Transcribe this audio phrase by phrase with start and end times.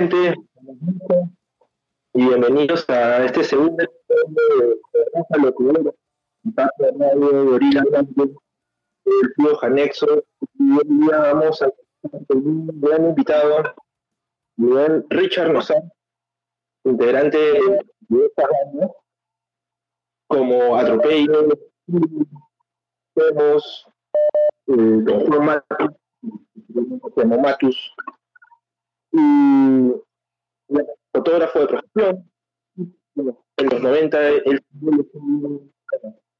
[0.00, 0.34] Gente,
[2.14, 5.78] y bienvenidos a este segundo de Locura,
[6.42, 7.84] de Radio Gorila
[9.36, 10.24] tío Janexo.
[10.54, 11.70] Y hoy día vamos a
[12.30, 13.74] un gran invitado,
[14.56, 15.82] Miguel Richard Nozar,
[16.84, 18.90] integrante de esta banda,
[20.28, 21.46] como Atropello,
[23.12, 23.86] tenemos
[24.66, 25.62] eh, Don Juan
[27.14, 27.94] como Matus,
[29.12, 29.92] y
[31.12, 32.30] fotógrafo de profesión.
[33.56, 34.64] En los 90, él,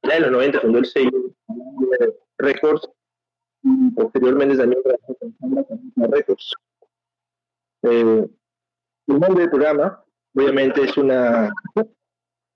[0.03, 1.31] en los 90 fundó el sello
[2.37, 2.89] Records
[3.63, 5.15] y posteriormente también trabajó
[5.95, 6.53] Records.
[7.83, 8.27] Eh,
[9.07, 11.51] el nombre del programa, obviamente, es una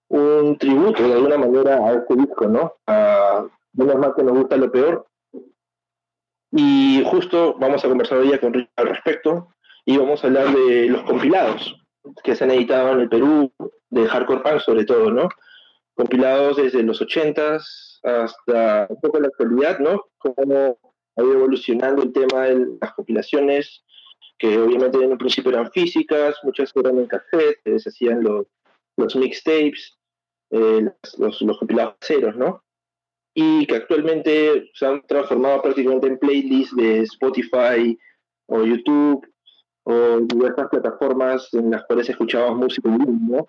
[0.07, 2.73] un tributo de alguna manera a este disco, ¿no?
[2.87, 5.07] A menos mal que nos gusta lo peor.
[6.51, 9.54] Y justo vamos a conversar hoy con Richard al respecto
[9.85, 11.75] y vamos a hablar de los compilados
[12.23, 13.51] que se han editado en el Perú,
[13.89, 15.29] de hardcore punk sobre todo, ¿no?
[15.93, 20.03] Compilados desde los 80s hasta un poco la actualidad, ¿no?
[20.17, 20.77] Cómo
[21.15, 23.83] ha ido evolucionando el tema de las compilaciones,
[24.37, 28.47] que obviamente en un principio eran físicas, muchas eran en cassette, se hacían los,
[28.97, 29.97] los mixtapes,
[30.51, 32.63] eh, los, los compilados ceros, ¿no?
[33.33, 37.97] Y que actualmente se han transformado prácticamente en playlists de Spotify
[38.47, 39.25] o YouTube
[39.85, 43.47] o diversas plataformas en las cuales escuchábamos música en vivo.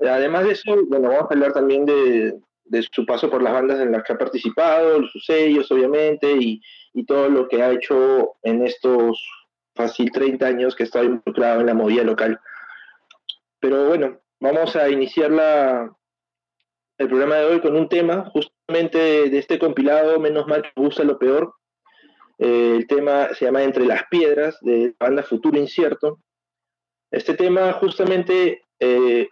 [0.00, 2.40] Además de eso, bueno, vamos a hablar también de,
[2.90, 6.60] su paso por las bandas en las que ha participado, sus sellos, obviamente, y,
[7.06, 9.22] todo lo que ha hecho en estos
[9.74, 12.38] fácil 30 años que está involucrado en la movida local.
[13.58, 15.90] Pero bueno, vamos a iniciar la,
[16.98, 18.98] el programa de hoy con un tema justamente
[19.30, 21.54] de, este compilado, menos mal que gusta lo peor,
[22.40, 26.20] eh, el tema se llama Entre las Piedras, de la banda Futuro Incierto.
[27.12, 29.28] Este tema justamente, eh,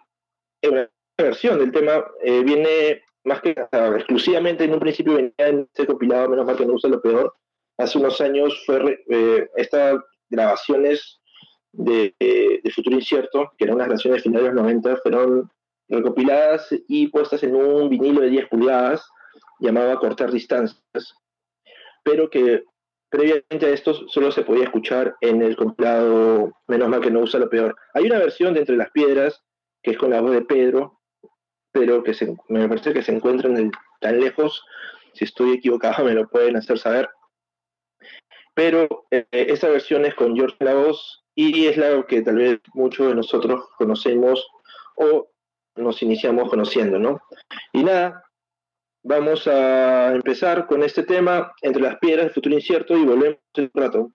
[0.63, 3.57] una versión del tema, eh, viene más que
[3.97, 7.35] exclusivamente en un principio venía en este compilado, menos mal que no usa lo peor.
[7.79, 9.01] Hace unos años fue
[9.57, 11.19] estas grabaciones
[11.73, 15.51] de, de, Futuro Incierto, que eran unas grabaciones de finales de los 90, fueron
[15.89, 19.09] recopiladas y puestas en un vinilo de 10 pulgadas
[19.61, 21.15] llamado Cortar Distancias,
[22.03, 22.65] pero que
[23.09, 27.41] previamente a esto solo se podía escuchar en el compilado Menos mal que no usa
[27.41, 27.77] lo peor.
[27.95, 29.43] Hay una versión de Entre las Piedras,
[29.83, 31.01] que es con la voz de Pedro,
[31.73, 33.51] pero que se, me parece que se encuentra
[34.01, 34.65] tan lejos.
[35.15, 37.09] Si estoy equivocado me lo pueden hacer saber.
[38.55, 42.61] Pero eh, esta versión es con George la voz y es la que tal vez
[42.75, 44.47] muchos de nosotros conocemos
[44.97, 45.29] o
[45.77, 47.23] nos iniciamos conociendo, ¿no?
[47.73, 48.25] Y nada,
[49.03, 53.71] Vamos a empezar con este tema, Entre las piedras del futuro incierto, y volvemos en
[53.73, 54.13] un rato.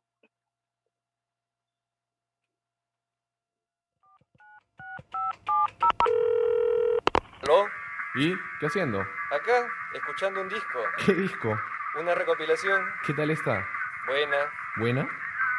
[7.44, 7.68] ¿Aló?
[8.16, 9.00] ¿Y qué haciendo?
[9.00, 10.80] Acá, escuchando un disco.
[11.06, 11.60] ¿Qué disco?
[12.00, 12.82] Una recopilación.
[13.06, 13.66] ¿Qué tal está?
[14.08, 14.38] Buena.
[14.78, 15.08] ¿Buena?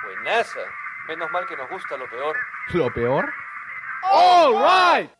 [0.04, 0.60] Buenaza.
[1.08, 2.36] Menos mal que nos gusta lo peor.
[2.72, 3.32] ¿Lo peor?
[4.02, 5.10] All right.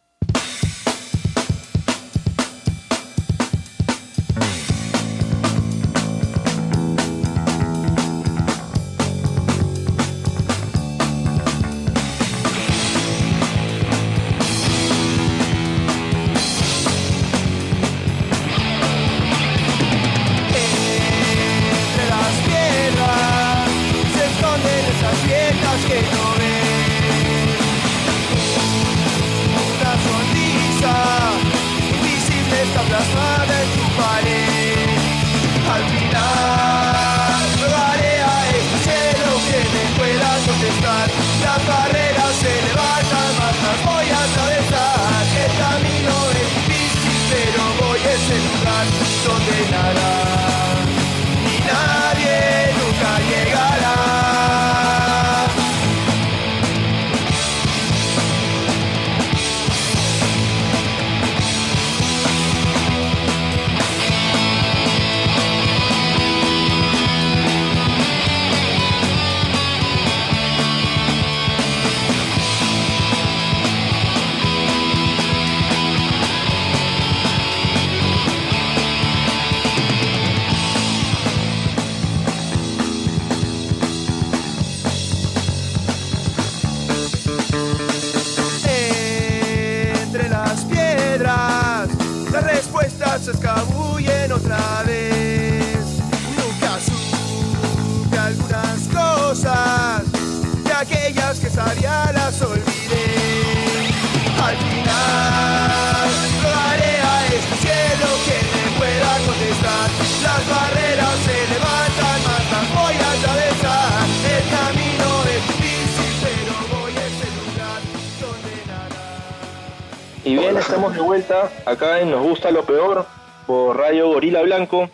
[121.75, 123.05] Acá en Nos Gusta Lo Peor
[123.47, 124.89] por Radio Gorila Blanco.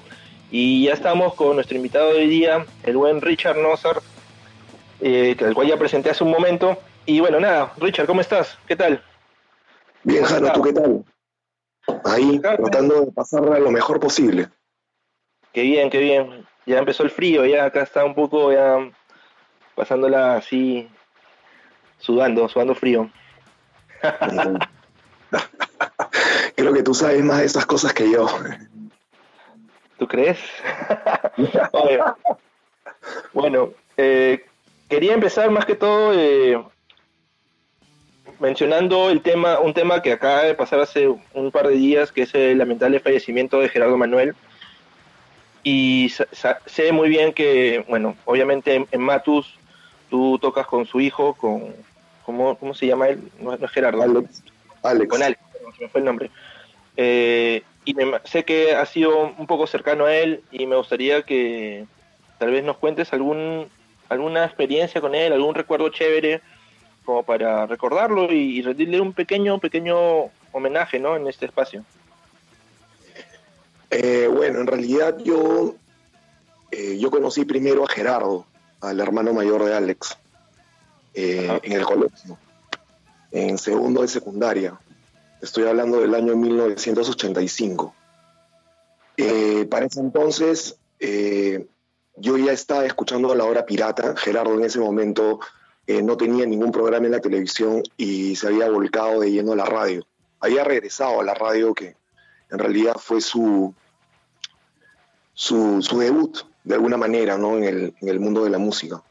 [0.51, 4.01] Y ya estamos con nuestro invitado de hoy día, el buen Richard Nozar,
[5.01, 6.77] eh, que- al cual ya presenté hace un momento.
[7.07, 8.59] Y bueno, nada, Richard, ¿cómo estás?
[8.67, 9.03] ¿Qué tal?
[10.03, 10.53] Bien, ¿Cómo Jano?
[10.53, 11.05] ¿tú qué tal?
[12.05, 14.49] Ahí, Acá, tratando de pasarla lo mejor posible.
[15.53, 16.47] Qué bien, qué bien.
[16.67, 18.79] Ya empezó el frío, ya acá está un poco ya
[19.75, 20.89] pasándola así,
[21.99, 23.11] sudando, sudando frío.
[26.61, 28.27] Creo que tú sabes más de esas cosas que yo.
[29.99, 30.39] ¿Tú crees?
[33.33, 34.45] Bueno, eh,
[34.87, 36.63] quería empezar más que todo eh,
[38.39, 42.23] mencionando el tema, un tema que acaba de pasar hace un par de días, que
[42.23, 44.35] es el lamentable fallecimiento de Gerardo Manuel.
[45.63, 46.13] Y
[46.67, 49.59] sé muy bien que, bueno, obviamente en, en Matus
[50.11, 51.75] tú tocas con su hijo, con,
[52.27, 53.31] ¿cómo, cómo se llama él?
[53.41, 54.03] No, no es Gerardo.
[54.03, 54.43] Alex.
[54.83, 55.11] Alex.
[55.11, 55.41] Con Alex,
[55.79, 56.31] se me fue el nombre.
[56.97, 61.23] Eh, y me- sé que has sido un poco cercano a él y me gustaría
[61.23, 61.87] que
[62.39, 63.69] tal vez nos cuentes algún
[64.09, 66.41] alguna experiencia con él, algún recuerdo chévere,
[67.05, 71.15] como para recordarlo y, y rendirle un pequeño, pequeño homenaje ¿no?
[71.17, 71.85] en este espacio.
[73.91, 75.75] Eh, bueno, en realidad yo,
[76.73, 78.47] eh, yo conocí primero a Gerardo,
[78.81, 80.17] al hermano mayor de Alex,
[81.15, 81.61] eh, Ajá.
[81.63, 82.39] en el colegio,
[83.33, 84.79] en segundo de secundaria.
[85.41, 87.95] Estoy hablando del año 1985.
[89.17, 91.67] Eh, para ese entonces, eh,
[92.17, 94.15] yo ya estaba escuchando La Hora Pirata.
[94.17, 95.41] Gerardo en ese momento
[95.87, 99.57] eh, no tenía ningún programa en la televisión y se había volcado de lleno a
[99.57, 100.07] la radio.
[100.41, 101.97] Había regresado a la radio que
[102.51, 103.75] en realidad fue su,
[105.33, 107.57] su, debut, de alguna manera, ¿no?
[107.57, 109.03] en, el, en el mundo de la música.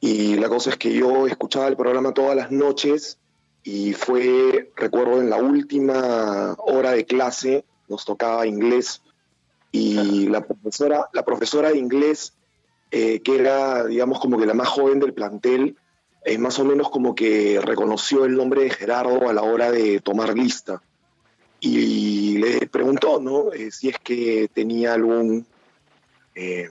[0.00, 3.18] Y la cosa es que yo escuchaba el programa todas las noches
[3.64, 9.02] y fue, recuerdo, en la última hora de clase, nos tocaba inglés
[9.72, 12.34] y la profesora, la profesora de inglés,
[12.92, 15.76] eh, que era, digamos, como que la más joven del plantel,
[16.24, 20.00] eh, más o menos como que reconoció el nombre de Gerardo a la hora de
[20.00, 20.80] tomar lista
[21.64, 23.52] y le preguntó, ¿no?
[23.52, 25.46] Eh, si es que tenía algún
[26.34, 26.68] eh,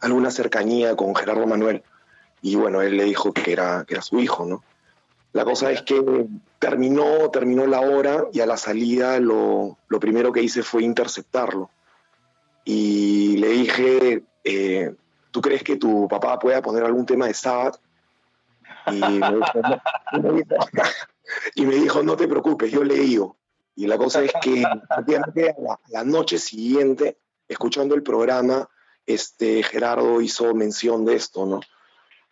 [0.00, 1.82] alguna cercanía con Gerardo Manuel.
[2.42, 4.62] Y bueno, él le dijo que era, que era su hijo, ¿no?
[5.36, 6.26] La cosa es que
[6.58, 11.68] terminó, terminó la hora y a la salida lo, lo primero que hice fue interceptarlo.
[12.64, 14.94] Y le dije, eh,
[15.30, 17.78] ¿tú crees que tu papá pueda poner algún tema de Sabbath?
[21.54, 23.36] Y me dijo, no, te preocupes, yo le digo.
[23.74, 28.70] Y la cosa es que a la noche siguiente, escuchando el programa,
[29.04, 31.60] este, Gerardo hizo mención de esto, ¿no?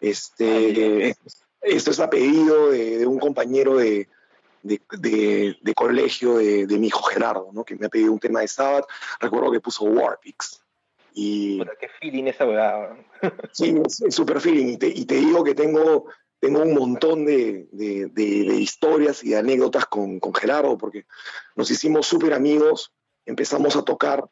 [0.01, 1.15] Este,
[1.65, 4.09] esto es a pedido de, de un compañero de,
[4.63, 7.65] de, de- de colegio de, de mi hijo Gerardo, ¿no?
[7.65, 8.87] Que me ha pedido un tema de Sabbath.
[9.21, 10.61] Recuerdo que puso Warpix.
[11.17, 12.97] Y qué feeling esa weá.
[13.53, 14.67] Sí, es, super feeling.
[14.75, 16.07] Y te, y te digo que tengo,
[16.41, 17.67] tengo un montón de,
[18.59, 21.07] historias y de anécdotas con, con Gerardo, porque
[21.55, 22.93] nos hicimos súper amigos,
[23.27, 24.25] empezamos a tocar.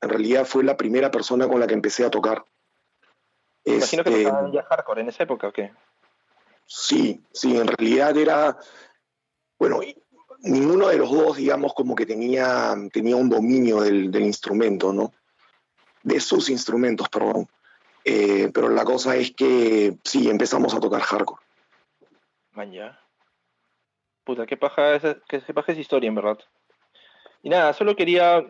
[0.00, 2.42] En realidad fue la primera persona con la que empecé a tocar.
[3.64, 5.72] Imagino que Este, tocaban ya hardcore en esa época, ¿o qué?
[6.72, 8.56] Sí, sí, en realidad era,
[9.58, 9.80] bueno,
[10.38, 15.12] ninguno de los dos, digamos, como que tenía, tenía un dominio del, del instrumento, ¿no?
[16.04, 17.48] De sus instrumentos, perdón.
[18.04, 21.42] Eh, pero la cosa es que sí, empezamos a tocar hardcore.
[22.52, 23.00] Man, ya.
[24.22, 26.38] Puta, qué paja, esa, qué, qué paja esa historia, en verdad.
[27.42, 28.46] Y nada, solo quería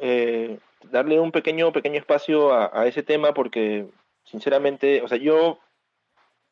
[0.00, 3.90] eh, darle un pequeño, pequeño espacio a, a ese tema porque,
[4.24, 5.60] sinceramente, o sea, yo,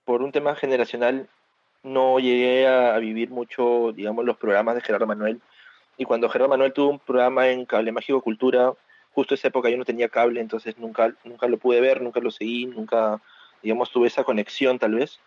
[0.06, 1.28] por un tema generacional,
[1.82, 5.42] no llegué a, vivir mucho, digamos, los programas de Gerardo Manuel.
[5.98, 8.72] Y cuando Gerardo Manuel tuvo un programa en Cable Mágico Cultura,
[9.12, 12.30] justo esa época yo no tenía cable, entonces nunca, nunca lo pude ver, nunca lo
[12.30, 13.20] seguí, nunca,
[13.62, 15.20] digamos, tuve esa conexión tal vez.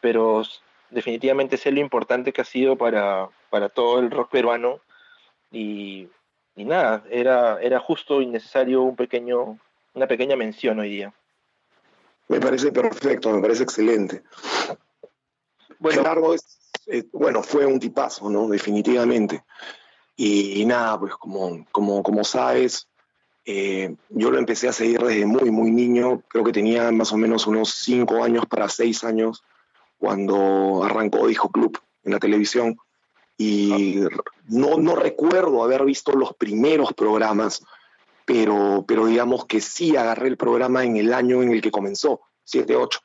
[0.00, 0.42] Pero
[0.90, 4.80] definitivamente sé lo importante que ha sido para, para todo el rock peruano.
[5.50, 6.08] Y,
[6.56, 9.58] y nada, era, era justo y necesario un pequeño,
[9.94, 11.14] una pequeña mención hoy día.
[12.28, 14.22] Me parece perfecto, me parece excelente.
[15.78, 18.48] Bueno, Gerardo es, eh, bueno, fue un tipazo, ¿no?
[18.48, 19.44] Definitivamente.
[20.16, 22.88] Y, y nada, pues como, como, como sabes,
[23.44, 26.22] eh, yo lo empecé a seguir desde muy, muy niño.
[26.28, 29.42] Creo que tenía más o menos unos cinco años para seis años
[29.98, 32.76] cuando arrancó Disco Club en la televisión.
[33.36, 34.00] Y
[34.46, 37.64] no, no recuerdo haber visto los primeros programas,
[38.24, 42.20] pero, pero digamos que sí agarré el programa en el año en el que comenzó,
[42.46, 43.00] 7-8.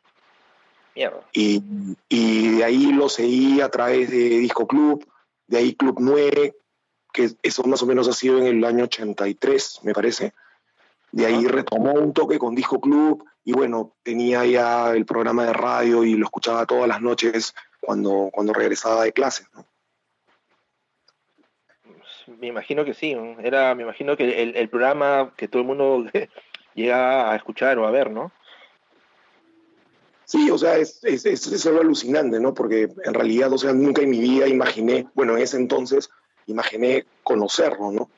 [0.95, 1.21] Mierda.
[1.33, 1.63] Y,
[2.07, 5.05] y de ahí lo seguí a través de Disco Club,
[5.47, 6.55] de ahí Club 9,
[7.11, 10.33] que eso más o menos ha sido en el año 83, me parece.
[11.11, 15.53] De ahí retomó un toque con Disco Club y bueno, tenía ya el programa de
[15.53, 19.45] radio y lo escuchaba todas las noches cuando, cuando regresaba de clase.
[19.55, 19.65] ¿no?
[22.39, 23.13] Me imagino que sí.
[23.15, 23.39] ¿no?
[23.39, 26.05] Era, me imagino que el, el programa que todo el mundo
[26.75, 28.31] llega a escuchar o a ver, ¿no?
[30.25, 32.53] Sí, o sea, es, es, es, es algo alucinante, ¿no?
[32.53, 36.09] Porque en realidad, o sea, nunca en mi vida imaginé, bueno, en ese entonces,
[36.45, 38.09] imaginé conocerlo, ¿no?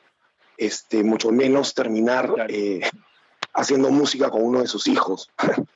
[0.58, 2.52] Este, mucho menos terminar Claro.
[2.52, 2.82] eh,
[3.54, 5.30] haciendo música con uno de sus hijos.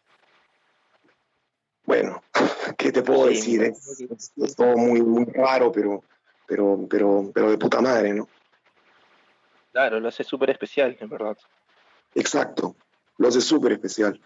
[1.86, 2.22] bueno,
[2.76, 3.60] ¿qué te puedo Sí, decir?
[3.60, 6.02] me Es, todo muy, muy raro, pero,
[6.46, 8.28] pero, pero, pero de puta madre, ¿no?
[9.72, 11.36] Claro, lo hace súper especial, en verdad.
[12.14, 12.74] Exacto.
[13.18, 14.20] Lo hace súper especial.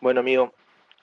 [0.00, 0.52] Bueno, amigo,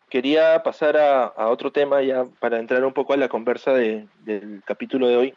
[0.10, 4.08] quería pasar a, a otro tema ya para entrar un poco a la conversa de-
[4.20, 5.34] del capítulo de hoy,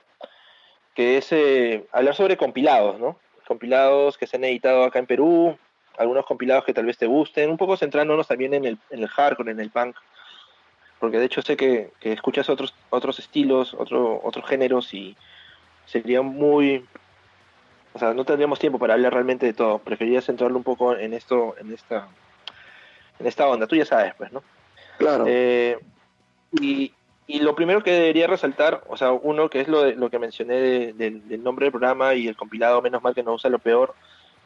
[0.94, 3.18] que es eh, hablar sobre compilados, ¿no?
[3.46, 5.56] Compilados que se han editado acá en Perú,
[5.98, 9.08] algunos compilados que tal vez te gusten, un poco centrándonos también en el, en el
[9.08, 9.96] hardcore, en el punk,
[11.02, 15.16] porque de hecho sé que, que escuchas otros, otros estilos, otro, otros géneros y
[15.84, 16.84] sería muy...
[17.92, 19.80] O sea, no tendríamos tiempo para hablar realmente de todo.
[19.80, 22.06] Preferiría centrarlo un poco en esto, en esta,
[23.18, 23.66] en esta onda.
[23.66, 24.44] Tú ya sabes, pues, ¿no?
[24.96, 25.24] Claro.
[25.26, 25.76] Eh,
[26.60, 26.92] y,
[27.26, 30.20] y lo primero que debería resaltar, o sea, uno que es lo, de, lo que
[30.20, 33.50] mencioné de- del, del nombre del programa y el compilado, menos mal que no usa
[33.50, 33.92] lo peor,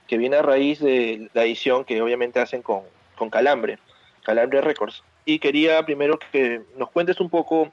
[0.08, 2.80] que viene a raíz de la edición que obviamente hacen con,
[3.14, 3.78] con Calambre,
[4.22, 5.04] Calambre Records.
[5.26, 7.70] Y quería primero que nos cuentes un poco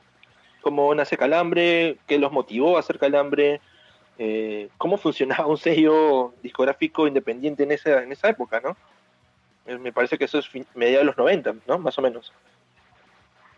[0.62, 3.62] cómo nace Calambre, qué los motivó a hacer Calambre,
[4.17, 8.75] eh, cómo funcionaba un sello discográfico independiente en esa, en esa época, ¿no?
[9.67, 11.77] Eh, Me parece que eso es mediados de los 90, ¿no?
[11.77, 12.33] Más o menos.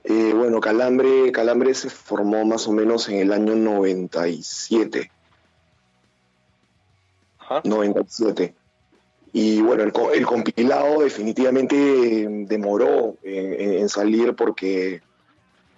[0.03, 5.09] Eh, bueno, Calambre, Calambre se formó más o menos en el año 97.
[7.39, 7.61] Ajá.
[7.63, 8.53] 97.
[9.37, 15.01] Y bueno, el, co- el compilado definitivamente eh, demoró en, salir porque,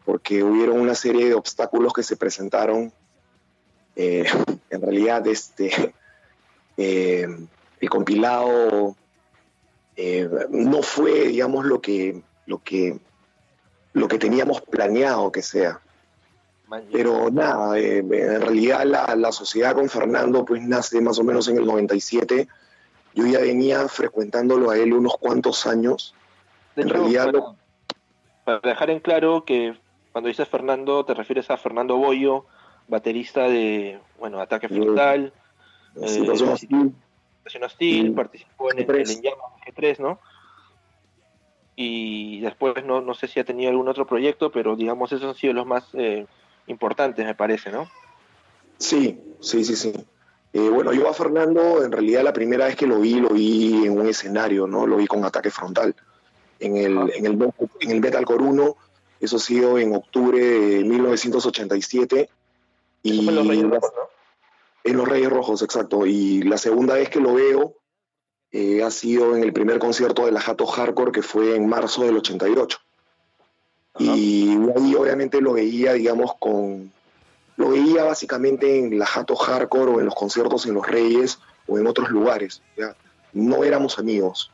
[0.06, 2.94] porque hubieron una serie de obstáculos que se presentaron.
[3.96, 4.26] Eh,
[4.70, 5.72] en realidad, este,
[6.78, 7.28] eh,
[7.82, 8.96] el compilado
[9.96, 13.00] eh, no fue, digamos, lo que, lo que,
[13.94, 15.82] lo que teníamos planeado que sea.
[16.92, 21.58] Pero nada, en realidad la, la sociedad con Fernando pues nace más o menos en
[21.58, 22.48] el 97.
[23.18, 26.14] Yo ya venía frecuentándolo a él unos cuantos años.
[26.76, 27.58] De en hecho, realidad para, lo-
[28.44, 29.76] para dejar en claro que
[30.12, 32.46] cuando dices Fernando, te refieres a Fernando Boyo,
[32.88, 34.70] baterista de, bueno, Ataque.
[34.70, 35.34] Frontal,
[35.96, 36.50] Eh, situación
[37.64, 38.16] Hostil, Mm.
[38.16, 39.10] participó en el, G3.
[39.10, 40.20] el En Llamas G3, ¿no?
[41.76, 45.36] Y después no, no sé si ha tenido algún otro proyecto, pero digamos esos han
[45.36, 46.28] sido los más eh,
[46.68, 47.90] importantes, me parece, ¿no?
[48.78, 49.94] Sí, sí, sí, sí.
[50.54, 53.86] Eh, bueno, yo a Fernando, en realidad la primera vez que lo vi, lo vi
[53.86, 54.88] en un escenario, ¿no?
[54.88, 55.96] Lo vi con ataque frontal.
[56.60, 58.76] En el, en el, en el Metalcore 1,
[59.20, 62.30] eso ha sido en octubre de 1987.
[63.04, 64.10] Eso fue en Los Reyes Rojos, ¿no?
[64.84, 66.06] En los Reyes Rojos, exacto.
[66.06, 67.76] Y la segunda vez que lo veo
[68.52, 72.04] eh, ha sido en el primer concierto de la Jato Hardcore, que fue en marzo
[72.04, 72.80] del 88.
[73.96, 74.04] Ajá.
[74.16, 76.92] Y ahí obviamente lo veía, digamos, con...
[77.58, 81.78] Lo veía básicamente en la Jato Hardcore o en los conciertos en Los Reyes o
[81.78, 82.62] en otros lugares.
[82.78, 82.96] ¿ya?
[83.34, 84.52] No éramos amigos.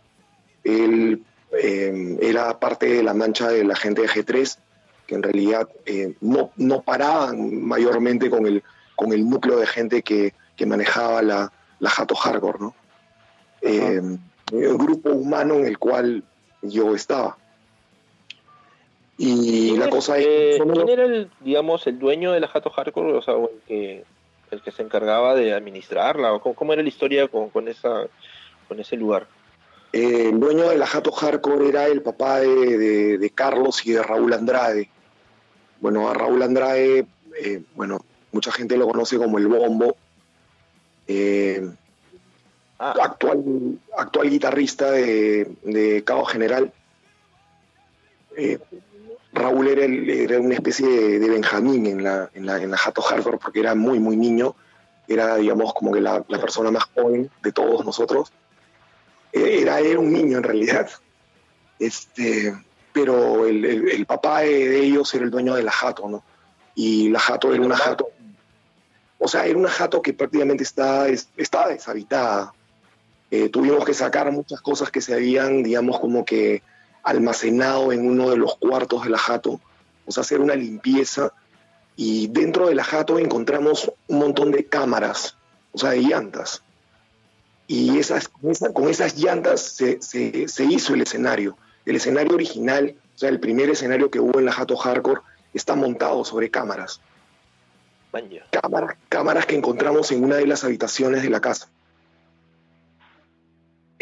[0.64, 4.58] Él eh, era parte de la mancha de la gente de G3,
[5.06, 8.64] que en realidad eh, no, no paraban mayormente con el,
[8.96, 12.76] con el núcleo de gente que, que manejaba la, la Jato Hardcore, ¿no?
[13.62, 14.02] Eh,
[14.52, 16.24] el grupo humano en el cual
[16.62, 17.38] yo estaba.
[19.17, 20.60] Y ¿Quién la cosa es...
[20.62, 23.13] ¿Quién era el, digamos, el dueño de la Jato Hardcore?
[23.13, 24.03] O sea, el que,
[24.51, 28.08] el que se encargaba de administrarla, o cómo, cómo era la historia con, con esa,
[28.67, 29.27] con ese lugar.
[29.93, 33.91] Eh, el dueño de la Jato Hardcore era el papá de, de- de Carlos y
[33.91, 34.89] de Raúl Andrade.
[35.79, 37.05] Bueno, a Raúl Andrade,
[37.39, 38.00] eh, bueno,
[38.32, 39.96] mucha gente lo conoce como el Bombo.
[41.08, 41.70] Eh,
[42.79, 43.43] Ah, actual,
[43.96, 46.74] actual guitarrista de, de Cabo General.
[49.34, 50.88] Raúl era, una especie
[51.20, 54.56] de, Benjamín en la, en, la, en la Jato Hardcore porque era muy, muy niño.
[55.08, 58.32] Era, digamos, como que la, persona más joven de todos nosotros.
[59.32, 60.90] Eh, Era, era un niño en realidad.
[61.80, 62.54] Este,
[62.94, 66.24] pero el, el- papá de, ellos era el dueño de la Jato, ¿no?
[66.75, 68.10] Y la Jato era una Jato.
[69.18, 72.54] o sea, era una jato que prácticamente está, es- estaba deshabitada.
[73.32, 76.62] Eh, tuvimos que sacar muchas cosas que se habían, digamos, como que
[77.04, 79.60] almacenado en uno de los cuartos de la jato,
[80.06, 81.32] o sea, hacer una limpieza.
[81.96, 85.38] Y dentro de la jato encontramos un montón de cámaras,
[85.74, 86.64] o sea, de llantas.
[87.68, 91.58] Y esas, con, esa- con esas llantas se, se- se hizo el escenario.
[91.86, 95.22] El escenario original, o sea, el primer escenario que hubo en la jato hardcore,
[95.54, 96.50] está montado sobre.
[98.52, 101.70] Cámaras, cámaras que encontramos en una de las habitaciones de la casa.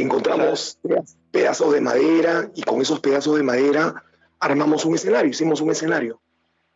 [0.02, 4.04] Encontramos pedaz- pedazos de madera y con esos pedazos de madera
[4.40, 6.20] armamos un escenario, hicimos un escenario.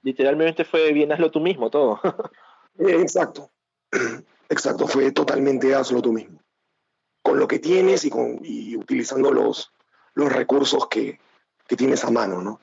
[0.03, 1.99] Literalmente fue bien hazlo tú mismo todo.
[2.77, 3.49] Eh, exacto,
[4.49, 6.39] exacto, fue totalmente hazlo tú mismo.
[7.21, 9.71] Con lo que tienes y, con, y utilizando los,
[10.13, 11.17] los recursos que,
[11.67, 12.59] que tienes a mano, ¿no?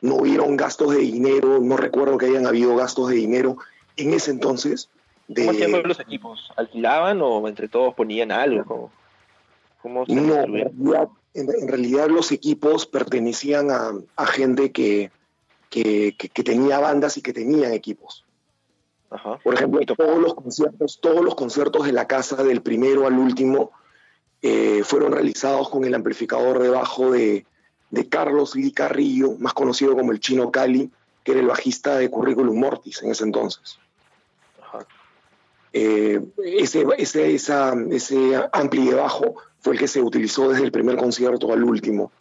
[0.00, 3.58] No hubieron gastos de dinero, no recuerdo que hayan habido gastos de dinero
[3.98, 4.88] en ese entonces.
[5.28, 6.50] De, ¿Cómo hacían los equipos?
[6.56, 8.90] ¿Alquilaban o entre todos ponían algo?
[9.82, 14.72] ¿Cómo, cómo se No, en realidad, en, en realidad los equipos pertenecían a, a gente
[14.72, 15.10] que,
[15.68, 18.24] que, que- que tenía bandas y que tenían equipos.
[19.10, 19.38] Ajá.
[19.42, 23.72] Por ejemplo, todos los conciertos, todos los conciertos de la casa, del primero al último,
[24.42, 27.44] eh, fueron realizados con el amplificador de bajo de,
[27.90, 30.90] de Carlos Lee Carrillo, más conocido como el Chino Cali,
[31.24, 33.78] que era el bajista de Curriculum Mortis en ese entonces.
[34.62, 34.86] Ajá.
[35.72, 40.72] Eh, ese, ese, esa, ese ampli de bajo fue el que se utilizó desde el
[40.72, 42.12] primer concierto al último.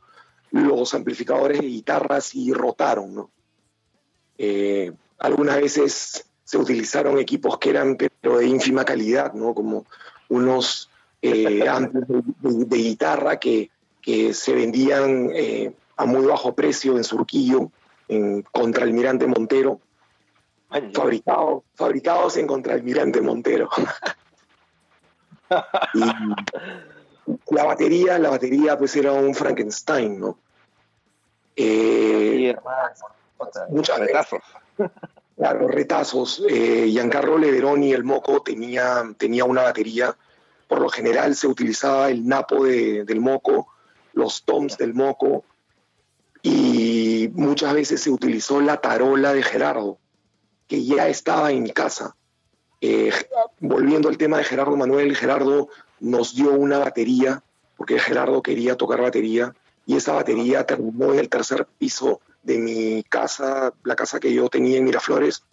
[0.52, 3.32] Los amplificadores de guitarra sí rotaron, ¿no?
[4.38, 9.54] Eh, algunas veces se utilizaron equipos que eran pero de ínfima calidad, ¿no?
[9.54, 9.86] Como
[10.30, 10.90] unos
[11.22, 13.70] eh, amplios de, de- de guitarra que,
[14.02, 17.72] que se vendían eh, a muy bajo precio en Surquillo,
[18.08, 19.80] en contra Almirante Montero
[20.94, 23.70] fabricados, fabricados en Contraalmirante Montero.
[25.96, 26.02] y
[27.52, 30.40] la batería, la batería pues era un Frankenstein, ¿no?
[31.56, 32.90] Eh, Sí, hermano.
[33.38, 34.40] Puta, muchas retazos.
[35.38, 36.44] Claro, retazos.
[36.50, 40.16] Eh, Giancarlo Leveroni, el Moco, tenía, tenía una batería.
[40.68, 43.68] Por lo general se utilizaba el napo de- del Moco,
[44.14, 45.46] los toms del Moco,
[46.42, 49.98] y muchas veces se utilizó la tarola de Gerardo,
[50.68, 52.16] que ya estaba en casa.
[52.82, 53.12] Eh,
[53.60, 57.44] volviendo al tema de Gerardo Manuel, Gerardo nos dio una batería,
[57.78, 59.54] porque Gerardo quería tocar batería,
[59.86, 64.50] y esa batería terminó en el tercer piso de mi casa, la casa que yo
[64.50, 65.44] tenía en Miraflores.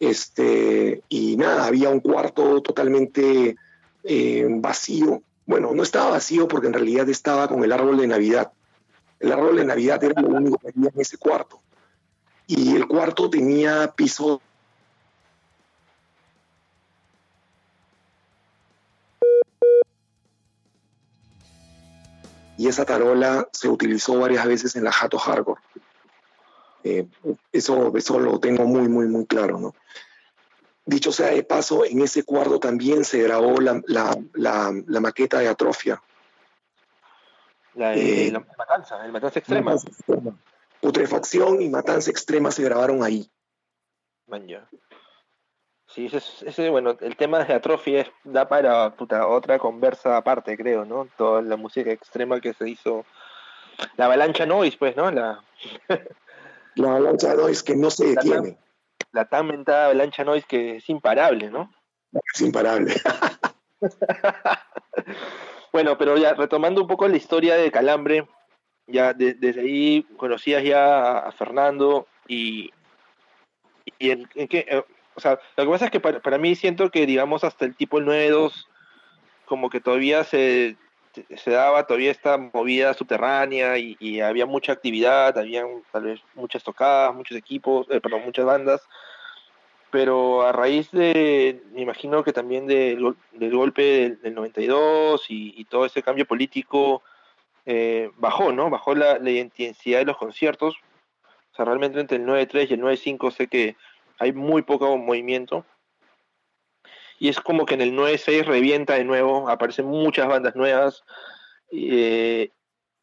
[0.00, 3.56] Este, y nada, había un cuarto totalmente
[4.04, 5.22] eh, vacío.
[5.44, 8.52] Bueno, no estaba vacío porque en realidad estaba con el árbol de Navidad.
[9.18, 11.60] El árbol de Navidad era lo único que había en ese cuarto.
[12.46, 14.40] Y el cuarto tenía piso
[22.58, 25.62] y esa tarola se utilizó varias veces en la Jato Hardcore.
[26.84, 27.06] Eh,
[27.52, 29.74] eso, eso lo tengo muy, muy, muy claro, ¿no?
[30.84, 35.38] Dicho sea de paso, en ese cuarto también se grabó la, la, la, la maqueta
[35.38, 36.02] de Atrofia.
[37.74, 39.72] La, de Eh, la matanza, el matanza extrema.
[39.74, 40.38] Matanza extrema.
[40.80, 43.30] Putrefacción y Matanza Extrema se grabaron ahí.
[44.26, 44.68] Maña.
[45.88, 50.16] Sí, ese, es- ese, bueno, el tema de atrofia es- da para puta, otra conversa
[50.16, 51.08] aparte, creo, ¿no?
[51.16, 53.04] Toda la música extrema que se hizo.
[53.96, 55.10] La avalancha noise, pues, ¿no?
[55.10, 55.42] La,
[56.74, 58.58] La avalancha no es que no se detiene,
[59.12, 61.72] la tan mentada avalancha noise que es imparable, ¿no?
[62.34, 62.94] es imparable.
[65.72, 68.26] Bueno, pero ya retomando un poco la historia de Calambre,
[68.86, 72.70] ya de- desde ahí conocías ya a, a Fernando y,
[73.98, 74.84] y en, en qué, eh,
[75.18, 77.74] o sea, lo que pasa es que para, para mí siento que digamos hasta el
[77.74, 78.66] tipo el 9-2
[79.46, 80.76] como que todavía se,
[81.36, 86.62] se daba todavía esta movida subterránea y, y había mucha actividad, había tal vez muchas
[86.62, 88.86] tocadas, muchos equipos, eh, perdón, muchas bandas,
[89.90, 95.54] pero a raíz de, me imagino que también del, del golpe del, del 92 y,
[95.60, 97.02] y todo ese cambio político,
[97.66, 98.70] eh, bajó, ¿no?
[98.70, 100.76] Bajó la, la intensidad de los conciertos.
[101.52, 103.76] O sea, realmente entre el 9-3 y el 9-5 sé que
[104.18, 105.64] hay muy poco movimiento.
[107.20, 111.02] Y es como que en el 9-6 revienta de nuevo, aparecen muchas bandas nuevas.
[111.72, 112.50] eh,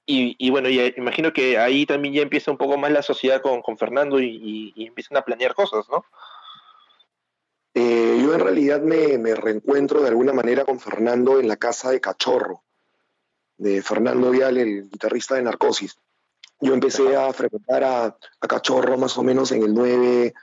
[0.08, 3.42] y, y bueno, ya imagino que ahí también ya empieza un poco más la sociedad
[3.42, 6.06] con, con Fernando y, y- y empiezan a planear cosas, ¿no?
[7.74, 11.92] Eh, yo en realidad me, me reencuentro de alguna manera con Fernando en la casa
[11.92, 12.64] de Cachorro,
[13.58, 15.98] de Fernando Vial, el guitarrista de Narcosis.
[16.62, 20.34] Yo empecé a frecuentar a, a Cachorro más o menos en el 9,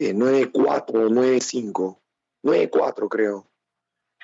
[0.00, 1.98] eh, 9-4, 9-5.
[2.42, 3.46] 9-4 creo.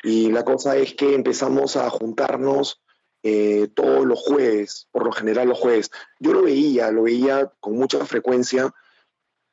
[0.03, 2.83] Y la cosa es que empezamos a juntarnos
[3.23, 5.91] eh, todos los jueves, por lo general los jueves.
[6.19, 8.73] Yo lo veía, lo veía con mucha frecuencia.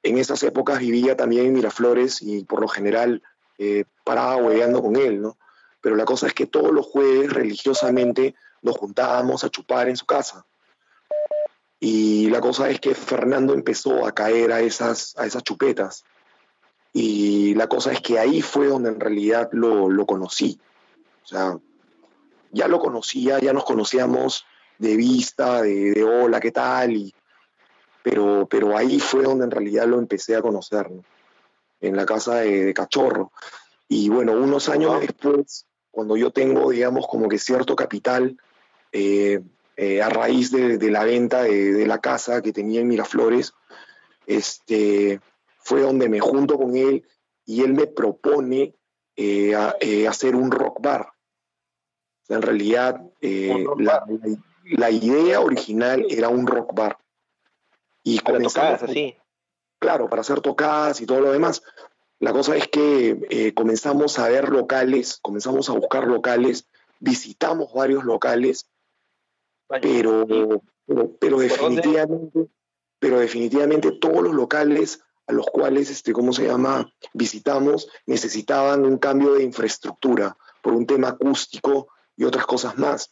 [0.01, 3.21] En esas épocas vivía también en Miraflores y por lo general
[3.57, 5.37] eh, paraba hueveando con él, ¿no?
[5.81, 10.05] Pero la cosa es que todos los jueves religiosamente nos juntábamos a chupar en su
[10.05, 10.45] casa.
[11.79, 16.05] Y la cosa es que Fernando empezó a caer a esas, a esas chupetas.
[16.93, 20.59] Y la cosa es que ahí fue donde en realidad lo, lo conocí.
[21.23, 21.57] O sea,
[22.51, 24.45] ya lo conocía, ya nos conocíamos
[24.77, 26.95] de vista, de, de hola, ¿qué tal?
[26.95, 27.13] Y,
[28.03, 31.03] pero, pero ahí fue donde en realidad lo empecé a conocer, ¿no?
[31.81, 33.31] en la casa de, de Cachorro.
[33.89, 38.37] Y bueno, unos años después, cuando yo tengo, digamos, como que cierto capital,
[38.91, 39.41] eh,
[39.75, 43.53] eh, a raíz de, de la venta de, de la casa que tenía en Miraflores,
[44.27, 45.19] este,
[45.63, 47.07] fue donde me junto con él
[47.45, 48.75] y él me propone
[49.15, 51.01] eh, a- eh, hacer un rock bar.
[52.23, 56.97] O sea, en realidad, eh, la, la- la idea original era un rock bar.
[58.03, 59.15] Y Para comenzamos tocadas, así.
[59.79, 61.61] claro, para hacer tocadas y todo lo demás.
[62.19, 66.67] La cosa es que eh, comenzamos a ver locales, comenzamos a buscar locales,
[66.99, 68.69] visitamos varios locales,
[69.81, 70.25] pero,
[70.85, 72.47] pero, pero definitivamente,
[72.99, 78.97] pero definitivamente todos los locales a los cuales, este, ¿cómo se llama?, visitamos, necesitaban un
[78.97, 83.11] cambio de infraestructura por un tema acústico y otras cosas más.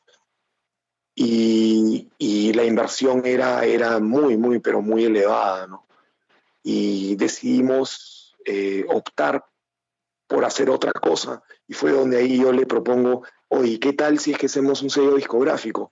[1.16, 5.86] Y, y la inversión era, era muy, muy, pero muy elevada, ¿no?
[6.64, 9.46] Y decidimos eh, optar
[10.28, 11.44] por hacer otra cosa.
[11.68, 14.90] Y fue donde ahí yo le propongo, oye, ¿qué tal si es que hacemos un
[14.90, 15.92] sello discográfico?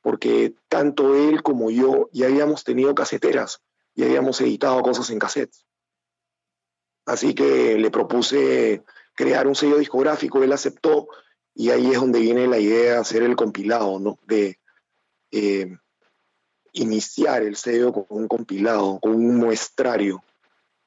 [0.00, 3.60] Porque tanto él como yo ya habíamos tenido caseteras
[3.94, 5.66] y habíamos editado cosas en cassettes.
[7.06, 8.82] Así que le propuse
[9.14, 11.08] crear un sello discográfico, él aceptó
[11.54, 14.18] y ahí es donde viene la idea de hacer el compilado, ¿no?
[14.26, 14.58] De
[15.30, 15.76] eh,
[16.72, 20.22] iniciar el sello con un compilado, con un muestrario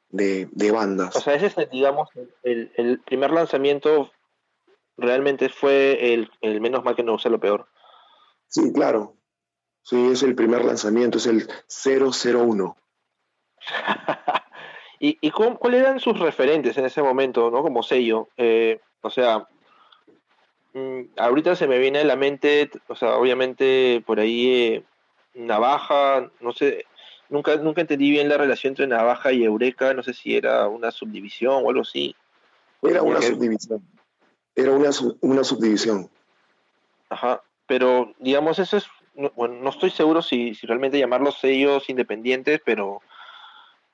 [0.10, 1.16] de, de bandas.
[1.16, 2.10] O sea, ese es, digamos,
[2.44, 4.12] el, el primer lanzamiento
[4.98, 7.68] realmente fue el, el menos mal que no usé lo peor.
[8.48, 9.16] Sí, claro.
[9.82, 12.76] Sí, es el primer lanzamiento, es el 001.
[15.00, 17.62] ¿Y, cuáles eran sus referentes en ese momento, ¿no?
[17.62, 18.30] Como sello.
[18.38, 19.48] Eh, o sea,
[20.74, 24.84] mm, ahorita se me viene a la mente, o sea, obviamente por ahí eh,
[25.36, 26.86] Navaja, no sé,
[27.30, 30.92] nunca, nunca entendí bien la relación entre Navaja y Eureka, no sé si era una
[30.92, 32.16] subdivisión o algo así.
[32.82, 33.24] Era una Ok.
[33.24, 33.82] subdivisión.
[34.56, 34.90] Era una,
[35.22, 36.10] una subdivisión.
[37.10, 41.90] Ajá, pero digamos, eso es, no, bueno, no estoy seguro si, si realmente llamarlos sellos
[41.90, 43.02] independientes, pero,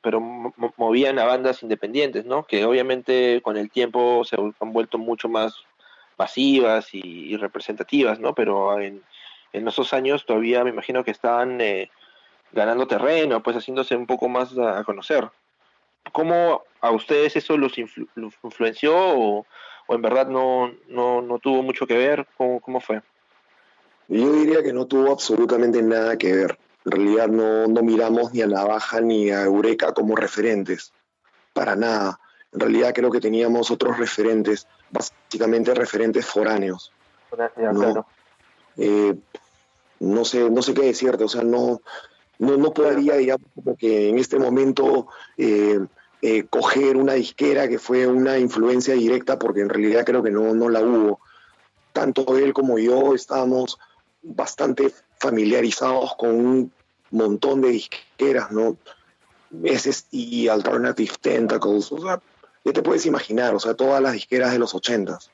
[0.02, 2.44] pero mo- mo- movían a bandas independientes, ¿no?
[2.44, 5.56] Que obviamente con el tiempo se han vuelto mucho más
[6.18, 8.36] masivas y, representativas, ¿no?
[8.36, 9.02] Pero en,
[9.54, 11.90] en esos años todavía me imagino que estaban eh,
[12.52, 15.30] ganando terreno, pues haciéndose un poco más a, conocer.
[16.12, 18.08] ¿Cómo a ustedes eso los, influ-
[18.44, 19.46] influenció o,
[19.88, 22.28] o en verdad no, no, no tuvo mucho que ver?
[22.38, 23.02] ¿Cómo, cómo fue?
[24.08, 26.58] Yo diría que no tuvo absolutamente nada que ver.
[26.86, 30.94] En realidad no, no miramos ni a Navaja ni a Eureka como referentes.
[31.54, 32.20] Para nada.
[32.52, 36.92] En realidad creo que teníamos otros referentes, básicamente referentes foráneos.
[37.38, 37.80] Ya, No.
[37.80, 38.06] claro.
[38.78, 39.16] Eh,
[40.00, 41.82] no sé, no sé qué decirte, o sea, no,
[42.40, 45.80] no, no podría, digamos, como que en este momento eh,
[46.24, 50.54] eh, coger una disquera que fue una influencia directa, porque en realidad creo que no,
[50.54, 51.20] no la hubo.
[51.94, 53.78] Tanto él como yo estábamos
[54.24, 56.74] bastante familiarizados con un
[57.12, 58.76] montón de disqueras, ¿no?
[59.64, 62.22] SST, Alternative Tentacles, o sea,
[62.64, 65.30] ya te puedes imaginar, o sea, todas las disqueras de los ochentas.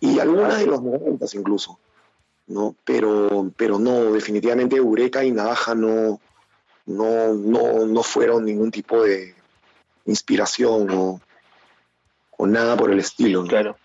[0.00, 1.78] Y algunas de los noventas incluso.
[2.46, 2.74] ¿no?
[2.84, 6.20] Pero, pero no, definitivamente Eureka y Navaja no,
[6.86, 9.34] no, no, no fueron ningún tipo de
[10.06, 11.20] inspiración o,
[12.36, 13.42] o nada por el estilo.
[13.42, 13.48] ¿no?
[13.48, 13.76] Claro.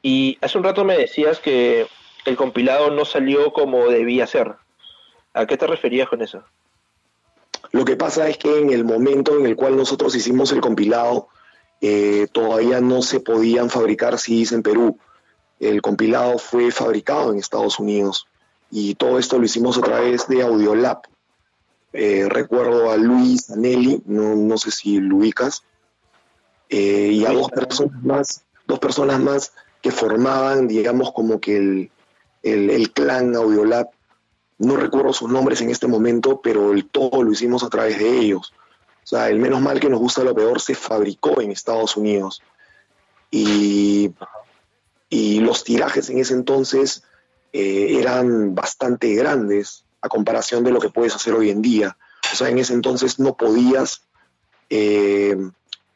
[0.00, 1.86] Y hace un rato me decías que
[2.24, 4.54] el compilado no salió como debía ser.
[5.32, 6.42] ¿A qué te referías con eso?
[7.72, 11.28] Lo que pasa es que en el momento en el cual nosotros hicimos el compilado,
[11.80, 14.98] eh, todavía no se podían fabricar CDs en Perú.
[15.60, 18.26] El compilado fue fabricado en Estados Unidos
[18.70, 21.02] y todo esto lo hicimos a través de Audiolab.
[21.92, 25.64] Eh, recuerdo a Luis Anelli, no, no sé si lo ubicas,
[26.68, 29.52] eh, y a dos personas más, dos personas más
[29.82, 31.90] que formaban, digamos, como que el,
[32.42, 33.88] el, el clan Audiolab.
[34.58, 38.18] No recuerdo sus nombres en este momento, pero el todo lo hicimos a través de
[38.18, 38.52] ellos.
[39.02, 42.42] O sea, el menos mal que nos gusta lo peor se fabricó en Estados Unidos.
[43.30, 44.12] Y,
[45.08, 47.04] y los tirajes en ese entonces
[47.52, 51.96] eh, eran bastante grandes a comparación de lo que puedes hacer hoy en día.
[52.32, 54.02] O sea, en ese entonces no podías
[54.68, 55.36] eh,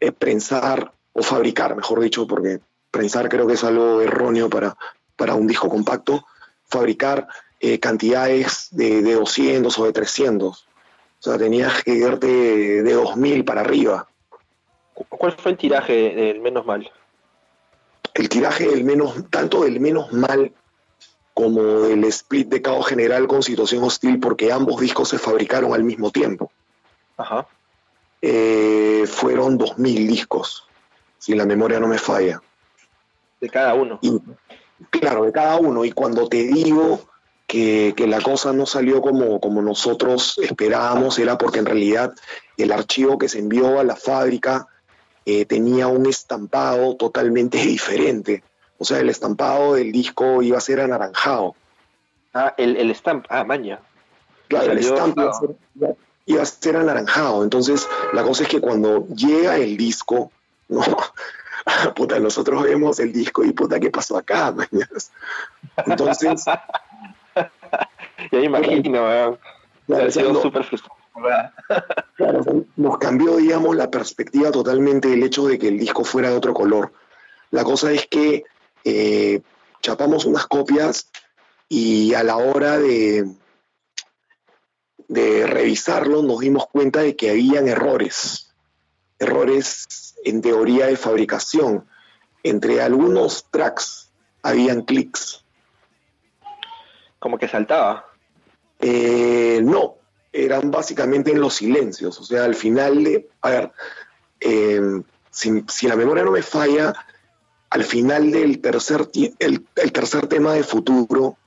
[0.01, 4.77] eh, prensar o fabricar, mejor dicho, porque prensar creo que es algo erróneo para,
[5.17, 6.27] para un disco compacto,
[6.68, 7.27] fabricar
[7.61, 10.66] eh, cantidades de, de 200 o de 300.
[10.66, 10.66] O
[11.18, 12.27] sea, tenías que irte
[12.83, 14.07] de 2000 para arriba.
[14.92, 16.90] ¿Cu- ¿Cuál fue el tiraje del menos mal?
[18.12, 20.53] El tiraje del menos, tanto del menos mal
[21.33, 25.83] como del split de caos general con situación hostil, porque ambos discos se fabricaron al
[25.83, 26.53] mismo tiempo.
[27.16, 27.46] Ajá.
[28.22, 30.66] Eh, fueron 2.000 discos,
[31.18, 32.40] si la memoria no me falla.
[33.40, 33.98] De cada uno.
[34.00, 34.12] Y
[34.91, 35.85] claro, de cada uno.
[35.85, 37.01] Y cuando te digo
[37.47, 42.15] que, que la cosa no salió como, como nosotros esperábamos, era porque en realidad
[42.57, 44.67] el archivo que se envió a la fábrica
[45.27, 48.43] eh, tenía un estampado totalmente diferente.
[48.79, 51.55] O sea, el estampado del disco iba a ser anaranjado.
[52.33, 53.25] Ah, el, el stamp.
[53.29, 53.81] Ah, maña.
[54.49, 55.95] Claro, el stamp iba a, ser, iba-
[56.27, 57.45] iba a ser anaranjado.
[57.45, 60.33] Entonces, la cosa es que cuando llega el disco,
[60.69, 60.83] no,
[61.96, 64.53] puta, nosotros vemos el disco y puta, ¿qué pasó acá?
[64.53, 65.11] mañas?
[65.87, 66.44] Entonces,
[68.33, 68.92] Ya imagino,
[69.87, 70.40] claro, o sea, no-
[72.16, 76.31] claro, sea, nos cambió, digamos, la perspectiva totalmente el hecho de que el disco fuera
[76.31, 76.92] de otro color.
[77.50, 78.44] La cosa es que
[78.85, 79.40] eh,
[79.81, 81.11] chapamos unas copias
[81.68, 83.27] y a la hora de,
[85.09, 88.54] de revisarlo nos dimos cuenta de que habían errores,
[89.18, 91.87] errores en teoría de fabricación.
[92.42, 95.44] Entre algunos tracks habían clics.
[97.18, 98.07] Como que saltaba.
[98.81, 99.96] Eh, no,
[100.33, 102.18] eran básicamente en los silencios.
[102.20, 103.29] O sea, al final de.
[103.40, 103.72] A ver,
[104.40, 106.92] eh, si, si la memoria no me falla,
[107.70, 111.38] al final del tercer, el tercer tema de futuro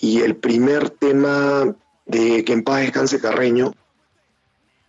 [0.00, 3.74] y el primer tema de Que en paz descanse Carreño,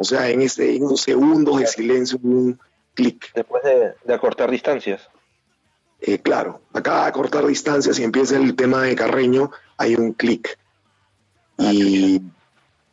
[0.01, 2.59] o sea, en, ese, en unos segundos de silencio, un
[2.95, 3.31] clic.
[3.35, 5.07] Después de, de acortar distancias.
[6.01, 10.57] Eh, claro, acá a cortar distancias y empieza el tema de Carreño, hay un clic.
[11.59, 12.19] Y,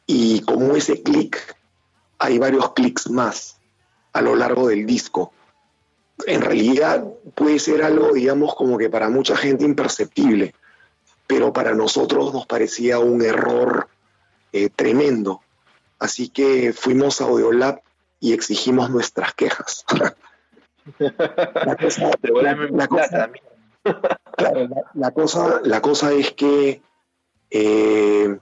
[0.06, 1.56] y como ese clic,
[2.18, 3.58] hay varios clics más
[4.12, 5.32] a lo largo del disco.
[6.26, 10.54] En realidad puede ser algo, digamos, como que para mucha gente imperceptible,
[11.26, 13.88] pero para nosotros nos parecía un error
[14.52, 15.40] eh, tremendo.
[15.98, 17.80] Así que fuimos a Audiolab
[18.20, 19.84] y exigimos nuestras quejas.
[20.98, 24.18] La cosa- la cosa- plata, mira.
[24.36, 26.82] Claro, la, la cosa, la cosa es que
[27.50, 28.38] eh,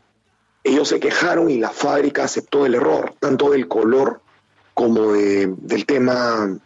[0.64, 4.21] ellos se quejaron y la fábrica aceptó el error, tanto del color
[4.75, 6.57] como de- del tema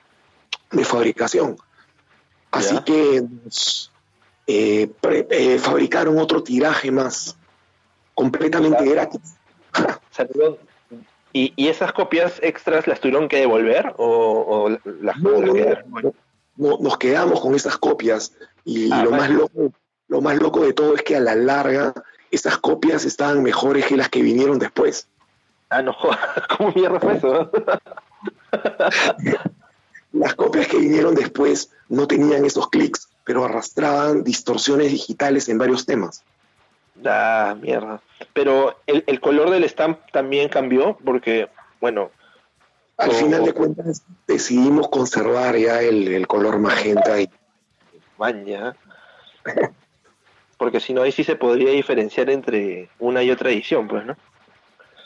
[0.70, 1.56] de fabricación.
[2.50, 2.84] Así Ya.
[2.84, 3.24] que
[4.46, 7.36] eh, pre- eh, fabricaron otro tiraje más,
[8.14, 9.20] completamente gratis.
[10.10, 10.58] Salieron-
[11.32, 15.52] ¿Y, ¿Y esas copias extras las tuvieron que devolver o, o las, No, las no,
[15.54, 15.84] quedaron?
[15.90, 16.14] no,
[16.56, 18.32] no, nos quedamos con esas copias
[18.64, 19.22] y Ah, lo vale.
[19.22, 19.72] más loco,
[20.08, 21.94] lo más loco de todo es que a la larga
[22.30, 25.06] esas copias estaban mejores que las que vinieron después.
[25.68, 25.94] Ah, no
[26.58, 27.50] ¿cómo mierda fue eso?
[30.12, 35.86] Las copias que vinieron después no tenían esos clics, pero arrastraban distorsiones digitales en varios
[35.86, 36.24] temas.
[37.04, 38.00] Ah, mierda.
[38.32, 41.48] Pero el, el color del stamp también cambió porque,
[41.80, 42.10] bueno,
[42.96, 47.28] Al final de cuentas decidimos conservar ya el, el color magenta y
[48.18, 48.76] maña.
[50.58, 54.16] Porque si no, ahí sí se podría diferenciar entre una y otra edición, pues, ¿no?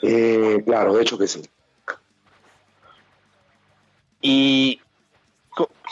[0.01, 1.41] eh, claro, de hecho que sí.
[4.21, 4.81] ¿Y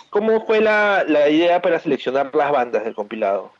[0.09, 3.53] cómo fue la, la idea para seleccionar las bandas del compilado?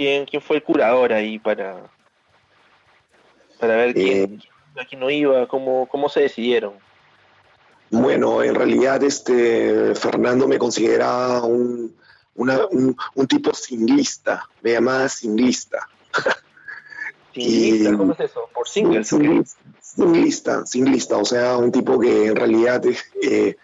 [0.00, 1.90] ¿Quién, quién fue el curador ahí para,
[3.58, 4.42] para ver quién, quién
[4.74, 5.46] iba, quién no iba?
[5.46, 6.72] ¿Cómo, ¿Cómo se decidieron?
[7.90, 11.94] Bueno, en realidad este Fernando me consideraba un,
[12.34, 15.86] una- un, un tipo singlista, me llamaba singlista.
[17.34, 17.96] ¿Singlista?
[17.98, 18.48] ¿Cómo es eso?
[18.54, 19.06] ¿Por singles?
[19.06, 23.54] Singlista, singlista, singlista, o sea, un tipo que en realidad es, eh,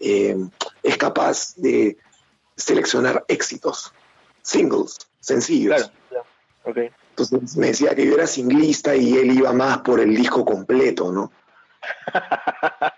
[0.00, 0.36] eh,
[0.82, 1.96] es capaz de
[2.54, 3.94] seleccionar éxitos,
[4.42, 5.74] singles, sencillos.
[5.74, 6.70] Claro, ya.
[6.70, 6.92] ok.
[7.10, 11.12] Entonces me decía que yo era singlista y él iba más por el disco completo,
[11.12, 11.32] ¿no?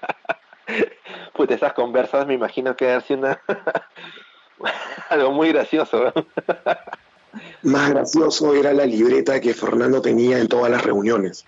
[1.34, 3.40] Pues esas conversas me imagino que ser una...
[5.08, 6.04] algo muy gracioso.
[6.04, 6.12] ¿no?
[7.62, 11.44] Más gracioso era la libreta que Fernando tenía en todas las reuniones.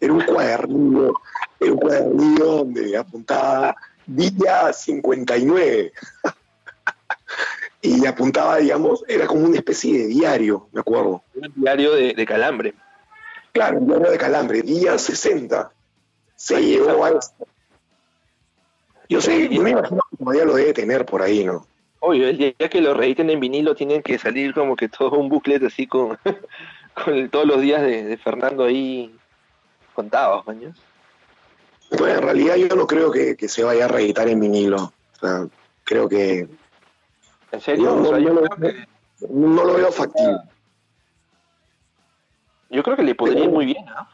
[0.00, 1.14] Era un cuadernillo
[1.58, 3.74] era un cuadernillo donde apuntaba
[4.06, 5.92] día 59.
[7.86, 11.22] Y apuntaba, digamos, era como una especie de diario, me acuerdo.
[11.34, 12.74] Un diario de, de calambre.
[13.52, 15.70] Claro, un diario de calambre, día 60.
[16.34, 17.46] Se llegó a esto.
[19.08, 21.66] Yo sé, yo me imagino que todavía lo debe tener por ahí, ¿no?
[22.00, 25.28] Obvio, el día que lo reediten en vinilo tienen que salir como que todo un
[25.28, 26.18] booklet así con,
[27.04, 29.14] con el- todos los días de, de Fernando ahí
[29.94, 30.76] contados, maños.
[31.96, 34.76] Pues en realidad yo no creo que, que se vaya a reeditar en vinilo.
[35.16, 35.46] O sea,
[35.84, 36.48] creo que
[37.54, 37.84] ¿En serio?
[37.94, 38.86] No, O sea, no, yo, no, creo que,
[39.30, 40.38] no lo veo factible.
[42.70, 44.08] yo creo que le podría ir muy bien, ¿ah?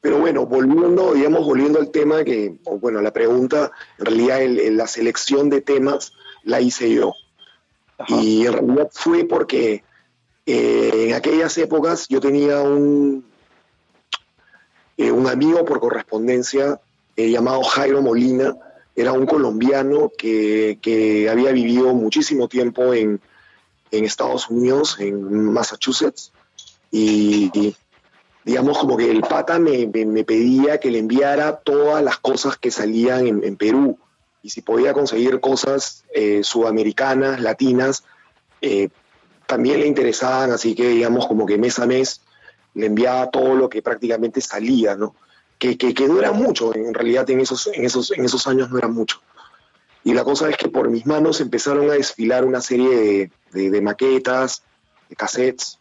[0.00, 4.60] Pero bueno, volviendo, digamos, volviendo al tema que, o bueno, la pregunta, en realidad el-
[4.60, 6.12] el- la selección de temas
[6.42, 7.14] la hice yo.
[7.98, 8.14] Ajá.
[8.20, 9.82] Y en realidad fue porque
[10.46, 13.24] eh, en aquellas épocas yo tenía un,
[14.98, 16.78] eh, un amigo por correspondencia
[17.16, 18.54] eh, llamado Jairo Molina,
[18.96, 23.20] era un colombiano que, que había vivido muchísimo tiempo en,
[23.90, 26.32] en Estados Unidos, en Massachusetts,
[26.90, 27.74] y,
[28.44, 32.70] digamos como que el pata me, me- pedía que le enviara todas las cosas que
[32.70, 33.98] salían en, en Perú,
[34.42, 38.04] y si podía conseguir cosas eh, sudamericanas, latinas,
[38.60, 38.90] eh,
[39.46, 42.20] también le interesaban, así que digamos como que mes a mes
[42.74, 45.14] le enviaba todo lo que prácticamente salía, ¿no?
[45.58, 48.70] Que, que, que no era mucho, en realidad en esos, en, esos, en esos años
[48.70, 49.20] no era mucho.
[50.02, 53.70] Y la cosa es que por mis manos empezaron a desfilar una serie de, de-
[53.70, 54.62] de maquetas,
[55.08, 55.78] de cassettes,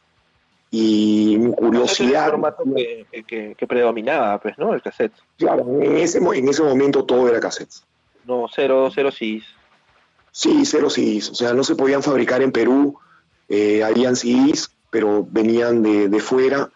[0.71, 2.29] y mi es el curiosidad...
[2.31, 4.73] formato que, que- que predominaba, pues, ¿no?
[4.73, 5.13] El cassette.
[5.38, 7.83] Claro, en ese, en ese momento todo era cassettes.
[8.25, 9.41] No, cero, cero sí.
[10.31, 11.29] Sí, cero CDs.
[11.31, 12.97] O sea, no se podían fabricar en Perú.
[13.49, 16.69] eh, habían CDs, pero venían de, de fuera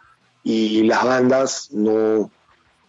[0.44, 2.30] y las bandas no,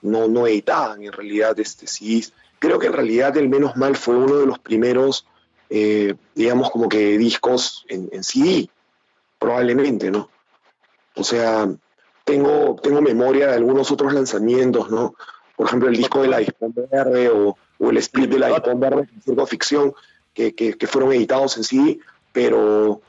[0.03, 2.33] no, no editaban en realidad este CDs.
[2.59, 5.27] Creo que en realidad el Menos Mal fue uno de los primeros,
[5.71, 8.69] eh, digamos, como que discos en, CD,
[9.39, 10.29] probablemente, ¿no?
[11.15, 11.69] O sea,
[12.25, 15.15] tengo, tengo memoria de algunos otros lanzamientos, ¿no?
[15.57, 16.75] Por ejemplo, el disco de la Dispón
[17.33, 17.57] o,
[17.91, 19.95] el split de la Dispón Verde, Circo Ficción,
[20.35, 21.99] que, que, fueron editados en CD,
[22.33, 23.01] pero,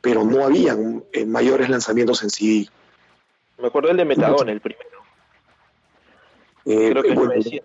[0.00, 2.68] pero no habían eh, mayores lanzamientos en CD.
[3.58, 4.87] Me acuerdo del de Metadona, el primero.
[6.70, 7.62] Eh, Creo que bueno, decía.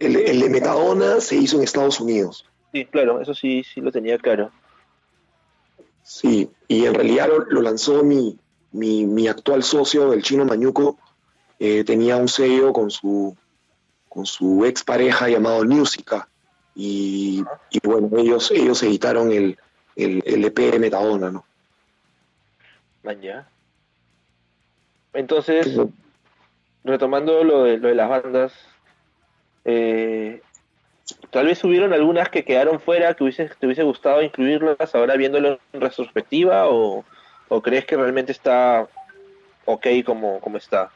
[0.00, 3.92] el, el de Metadona se hizo en Estados Unidos, Sí, claro, eso sí, sí lo
[3.92, 4.50] tenía claro.
[6.02, 8.36] sí, y en realidad lo, lo lanzó mi,
[8.72, 10.98] mi, mi actual socio, el chino Mañuco,
[11.60, 13.36] eh, tenía un sello con su,
[14.08, 16.28] con su expareja llamado Musica,
[16.74, 19.56] y, y bueno, ellos, ellos editaron el,
[19.94, 21.44] el, el EP de Metadona, ¿no?
[23.04, 23.48] Man, ya.
[25.12, 25.78] Entonces,
[26.84, 28.52] retomando lo de, lo de las bandas,
[29.64, 30.42] eh,
[31.30, 35.80] tal vez hubieron algunas que quedaron fuera que te hubiese gustado incluirlas ahora viéndolo en
[35.80, 37.04] retrospectiva o,
[37.48, 38.86] o crees que realmente está
[39.64, 40.90] ok como, como está.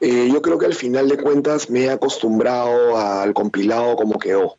[0.00, 4.56] Eh, yo creo que al final de cuentas me he acostumbrado al compilado como quedó.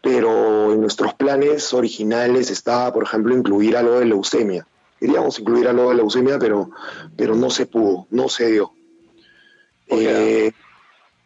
[0.00, 4.66] Pero en nuestros planes originales estaba, por ejemplo, incluir algo de leucemia.
[5.04, 6.70] Queríamos incluir algo de leucemia, pero,
[7.14, 8.72] pero no se pudo, no se dio.
[9.88, 10.50] Eh,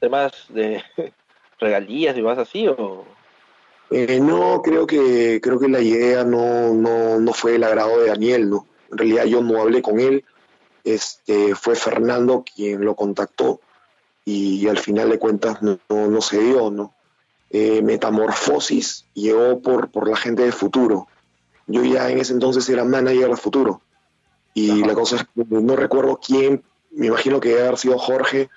[0.00, 0.82] Temas de
[1.60, 3.04] regalías y más así o
[3.92, 8.08] eh, no, creo que, creo que la idea no, no, no fue del agrado de
[8.08, 8.66] Daniel, ¿no?
[8.90, 10.24] En realidad yo no hablé con él,
[10.82, 13.60] este, fue Fernando quien lo contactó
[14.24, 16.96] y al final de cuentas no, no, no se dio, ¿no?
[17.50, 21.06] Eh, Metamorfosis llegó por, por la gente de Futuro.
[21.68, 23.82] Yo ya en ese entonces era manager de Futuro.
[24.54, 28.48] Y la cosa es que no recuerdo quién, me imagino que debe haber sido Jorge,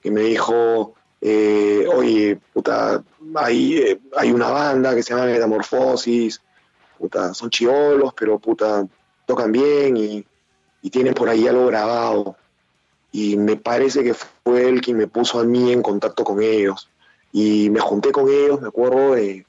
[0.00, 3.02] que me dijo, eh, oye, puta,
[3.34, 6.40] hay, eh, hay una banda que se llama Metamorfosis,
[6.98, 8.86] puta, son chivolos, pero puta,
[9.26, 10.24] tocan bien y,
[10.80, 12.36] y tienen por ahí algo grabado.
[13.10, 16.88] Y me parece que fue él quien me puso a mí en contacto con ellos.
[17.30, 19.44] Y me junté con ellos, me acuerdo, de,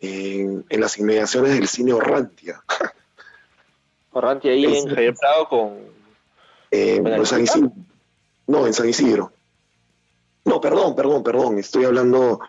[0.00, 2.62] en, en las inmediaciones del cine Orrantia,
[4.12, 5.76] Orranti ahí Es- en Javier Prado con
[6.72, 7.42] eh, ¿Buena en San?
[7.42, 7.72] Isidro.
[8.46, 9.32] No, en San Isidro.
[10.44, 12.40] No, perdón, perdón, perdón, estoy hablando,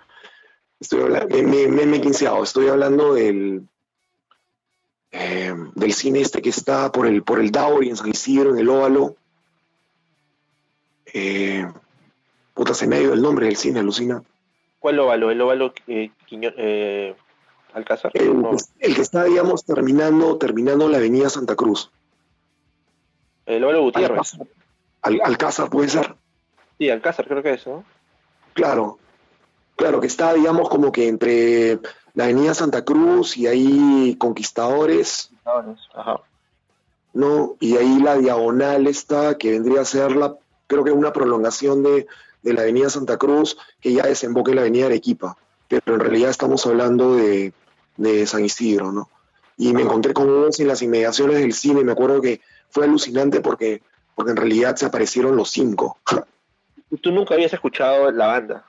[0.79, 3.67] estoy hablando, me, me, me- me he quinceado, estoy hablando del,
[5.11, 8.59] eh, del cine este que está por el, por el Dauri en San Isidro, en
[8.59, 9.15] el Óvalo.
[11.13, 11.67] Eh,
[12.53, 14.23] puta, se me ha ido el nombre del cine, alucina.
[14.79, 15.29] ¿Cuál óvalo?
[15.29, 17.15] ¿El óvalo eh, Quiño- eh,
[17.73, 18.11] Alcázar?
[18.13, 21.89] El, No, el que está, digamos, terminando, terminando la avenida Santa Cruz.
[23.45, 24.17] el óvalo Gutiérrez.
[24.19, 24.47] Alcázar,
[25.01, 26.15] Al- Alcázar puede ser.
[26.77, 27.83] Sí, Alcázar creo que es, ¿no?
[28.53, 28.97] Claro,
[29.75, 31.79] claro, que está, digamos, como que entre
[32.13, 35.31] la Avenida Santa Cruz y ahí Conquistadores,
[35.93, 36.19] Ajá.
[37.13, 37.55] ¿no?
[37.59, 40.35] Y ahí la diagonal está, que vendría a ser la,
[40.67, 42.07] creo que una prolongación de,
[42.41, 45.37] de la Avenida Santa Cruz, que ya desemboca en la Avenida Arequipa.
[45.67, 47.53] Pero en realidad estamos hablando de,
[48.01, 49.09] de San Isidro, ¿no?
[49.57, 53.41] Y me encontré con ellos en las inmediaciones del cine, me acuerdo que fue alucinante
[53.41, 53.81] porque,
[54.15, 55.99] porque en realidad se aparecieron los cinco.
[57.01, 58.65] Tú nunca habías escuchado la banda.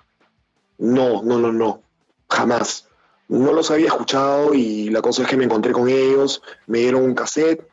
[0.79, 1.83] No, no, no, no,
[2.29, 2.89] jamás.
[3.29, 7.03] No los había escuchado y la cosa es que me encontré con ellos, me dieron
[7.03, 7.67] un cassette,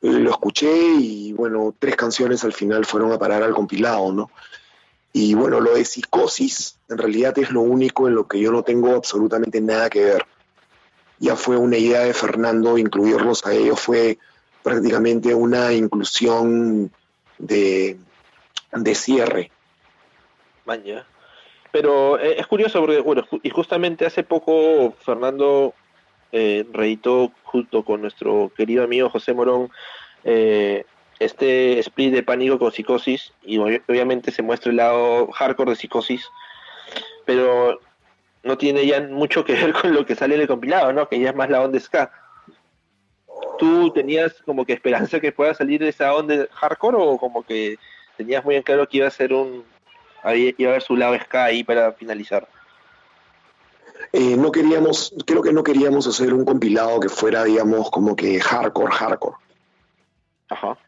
[0.00, 4.30] lo escuché y bueno, tres canciones al final fueron a parar al compilado, ¿no?
[5.12, 8.64] Y bueno, lo de psicosis en realidad es lo único en lo que yo no
[8.64, 10.26] tengo absolutamente nada que ver.
[11.18, 14.18] Ya fue una idea de Fernando incluirlos a ellos, fue
[14.62, 16.90] prácticamente una inclusión
[17.38, 17.98] de,
[18.72, 19.50] de cierre.
[20.64, 21.06] Man, ya.
[21.70, 25.74] Pero eh, es curioso porque, bueno, y justamente hace poco Fernando
[26.32, 29.70] eh, reeditó junto con nuestro querido amigo José Morón
[30.24, 30.84] eh,
[31.18, 35.76] este split de pánico con psicosis y obvi- obviamente se muestra el lado hardcore de
[35.76, 36.26] psicosis,
[37.24, 37.78] pero
[38.44, 41.08] no tiene ya mucho que ver con lo que sale en el compilado, ¿no?
[41.08, 42.12] Que ya es más la onda ska.
[43.58, 47.76] ¿Tú tenías como que esperanza que pueda salir de esa onda hardcore o como que
[48.16, 49.64] tenías muy en claro que iba a ser un
[50.32, 52.48] iba a haber su lado ska ahí para finalizar?
[54.12, 58.38] Eh, no queríamos, creo que no queríamos hacer un compilado que fuera, digamos, como que
[58.40, 59.36] hardcore, hardcore.
[60.48, 60.78] Ajá.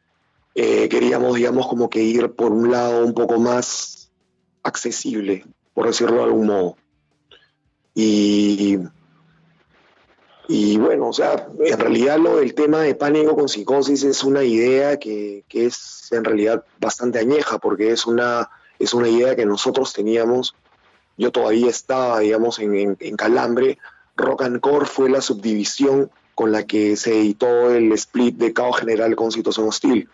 [0.54, 4.10] Eh, queríamos, digamos, como que ir por un lado un poco más
[4.62, 5.44] accesible,
[5.74, 6.76] por decirlo de algún modo.
[7.98, 8.78] Y,
[10.48, 14.44] y bueno, o sea, en realidad lo del tema de pánico con psicosis es una
[14.44, 19.46] idea que, que es en realidad bastante añeja, porque es una, es una idea que
[19.46, 20.54] nosotros teníamos.
[21.16, 23.78] Yo todavía estaba, digamos, en, en- Calambre.
[24.14, 28.78] Rock and Core fue la subdivisión con la que se editó el split de Caos
[28.78, 30.08] General con Situación Hostil.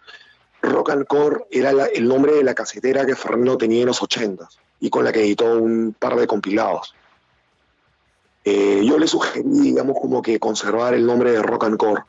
[0.63, 4.49] Rock and Core era el nombre de la casetera que Fernando tenía en los 80
[4.79, 6.95] y con la que editó un par de compilados.
[8.45, 12.03] Eh, yo le sugerí, digamos, como que conservar el nombre de Rock and Core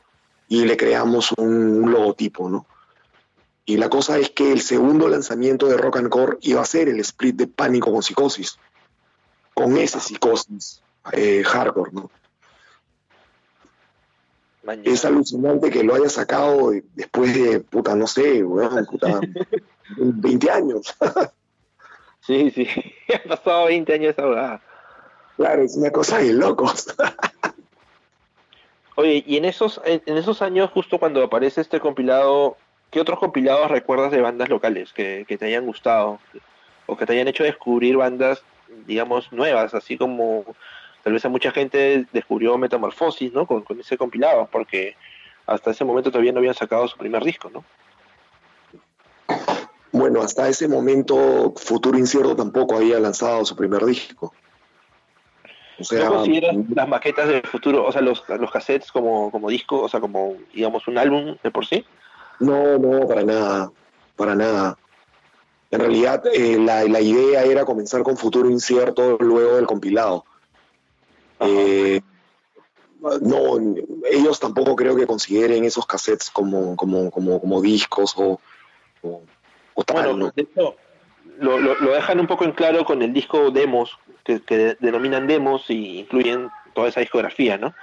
[0.48, 2.66] y le creamos un, un logotipo, ¿no?
[3.66, 6.88] Y la cosa es que el segundo lanzamiento de Rock and Core iba a ser
[6.88, 8.58] el split de Pánico con Psicosis,
[9.54, 10.82] con ese psicosis
[11.12, 12.10] eh, hardcore, ¿no?
[14.82, 19.20] Es alucinante que lo haya sacado después de, puta, no sé, weón, puta,
[19.98, 20.94] 20 años.
[22.26, 22.66] Sí, sí.
[23.12, 24.62] Han pasado 20 años esa.
[25.36, 26.94] Claro, es una cosa de locos.
[28.96, 32.56] Oye, y en esos, en, en esos años, justo cuando aparece este compilado,
[32.90, 36.20] ¿qué otros compilados recuerdas de bandas locales que, que te hayan gustado?
[36.86, 38.42] O que te hayan hecho descubrir bandas,
[38.86, 40.44] digamos, nuevas, así como
[41.02, 43.46] tal vez a mucha gente descubrió Metamorfosis, ¿no?
[43.46, 44.96] Con, con ese compilado, porque
[45.46, 47.64] hasta ese momento todavía no habían sacado su primer disco, ¿no?
[49.90, 54.32] Bueno, hasta ese momento Futuro Incierto tampoco había lanzado su primer disco.
[55.78, 59.50] O sea, ¿No consideras las maquetas del futuro, o sea, los, los cassettes como, como
[59.50, 61.84] disco, o sea, como, digamos, un álbum de por sí?
[62.40, 63.70] no, no, para nada,
[64.16, 64.78] para nada.
[65.70, 70.24] En realidad, eh, la, la idea era comenzar con Futuro Incierto luego del compilado.
[71.40, 72.00] Eh,
[73.20, 73.58] no,
[74.10, 78.40] ellos tampoco creo que consideren esos cassettes como, como, como, como discos o,
[79.02, 79.22] o,
[79.74, 80.32] o tal, Bueno, ¿no?
[80.34, 80.76] de hecho,
[81.38, 85.26] lo, lo, lo dejan un poco en claro con el disco demos, que, que denominan
[85.26, 87.74] demos y incluyen toda esa discografía, ¿no?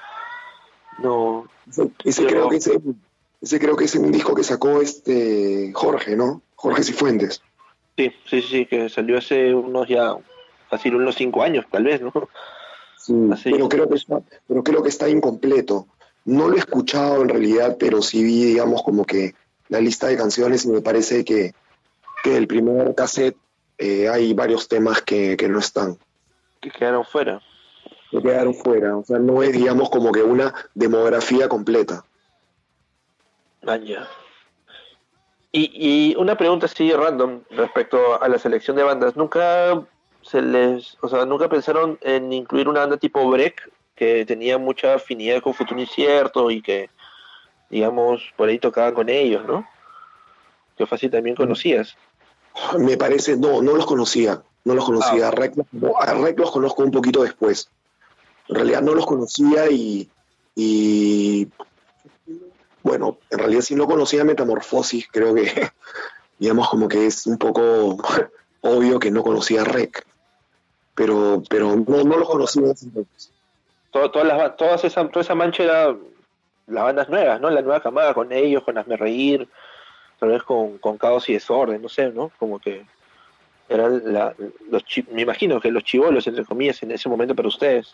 [0.99, 1.47] No,
[2.03, 2.79] Ese, creo que ese,
[3.41, 6.41] ese creo que es un disco que sacó este Jorge, ¿no?
[6.55, 7.41] Jorge Cifuentes.
[7.97, 10.15] sí, sí, sí, que salió hace unos ya,
[10.69, 12.11] fácil unos cinco años, tal vez, ¿no?
[12.97, 13.51] Sí, Así.
[13.51, 15.87] pero creo que está, pero creo que está incompleto.
[16.23, 19.33] No lo he escuchado en realidad, pero sí vi, digamos, como que
[19.69, 21.53] la lista de canciones y me parece que,
[22.23, 23.37] que el primer cassette
[23.79, 25.97] eh, hay varios temas que, que no están,
[26.61, 27.41] Que quedaron fuera.
[28.11, 28.97] que quedaron fuera.
[28.97, 32.05] O sea, no es, digamos, como que una demografía completa.
[33.65, 34.07] Ah, ya.
[35.51, 39.15] Y, y una pregunta así random respecto a la selección de bandas.
[39.15, 39.83] ¿Nunca
[40.21, 44.95] se les, o sea, nunca pensaron en incluir una banda tipo Break que tenía mucha
[44.95, 46.89] afinidad con Futuro Incierto y que,
[47.69, 49.67] digamos, por ahí tocaban con ellos, ¿no?
[50.77, 51.95] Que fácil también conocías.
[52.77, 55.27] Me parece, no, no los conocía, no los conocía.
[55.27, 55.53] A Rec,
[55.99, 57.69] a Rec los conozco un poquito después.
[58.47, 60.09] En realidad no los conocía y,
[60.55, 61.47] y
[62.83, 65.69] bueno, en realidad si no conocía Metamorfosis, creo que,
[66.39, 67.97] digamos, como que es un poco
[68.61, 70.05] obvio que no conocía Rec,
[70.95, 72.73] pero, pero no, no los conocía.
[73.91, 75.95] Todo- todas las todas esa, toda esa mancha era
[76.67, 77.49] las bandas nuevas, ¿no?
[77.49, 79.47] La nueva camada con ellos, con Hazme Reír,
[80.19, 82.31] tal vez con, con Caos y Desorden, no sé, ¿no?
[82.39, 82.85] Como que
[83.73, 84.35] eran la,
[84.69, 87.93] los chi- me imagino que los chivolos, entre comillas, en ese momento para ustedes.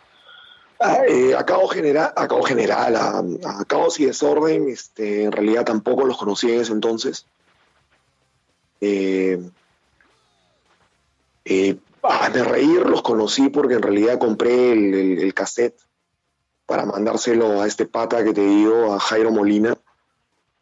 [0.80, 3.20] Ah, eh, a Caos General, a Caos General, a,
[3.60, 7.26] a Caos y Desorden, este, en realidad tampoco los conocí en ese entonces.
[8.82, 9.40] Eh,
[11.46, 15.80] eh, a de reír los conocí porque en realidad compré el, el- el cassette
[16.66, 19.76] para mandárselo a este pata que te digo, a Jairo Molina.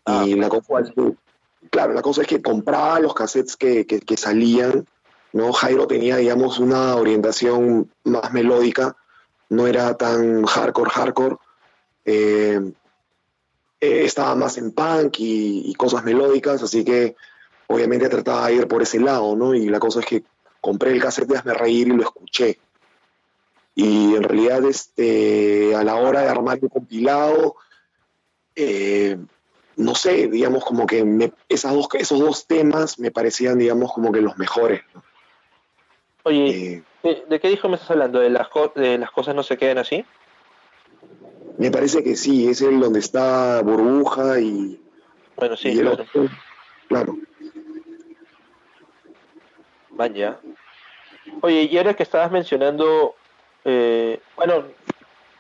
[0.06, 1.14] Ah, y la cosa es que,
[1.72, 4.86] claro, la cosa es que compraba los cassettes que, que- que salían,
[5.36, 5.52] ¿no?
[5.52, 8.96] Jairo tenía, digamos, una orientación más melódica,
[9.50, 11.36] no era tan hardcore, hardcore.
[12.06, 12.72] eh,
[13.82, 17.18] eh, estaba más en punk y, cosas melódicas, así que
[17.68, 19.54] obviamente trataba de ir por ese lado, ¿no?
[19.54, 20.24] Y la cosa es que
[20.62, 22.58] compré el cassette de Hazme Reír y lo escuché.
[23.76, 27.58] Y en realidad, este, a la hora de armar el compilado,
[28.56, 29.18] eh,
[29.76, 34.22] no sé, digamos como que esas dos, esos dos temas me parecían, digamos, como que
[34.22, 34.82] los mejores.
[36.28, 38.20] Oye, Eh, ¿de, qué disco me estás hablando?
[38.20, 40.04] ¿De las, de las cosas no se quedan así?
[41.58, 44.78] me parece que sí, es el donde está Burbuja y,
[45.38, 45.92] Bueno, sí, y claro.
[46.04, 46.28] otro.
[46.90, 47.18] Claro.
[49.92, 50.38] Vaya.
[51.42, 53.16] Oye, y ahora que estabas mencionando,
[53.64, 54.66] eh, bueno,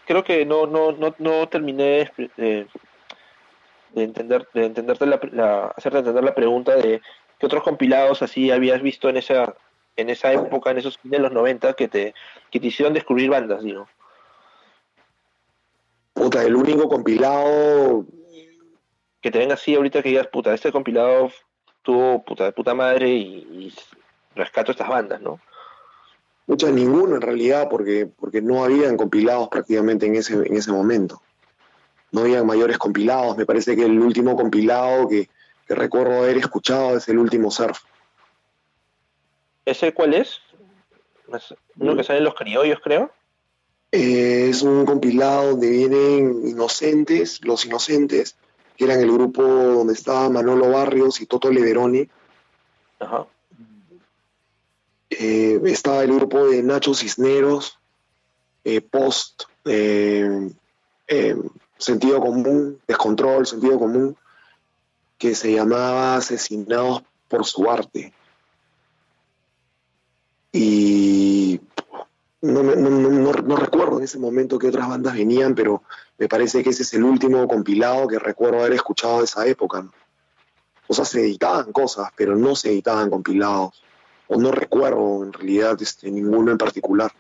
[0.06, 2.68] creo que no, no, no, no terminé de, de-
[3.90, 7.02] de entender, de entenderte la, la- hacerte entender la pregunta de
[7.40, 9.54] qué otros compilados así habías visto en esa,
[9.96, 12.14] en esa época, en esos fines de los 90 que te,
[12.52, 13.88] que te hicieron descubrir bandas, digo.
[16.14, 18.06] Puta, el único compilado,
[19.22, 21.32] Que te venga así ahorita que digas, puta, este compilado
[21.82, 23.74] tuvo puta de puta madre y, y
[24.36, 25.40] rescato estas bandas, ¿no?
[26.48, 31.22] mucha ninguno en realidad, porque, porque no habían compilados prácticamente en ese, en ese momento.
[32.12, 33.38] No habían mayores compilados.
[33.38, 35.30] Me parece que el último compilado que,
[35.68, 37.80] que recuerdo haber escuchado es el último surf.
[39.66, 40.40] ¿Ese cuál es?
[41.78, 43.12] Uno que sale en los criollos, creo.
[43.92, 48.36] Es un compilado donde vienen Inocentes, Los Inocentes,
[48.78, 52.08] que eran el grupo donde estaba Manolo Barrios y Toto Leveroni.
[53.00, 53.26] Ajá.
[55.10, 57.80] Eh, estaba el grupo de Nacho Cisneros,
[58.64, 60.50] eh, Post, eh,
[61.78, 64.18] Sentido Común, Descontrol, Sentido Común,
[65.18, 68.14] que se llamaba Asesinados por su arte.
[70.58, 71.60] Y
[72.42, 75.84] no, no- no- no- recuerdo en ese momento qué otras bandas venían, pero
[76.18, 79.86] me parece que ese es el último compilado que recuerdo haber escuchado de esa época.
[80.88, 83.84] O sea, se editaban cosas, pero no se editaban compilados.
[84.30, 87.12] O no recuerdo en realidad este, ninguno en particular.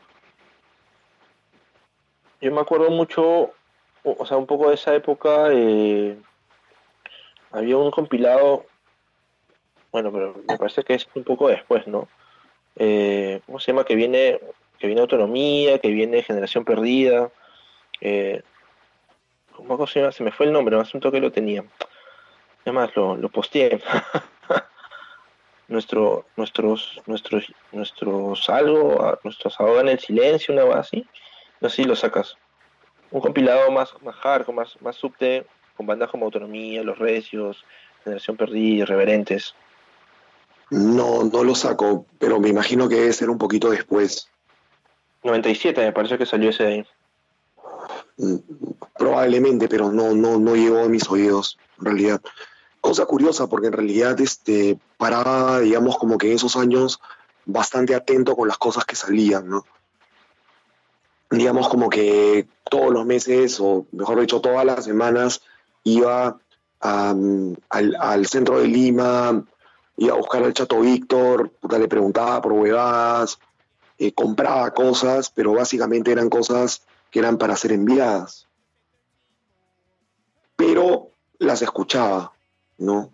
[2.39, 3.51] Yo me acuerdo mucho,
[4.03, 5.47] o sea, un poco de esa época.
[5.51, 6.17] eh,
[7.51, 8.65] había un compilado,
[9.91, 12.07] bueno, pero me parece que es un poco después, ¿no?
[12.75, 13.85] Eh, ¿Cómo se llama?
[13.85, 14.39] Que viene,
[14.79, 17.31] que viene Autonomía, que viene Generación Perdida.
[18.01, 18.41] Eh,
[19.55, 20.11] ¿Cómo se llama?
[20.11, 21.63] Se me fue el nombre, hace un toque lo tenía.
[22.63, 23.81] Además, lo, lo posteé.
[25.67, 31.07] Nuestro, nuestros, nuestros, nuestros algo, nuestros ahogan el silencio, una cosa así.
[31.59, 32.37] No sé si lo sacas.
[33.09, 34.15] Un compilado más, más
[34.53, 35.43] más, más subte,
[35.75, 37.65] con bandas como Autonomía, Los Recios,
[38.03, 39.55] Generación Perdida, Irreverentes.
[40.69, 44.27] No, no lo saco, pero me imagino que debe ser un poquito después.
[45.23, 46.85] 97 me parece que salió ese de ahí.
[48.17, 48.35] Mm,
[48.97, 52.21] Probablemente, pero no, no, no llegó a mis oídos, en realidad.
[52.81, 56.99] Cosa curiosa, porque en realidad este, paraba, digamos, como que en esos años
[57.45, 59.65] bastante atento con las cosas que salían, ¿no?
[61.29, 65.41] Digamos como que todos los meses, o mejor dicho, todas las semanas,
[65.83, 66.37] iba
[66.79, 67.15] a,
[67.69, 69.43] al, al centro de Lima,
[69.97, 73.39] iba a buscar al Chato Víctor, puta, le preguntaba por huevadas,
[73.97, 78.47] eh, compraba cosas, pero básicamente eran cosas que eran para ser enviadas.
[80.55, 82.33] Pero las escuchaba,
[82.77, 83.11] ¿no?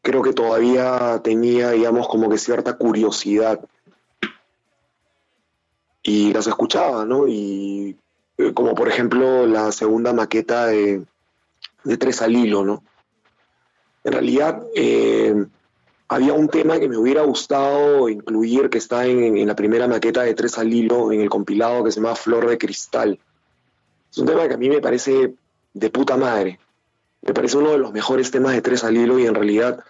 [0.00, 3.60] Creo que todavía tenía, digamos, como que cierta curiosidad.
[6.02, 7.28] Y las escuchaba, ¿no?
[7.28, 7.96] Y
[8.38, 11.04] eh, como por ejemplo la segunda maqueta de,
[11.84, 12.82] de Tres al Hilo, ¿no?
[14.02, 15.46] En realidad eh,
[16.14, 20.34] había un tema que me hubiera gustado incluir, que está en, la primera maqueta de
[20.34, 23.18] Tres al Hilo, en el compilado que se llama Flor de Cristal.
[24.10, 25.34] Es un tema que a mí me parece
[25.72, 26.58] de puta madre.
[27.22, 29.82] Me parece uno de los mejores temas de Tres al Hilo y en realidad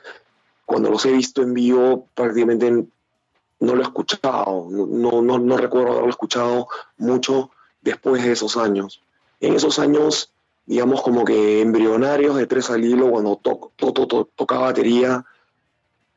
[0.65, 5.93] cuando los he visto en vivo prácticamente no lo he escuchado, no, no, no recuerdo
[5.93, 6.69] haberlo escuchado
[6.99, 7.51] mucho
[7.81, 9.01] después de esos años.
[9.41, 10.31] En esos años,
[10.67, 15.25] digamos como que embrionarios de tres al hilo, cuando to- to- to- tocaba batería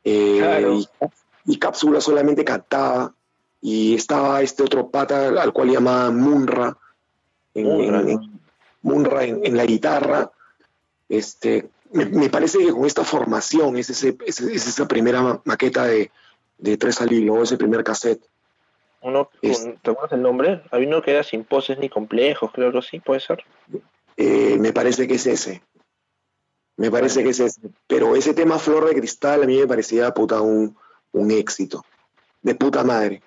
[0.06, 0.74] eh, Claro.
[0.74, 0.88] y,
[1.46, 3.12] y Cápsula solamente cantaba,
[3.60, 6.76] y estaba este otro pata al cual llamaban Munra,
[7.54, 8.12] en, Munra, en- ¿no?
[8.12, 8.40] en-
[8.82, 10.30] Munra en, en la guitarra.
[11.08, 15.40] Este, me, me parece que con esta formación es, ese, es, es esa primera ma-
[15.44, 16.10] maqueta de,
[16.58, 18.22] de Tres al Hilo, ese primer cassette.
[19.02, 20.62] Uno, Es- ¿Te acuerdas el nombre?
[20.70, 23.42] Había uno que era sin poses ni complejos, creo que sí, puede ser.
[24.16, 25.62] Eh, me parece que es ese.
[26.76, 27.60] Me parece que es ese.
[27.86, 30.76] Pero ese tema Flor de Cristal a mí me parecía puta un,
[31.12, 31.84] un éxito.
[32.42, 33.22] De puta madre.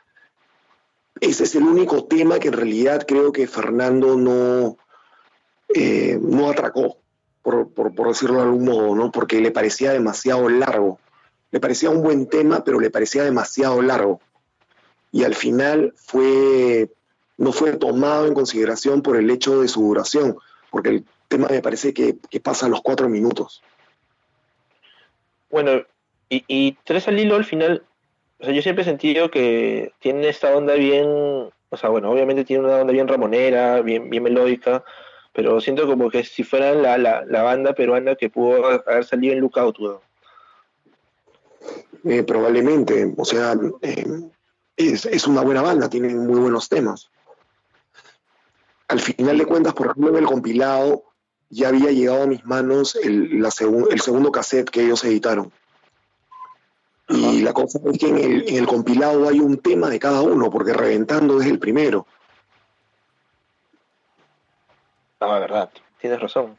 [1.20, 4.78] Ese es el único tema que en realidad creo que Fernando no,
[5.76, 6.97] eh, no atracó,
[7.41, 9.12] por, por- por decirlo de algún modo, ¿no?
[9.12, 11.00] Porque le parecía demasiado largo.
[11.52, 14.22] Le parecía un buen tema, pero le parecía demasiado largo.
[15.12, 16.91] Y al final fue,
[17.38, 20.38] no fue tomado en consideración por el hecho de su duración,
[20.70, 23.64] porque el tema me parece que, que pasa los cuatro minutos.
[25.50, 25.84] Bueno,
[26.28, 27.84] y, y Tres al hilo al final,
[28.40, 32.44] o sea, yo siempre he sentido que tiene esta onda bien, o sea, bueno, obviamente
[32.44, 34.84] tiene una onda bien ramonera, bien, bien melódica,
[35.32, 39.34] pero siento como que si fueran la, la, la banda peruana que pudo haber salido
[39.34, 40.00] en Lookout, weón.
[42.06, 44.06] Eh, probablemente, o sea, eh,
[44.76, 47.10] es, es una buena banda, tienen muy buenos temas.
[48.88, 51.04] Al final de cuentas, por ejemplo, en el compilado
[51.50, 55.52] ya había llegado a mis manos el, la segun- el segundo cassette que ellos editaron.
[57.08, 60.22] Y la cosa es que en el, en el compilado hay un tema de cada
[60.22, 62.06] uno, porque Reventando es el primero.
[65.20, 65.70] Ah, verdad,
[66.00, 66.58] tienes razón.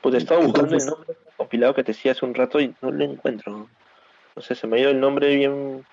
[0.00, 2.74] Pues estaba buscando Entonces- el nombre del compilado que te decía hace un rato y
[2.80, 3.68] no lo encuentro.
[4.34, 5.84] No sé, se me ha ido el nombre bien.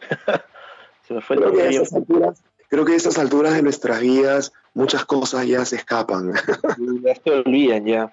[1.06, 1.82] se me fue el Creo nombre bien.
[1.94, 6.32] alturas, creo que a esas alturas de nuestras vidas muchas cosas ya se escapan.
[7.02, 8.12] Ya se olvidan ya.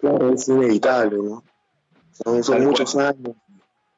[0.00, 1.44] Claro, es inevitable, ¿no?
[2.12, 3.34] Son, muchos años,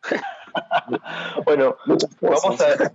[1.45, 1.77] Bueno,
[2.21, 2.93] vamos a,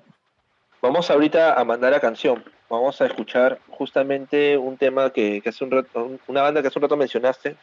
[0.82, 2.44] vamos ahorita a mandar a canción.
[2.70, 6.80] Vamos a escuchar justamente un tema que, que hace un rato, una banda que hace
[6.80, 7.56] un rato mencionaste,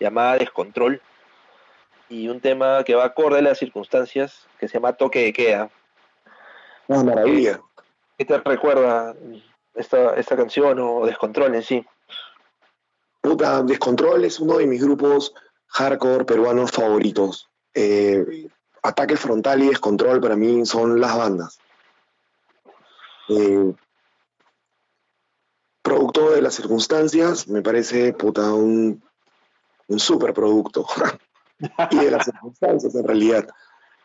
[0.00, 1.00] llamada Descontrol,
[2.08, 5.70] y un tema que va acorde a las circunstancias, que se llama Toque de Queda.
[6.88, 7.60] Una maravilla.
[8.18, 9.14] ¿Qué te recuerda
[9.74, 11.86] esta, esta canción o Descontrol en sí?
[13.20, 15.34] Puta, Descontrol es uno de mis grupos
[15.68, 17.48] hardcore peruanos favoritos.
[17.74, 18.48] Eh,
[18.82, 21.58] Ataque Frontal y Descontrol para mí son las bandas.
[23.28, 23.72] Eh,
[25.82, 29.02] producto de las circunstancias, me parece puta un,
[29.88, 30.86] un super producto.
[31.90, 33.48] y de las circunstancias en realidad.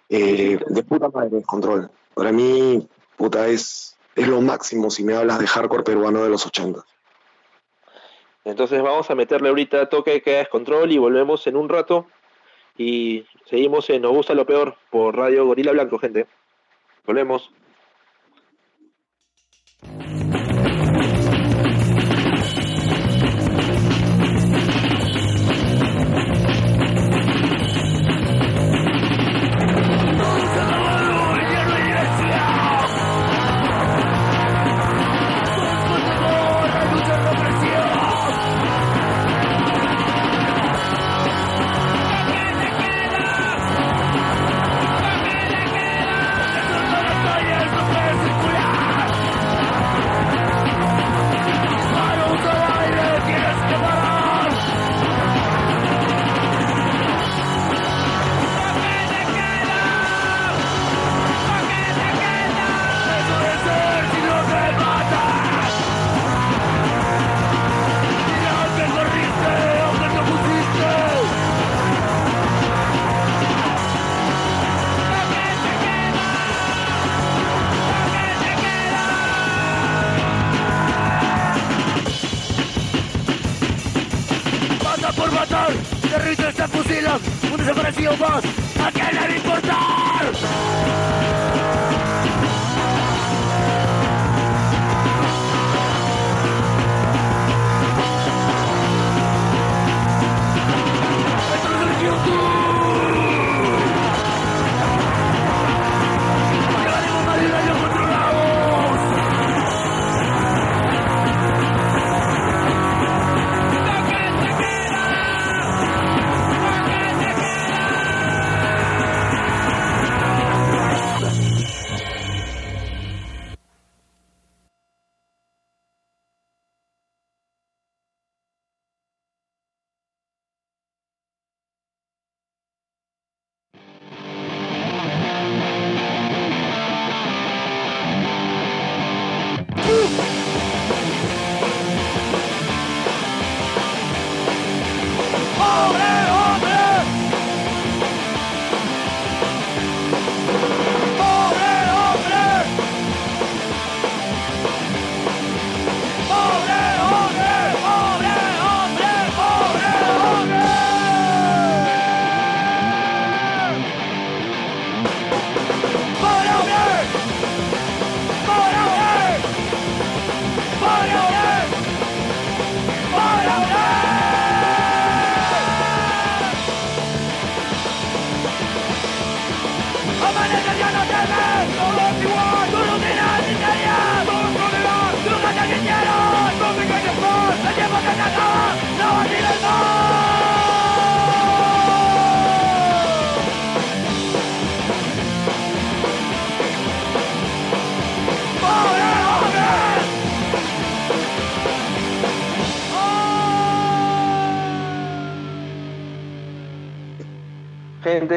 [0.10, 1.90] Eh, de puta madre Descontrol.
[2.14, 2.88] Para mí,
[3.18, 6.84] puta, es, es lo máximo si me hablas de hardcore peruano de los 80.
[8.46, 12.08] Entonces vamos a meterle ahorita Toque de Queda Descontrol y volvemos en un rato.
[12.78, 16.28] Y seguimos en Nos Gusta Lo Peor por Radio Gorila Blanco, gente.
[17.06, 17.52] Volvemos.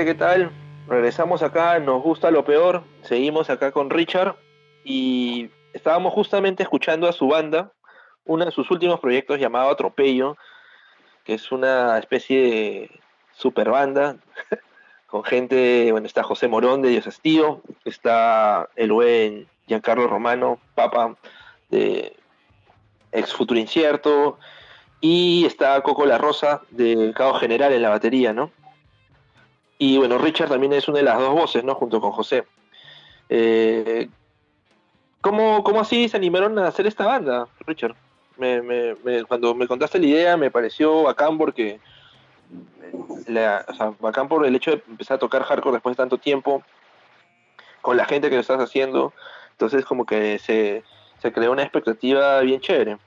[0.05, 0.53] ¿Qué tal?
[0.86, 2.84] Regresamos acá, nos gusta lo peor.
[3.03, 4.36] Seguimos acá con Richard
[4.84, 7.72] y estábamos justamente escuchando a su banda,
[8.24, 10.36] uno de sus últimos proyectos llamado Atropello,
[11.24, 13.01] que es una especie de
[13.32, 14.16] super banda
[15.09, 21.16] con gente, bueno, está José Morón de Dios Estío, está el buen Giancarlo Romano, papa
[21.70, 22.14] de
[23.11, 24.38] Ex Futuro Incierto,
[25.01, 28.53] y está Coco La Rosa de Cabo General en la batería, ¿no?
[29.79, 31.74] Y bueno, Richard también es una de las dos voces, ¿no?
[31.74, 32.45] Junto con José.
[33.29, 34.09] Eh,
[35.20, 37.95] ¿cómo, ¿Cómo así se animaron a hacer esta banda, Richard?
[38.37, 41.81] Me, me- me- cuando me contaste la idea me pareció bacán porque
[43.26, 46.62] la- o bacán por el hecho de empezar a tocar hardcore después de tanto tiempo
[47.83, 49.12] con la gente que lo estás haciendo
[49.51, 50.85] entonces como que se,
[51.20, 52.99] se creó una expectativa bien chévere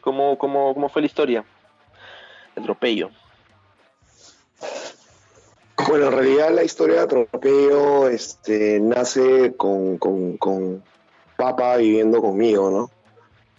[0.00, 1.44] ¿Cómo, cómo, cómo fue la historia?
[2.56, 3.10] El tropello.
[5.92, 10.82] Bueno, en realidad la historia de atropello este, nace con, con, con
[11.36, 12.84] Papa viviendo conmigo, ¿no?
[12.84, 12.90] O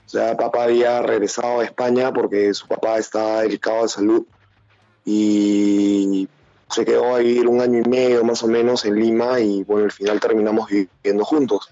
[0.07, 4.25] sea, Papa había regresado a España porque su papá estaba delicado de salud
[5.05, 6.27] y
[6.71, 9.85] se quedó a vivir un año y medio más o menos en Lima y bueno,
[9.85, 11.69] al final terminamos viviendo juntos.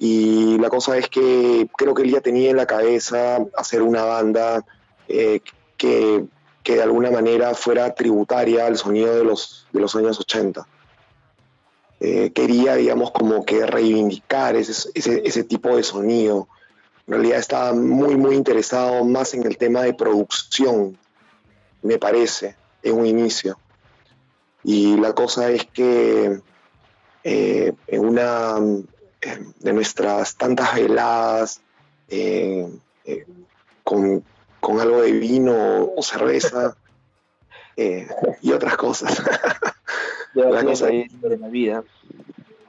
[0.00, 4.02] Y la cosa es que creo que él ya tenía en la cabeza hacer una
[4.02, 4.64] banda
[5.06, 5.40] eh,
[5.76, 6.24] que
[6.68, 10.68] que de alguna manera fuera tributaria al sonido de los, de los años 80.
[11.98, 16.46] Eh, quería, digamos, como que reivindicar ese, ese, ese tipo de sonido.
[17.06, 20.98] En realidad estaba muy, muy interesado más en el tema de producción,
[21.80, 23.58] me parece, en un inicio.
[24.62, 26.38] Y la cosa es que
[27.24, 28.58] eh, en una
[29.22, 31.62] eh, de nuestras tantas veladas,
[33.84, 34.22] con,
[34.60, 36.76] con algo de vino o cerveza
[37.76, 38.08] eh,
[38.42, 39.22] y otras cosas.
[40.34, 41.84] La cosa- de la vida.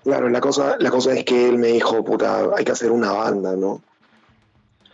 [0.04, 3.12] Claro, la cosa, la cosa es que él me dijo, puta, hay que hacer una
[3.12, 3.84] banda, ¿no?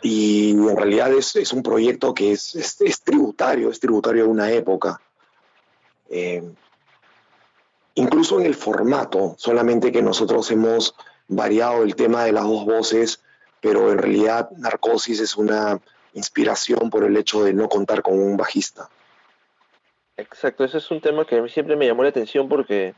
[0.02, 4.30] Y en realidad es, es un proyecto que es, es, es tributario, es tributario de
[4.30, 5.00] una época.
[6.10, 6.44] Eh,
[7.94, 10.96] incluso en el formato, solamente que nosotros hemos
[11.28, 13.22] variado el tema de las dos voces,
[13.62, 15.80] pero en realidad Narcosis es una
[16.16, 18.90] inspiración por el hecho de no contar con un bajista.
[20.18, 22.96] Exacto, ese es un tema que a mí siempre me llamó la atención porque,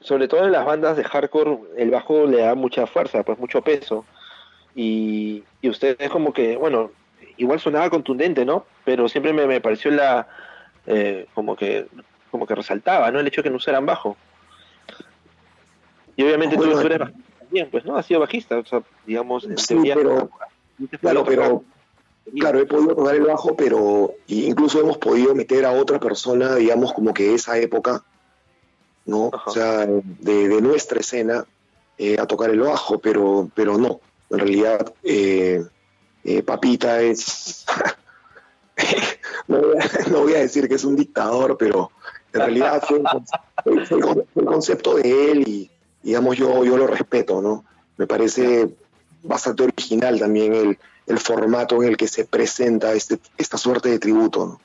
[0.00, 3.60] sobre todo en las bandas de hardcore, el bajo le da mucha fuerza, pues mucho
[3.60, 4.06] peso.
[4.74, 6.92] Y, y ustedes como que, bueno,
[7.36, 8.64] igual sonaba contundente, ¿no?
[8.84, 10.28] Pero siempre me, me pareció la,
[10.86, 11.86] eh, como que,
[12.30, 13.18] como que resaltaba, ¿no?
[13.18, 14.16] El hecho de que no usaran bajo.
[16.14, 17.96] Y obviamente Bueno, tú, eres bajista también, pues, ¿no?
[17.96, 20.30] Has sido bajista, o sea, digamos, en Sí, teoría, pero-
[21.00, 21.24] Claro.
[22.38, 26.92] Claro, he podido tocar el bajo, pero incluso hemos podido meter a otra persona, digamos,
[26.92, 28.04] como que esa época,
[29.06, 29.30] ¿no?
[29.32, 29.50] Ajá.
[29.50, 31.44] O sea, de, de nuestra escena
[31.98, 34.00] eh, a tocar el bajo, pero, pero no.
[34.30, 35.64] En realidad, eh,
[36.24, 37.64] eh, Papita es.
[39.48, 41.90] no, voy a, no voy a decir que es un dictador, pero
[42.32, 45.70] en realidad fue, el conce- fue- fue el con- fue el concepto de él y,
[46.02, 47.64] digamos, yo, yo lo respeto, ¿no?
[47.96, 48.68] Me parece
[49.22, 50.78] bastante original también el,
[51.10, 54.46] el formato en el que se presenta este, esta suerte de tributo.
[54.46, 54.60] ¿no?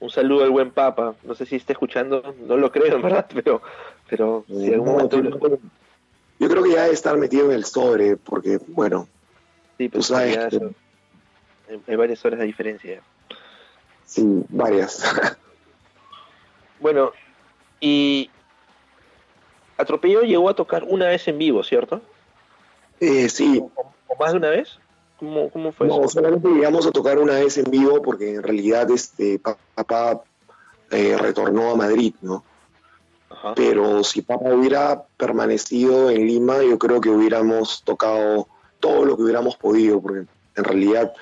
[0.00, 1.14] Un saludo al buen Papa.
[1.24, 3.60] No sé si está escuchando, no lo creo en verdad, pero,
[4.08, 5.58] pero si algún No, momento yo,
[6.38, 9.08] yo creo que ya debe estar metido en el sobre, porque, bueno,
[9.78, 10.74] sí, tú pues sabes ya que- son-
[11.68, 13.02] hay- hay varias horas de diferencia.
[14.04, 15.02] sí, varias.
[16.78, 17.12] Bueno,
[17.80, 18.30] y
[19.78, 22.02] Atropello llegó a tocar una vez en vivo, ¿cierto?
[23.00, 24.78] Eh, sí, ¿O, o más de una vez?
[25.18, 26.08] ¿Cómo, cómo fue no, eso?
[26.08, 30.22] solamente llegamos a tocar una vez en vivo porque en realidad este pa- papá
[30.90, 32.44] eh, retornó a Madrid, ¿no?
[33.30, 33.54] Ajá.
[33.54, 38.46] Pero si papá hubiera permanecido en Lima, yo creo que hubiéramos tocado
[38.80, 41.12] todo lo que hubiéramos podido, porque en realidad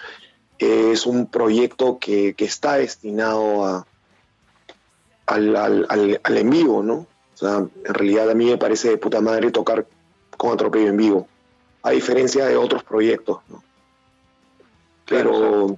[0.59, 3.87] es un proyecto que, que está destinado a,
[5.27, 6.95] al, al- al- al en vivo, ¿no?
[7.35, 9.87] O sea, en realidad a mí me parece de puta madre tocar
[10.37, 11.29] con atropello en vivo,
[11.83, 13.64] a diferencia de otros proyectos, ¿no?
[15.07, 15.77] Pero,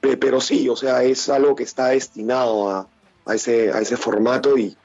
[0.00, 2.86] pe- pero sí, o sea, es algo que está destinado a,
[3.26, 4.76] a ese, a ese formato y,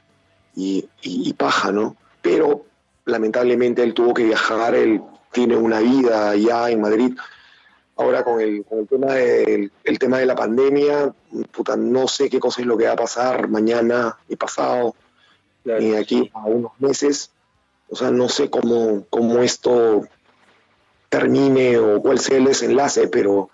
[0.55, 1.95] y, y- y paja, ¿no?
[2.21, 2.65] Pero
[3.05, 5.01] lamentablemente él tuvo que viajar, él
[5.31, 7.13] tiene una vida allá en Madrid.
[7.97, 11.13] Ahora con el, con el tema del el tema de la pandemia,
[11.51, 14.95] puta, no sé qué cosa es lo que va a pasar mañana y pasado,
[15.63, 17.29] Claro, ni aquí a unos meses.
[17.89, 20.07] O sea, no sé cómo, cómo esto
[21.11, 23.49] termine o cuál sea el desenlace, pero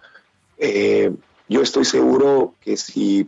[0.59, 1.11] eh,
[1.49, 3.27] yo estoy seguro que si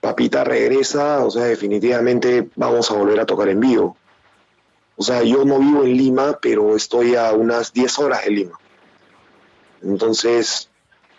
[0.00, 3.96] Papita regresa, o sea, definitivamente vamos a volver a tocar en vivo.
[4.96, 8.58] O sea, yo no vivo en Lima, pero estoy a unas 10 horas de Lima.
[9.82, 10.68] Entonces,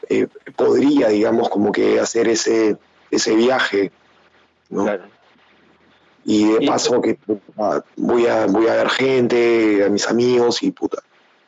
[0.10, 0.28] eh,
[0.58, 2.76] podría, digamos, como que hacer ese,
[3.12, 3.94] ese viaje,
[4.70, 4.84] ¿no?
[4.84, 5.06] Claro.
[6.26, 10.72] Y de paso que puta, voy a voy a ver gente, a mis amigos y
[10.72, 11.02] puta,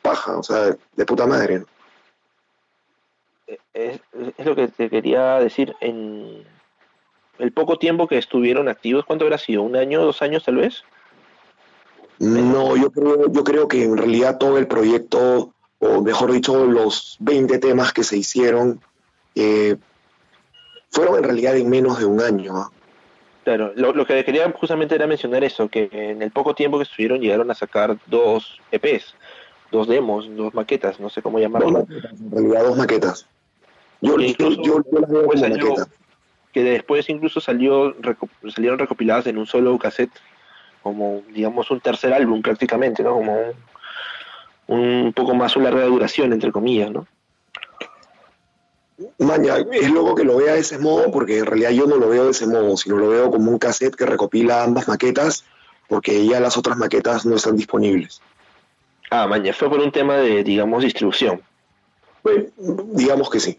[0.08, 1.60] paja, o sea, de puta madre.
[1.60, 1.66] ¿no?
[3.74, 4.00] Es,
[4.36, 5.74] es lo que te quería decir.
[5.80, 6.44] En
[7.38, 9.62] el poco tiempo que estuvieron activos, ¿cuánto habrá sido?
[9.62, 10.82] ¿Un año, dos años tal vez?
[12.18, 17.16] No, yo creo, yo creo que en realidad todo el proyecto, o mejor dicho, los
[17.20, 18.80] 20 temas que se hicieron,
[19.36, 19.76] eh,
[20.90, 22.72] fueron en realidad en menos de un año.
[23.44, 26.82] Claro, lo, lo que quería justamente era mencionar eso, que en el poco tiempo que
[26.82, 29.14] estuvieron llegaron a sacar dos EPs,
[29.70, 33.26] dos demos, dos maquetas, no sé cómo llamarlo, en realidad dos maquetas.
[34.00, 35.88] Yo, incluso yo- yo las veo después como salió- maquetas.
[36.52, 40.10] que después incluso salió reco- salieron recopiladas en un solo cassette,
[40.82, 43.12] como digamos un tercer álbum prácticamente, ¿no?
[43.14, 43.36] Como
[44.68, 47.06] un, un poco más una larga duración, entre comillas, ¿no?
[49.18, 52.08] Maña, es loco que lo vea de ese modo porque en realidad yo no lo
[52.08, 55.44] veo de ese modo, sino lo veo como un cassette que recopila ambas maquetas
[55.86, 58.20] porque ya las otras maquetas no están disponibles.
[59.10, 61.42] Ah, maña, fue por un tema de, digamos, distribución.
[62.22, 63.58] Pues, digamos que sí.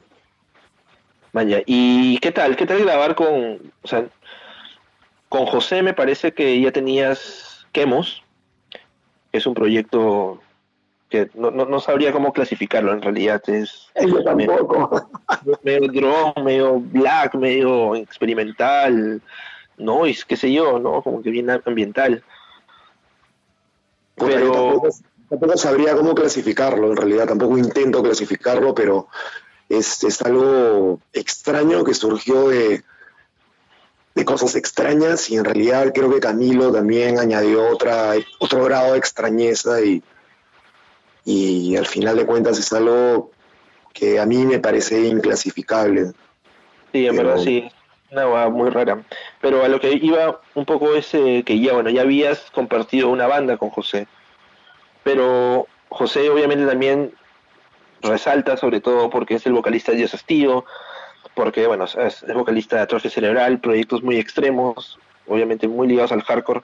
[1.31, 2.55] Maña, ¿y qué tal?
[2.55, 4.07] ¿Qué tal grabar con, o sea,
[5.27, 8.23] con José me parece que ya tenías Quemos,
[9.31, 10.41] que es un proyecto
[11.09, 15.09] que no, no, no sabría cómo clasificarlo en realidad, es Yo tampoco.
[15.63, 19.21] medio drone, medio black, medio experimental,
[19.77, 21.01] noise, qué sé yo, ¿no?
[21.01, 22.23] Como que bien ambiental.
[24.15, 24.89] Pero, tampoco,
[25.29, 29.07] tampoco sabría cómo clasificarlo, en realidad tampoco intento clasificarlo, pero
[29.67, 32.83] es, es algo extraño que surgió de,
[34.15, 38.99] de cosas extrañas y en realidad creo que Camilo también añadió otra, otro grado de
[38.99, 40.01] extrañeza y,
[41.25, 43.31] y al final de cuentas es algo
[43.93, 46.11] que a mí me parece inclasificable.
[46.91, 47.69] sí, en pero- verdad sí,
[48.11, 49.03] una hueá muy rara.
[49.41, 53.09] Pero a lo que iba un poco es eh, que ya, bueno, ya habías compartido
[53.09, 54.07] una banda con José.
[55.11, 57.11] Pero José obviamente también
[58.03, 60.65] resalta sobre todo porque es el vocalista de Dios Hastío,
[61.33, 66.61] porque bueno, es, vocalista de Atrofia Cerebral, proyectos muy extremos, obviamente muy ligados al hardcore.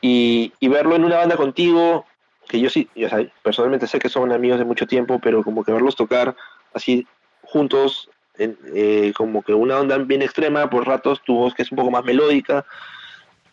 [0.00, 2.06] Y, verlo en una banda contigo,
[2.48, 5.62] que yo sí, o sea, personalmente sé que son amigos de mucho tiempo, pero como
[5.64, 6.34] que verlos tocar
[6.72, 7.06] así
[7.42, 8.08] juntos,
[8.38, 11.90] eh, como que una onda bien extrema, por ratos tu voz que es un poco
[11.90, 12.64] más melódica,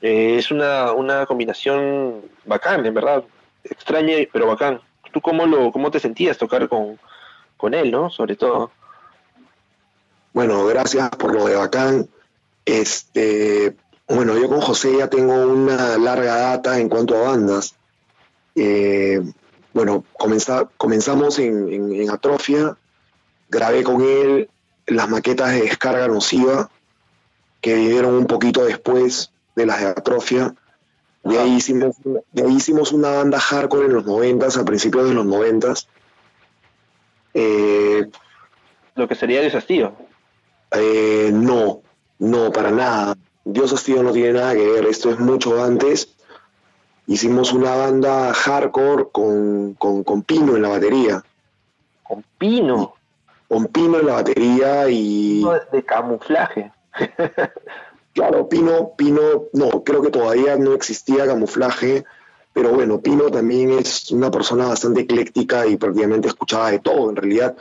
[0.02, 3.26] eh, es una, una combinación bacán, en verdad,
[3.70, 4.82] extraña pero bacán.
[5.12, 7.00] ¿Tú cómo, lo, cómo te sentías tocar con,
[7.58, 8.10] con él, no?
[8.10, 8.72] Sobre todo.
[10.34, 12.10] Bueno, gracias por lo de bacán.
[12.66, 13.76] Este,
[14.08, 17.76] bueno, yo con José ya tengo una larga data en cuanto a bandas.
[18.56, 19.22] Eh,
[19.74, 22.78] bueno, comenza- comenzamos en, en- en Atrofia,
[23.50, 24.50] grabé con él
[24.88, 26.70] las maquetas de descarga nociva,
[27.62, 30.54] que vinieron un poquito después de las de Atrofia.
[31.26, 35.16] De ahí, hicimos, de ahí hicimos una banda hardcore en los noventas, a principios de
[35.16, 35.88] los noventas.
[37.34, 38.08] Eh,
[38.96, 39.94] Lo que sería desastío.
[40.72, 41.82] eh, no,
[42.20, 43.16] no, para nada.
[43.44, 46.16] Dios Hastío no tiene nada que ver, esto es mucho antes.
[47.08, 51.24] Hicimos una banda hardcore con, con, con Pino en la batería.
[52.04, 52.96] Con pino,
[53.48, 55.44] Con Pino en la batería y...
[55.72, 56.72] de camuflaje.
[58.16, 62.06] Claro, Pino, Pino, no, creo que todavía no existía camuflaje,
[62.54, 67.18] pero bueno, Pino también es una persona bastante ecléctica y prácticamente escuchaba de todo, en
[67.18, 67.58] realidad.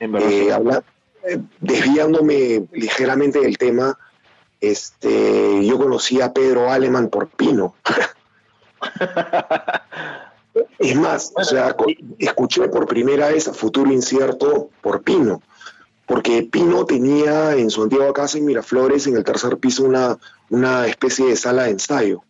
[0.00, 0.30] En verdad.
[0.30, 0.82] Eh, habla-
[1.24, 3.98] eh, desviándome ligeramente del tema,
[4.62, 7.74] este, yo conocí a Pedro Aleman por Pino.
[10.78, 11.76] es más, o sea,
[12.18, 15.42] escuché por primera vez Futuro Incierto por Pino,
[16.06, 20.18] porque Pino tenía en su antigua casa en Miraflores, en el tercer piso, una,
[20.50, 22.22] una especie de sala de ensayo,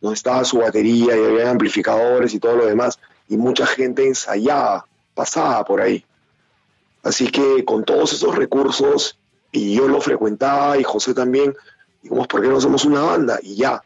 [0.00, 2.98] donde estaba su batería y había amplificadores y todo lo demás,
[3.28, 6.04] y mucha gente ensayaba, pasaba por ahí.
[7.02, 9.18] Así que con todos esos recursos,
[9.52, 11.54] y yo lo frecuentaba y José también,
[12.02, 13.38] dijimos, ¿por qué no hacemos una banda?
[13.42, 13.82] Y ya,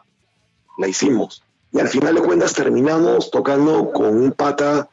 [0.79, 1.43] la hicimos.
[1.73, 4.89] Y al final de cuentas terminamos tocando con un pata,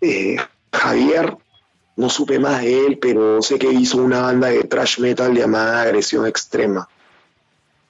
[0.00, 0.36] eh,
[0.72, 1.36] Javier,
[1.96, 5.82] no supe más de él, pero sé que hizo una banda de thrash metal llamada
[5.82, 6.88] Agresión Extrema.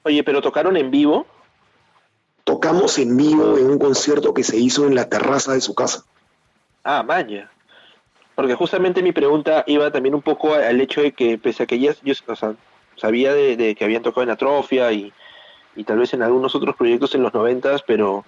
[0.02, 1.26] Oye, pero tocaron en vivo.
[2.44, 6.04] Tocamos en vivo en un concierto que se hizo en la terraza de su casa.
[6.82, 7.50] Ah, maña.
[8.34, 11.78] Porque justamente mi pregunta iba también un poco al hecho de que, pese a que
[11.78, 12.54] ya, yo, o sea,
[12.96, 15.12] sabía de, de que habían tocado en Atrofia y,
[15.76, 18.24] y tal vez en algunos otros proyectos en los noventas, pero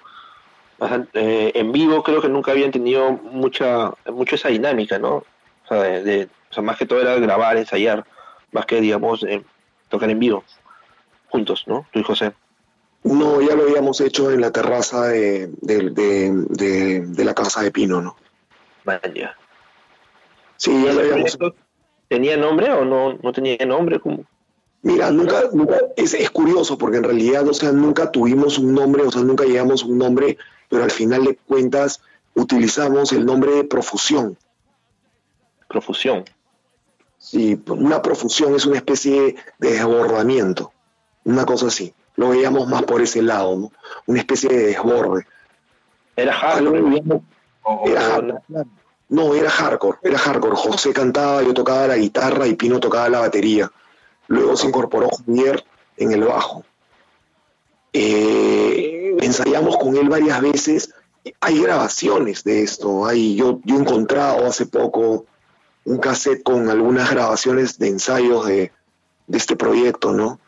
[1.15, 5.25] eh, en vivo creo que nunca habían tenido mucha mucho esa dinámica, ¿no?
[5.67, 8.05] O sea, de, de- o sea, más que todo era grabar, ensayar,
[8.53, 9.43] más que, digamos, eh,
[9.89, 10.45] tocar en vivo,
[11.29, 11.87] juntos, ¿no?
[11.93, 12.33] Tú y José.
[13.03, 18.01] No, ya lo habíamos hecho en la terraza de, de- de- la casa de Pino,
[18.01, 18.17] ¿no?
[18.85, 19.37] Vaya.
[20.57, 21.39] Sí, ya lo ¿Ese habíamos
[22.09, 23.99] ¿Tenía nombre o no, no tenía nombre?
[24.01, 24.25] ¿Cómo?
[24.83, 29.03] Mira, nunca, nunca es, es curioso porque en realidad, o sea, nunca tuvimos un nombre,
[29.03, 30.39] o sea, nunca llegamos a un nombre,
[30.69, 32.01] pero al final de cuentas
[32.35, 34.37] utilizamos el nombre de profusión.
[35.69, 36.25] Profusión.
[37.19, 40.73] Sí, una profusión es una especie de desbordamiento,
[41.25, 41.93] una cosa así.
[42.17, 43.73] Lo veíamos más por ese lado, ¿no?
[44.07, 45.27] Una especie de desborde.
[47.63, 48.67] O- Era hardcore.
[49.09, 50.57] No, era hardcore, era hardcore.
[50.57, 53.71] José cantaba, yo tocaba la guitarra y Pino tocaba la batería.
[54.29, 55.65] Luego se incorporó Javier
[55.97, 56.65] en el bajo.
[57.93, 60.95] Eh, ensayamos con él varias veces.
[61.41, 63.07] Hay grabaciones de esto.
[63.07, 65.27] Hay, yo, yo he encontrado hace poco
[65.87, 68.73] un cassette con algunas grabaciones de ensayos de,
[69.29, 70.41] de este proyecto, ¿no?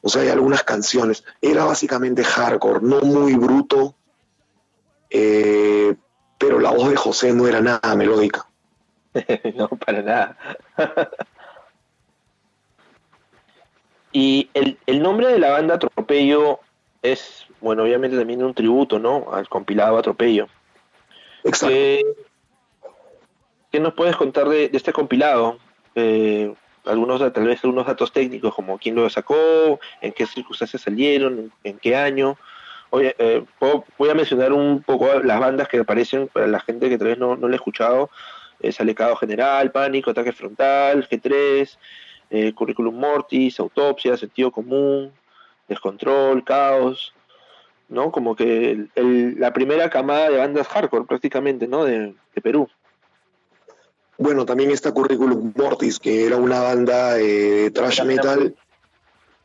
[0.00, 1.22] O sea, hay algunas canciones.
[1.42, 3.94] Era básicamente hardcore, no muy bruto,
[5.10, 5.94] eh,
[6.38, 8.46] pero la voz de José no era nada melódica.
[9.54, 10.38] no, para nada.
[14.12, 16.60] y el, el nombre de la banda Atropello
[17.02, 19.26] es, bueno, obviamente también un tributo, ¿no?
[19.30, 20.48] Al compilado Atropello.
[21.44, 21.74] Exacto.
[21.74, 22.02] ¿Qué,
[23.76, 25.58] qué nos puedes contar de, este compilado?
[25.94, 26.50] Eh,
[26.86, 31.78] algunos, tal vez algunos datos técnicos, como quién lo sacó, en qué circunstancias salieron, en,
[31.78, 32.38] qué año.
[32.88, 33.44] Oye, eh,
[33.98, 37.18] voy a mencionar un poco las bandas que aparecen para la gente que tal vez
[37.18, 38.08] no, no lo ha escuchado.
[38.60, 41.76] Eh, sale Caos General, Pánico, Ataque Frontal, G3,
[42.30, 45.12] eh, Curriculum Mortis, Autopsia, Sentido Común,
[45.68, 47.12] Descontrol, Caos,
[47.90, 48.10] ¿no?
[48.10, 51.84] Como que el- la primera camada de bandas hardcore prácticamente, ¿no?
[51.84, 52.70] De, de Perú.
[54.18, 58.54] Bueno, también está Curriculum Mortis, que era una banda de thrash metal,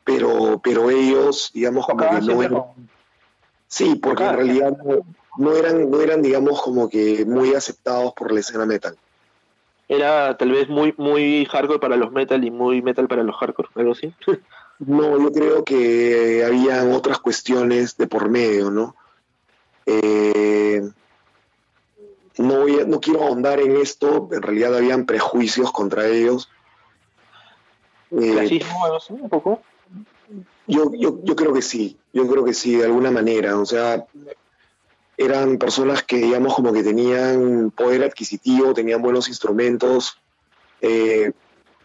[0.04, 2.64] pero, pero ellos, digamos, como que no eran...
[3.68, 5.00] Sí, porque en realidad no,
[5.38, 8.98] no eran, no eran, digamos, como que muy aceptados por la escena metal.
[9.88, 13.70] Era tal vez muy, muy hardcore para los metal y muy metal para los hardcore,
[13.76, 14.14] algo así.
[14.84, 18.96] No, yo creo que habían otras cuestiones de por medio, ¿no?
[19.86, 20.82] Eh,
[22.38, 26.50] no, voy a- no quiero ahondar en esto, en realidad habían prejuicios contra ellos.
[28.12, 28.50] Eh,
[28.84, 29.62] algo así, un poco.
[30.68, 33.58] yo, yo, yo creo que sí, yo creo que sí, de alguna manera.
[33.58, 34.06] O sea,
[35.18, 40.18] eran personas que, digamos, como que tenían poder adquisitivo, tenían buenos instrumentos,
[40.82, 41.32] eh,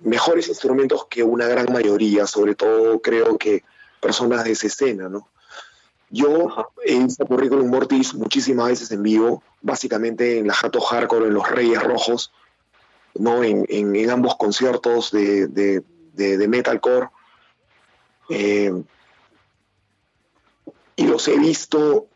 [0.00, 3.64] mejores instrumentos que una gran mayoría, sobre todo creo que
[4.00, 5.28] personas de esa escena, ¿no?
[6.10, 6.68] Yo Ajá.
[6.84, 11.48] he visto Curriculum Mortis muchísimas veces en vivo, básicamente en la Jato Hardcore, en los
[11.50, 12.32] Reyes Rojos,
[13.14, 13.42] ¿no?
[13.42, 15.82] En, en- en ambos conciertos de, de,
[16.12, 17.08] de, de metalcore.
[18.30, 18.72] Eh,
[20.96, 22.06] y los he visto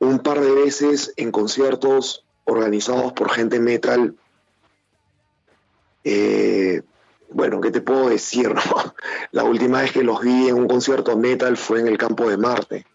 [0.00, 4.16] un par de veces en conciertos organizados por gente metal.
[6.04, 6.82] Eh,
[7.30, 8.48] bueno, ¿qué te puedo decir?
[8.54, 8.94] no?
[9.30, 12.36] La última vez que los vi en un concierto metal fue en el campo de
[12.36, 12.86] Marte.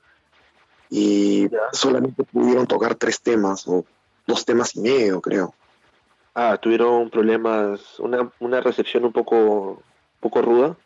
[0.90, 3.84] Y solamente pudieron tocar tres temas, o
[4.26, 5.54] dos temas y medio, creo.
[6.34, 9.82] Ah, tuvieron problemas, una, una recepción un poco,
[10.20, 10.78] poco ruda.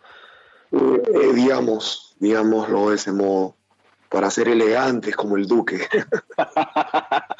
[0.71, 3.55] Eh, digamos, digámoslo de ese modo,
[4.09, 5.79] para ser elegantes como el Duque.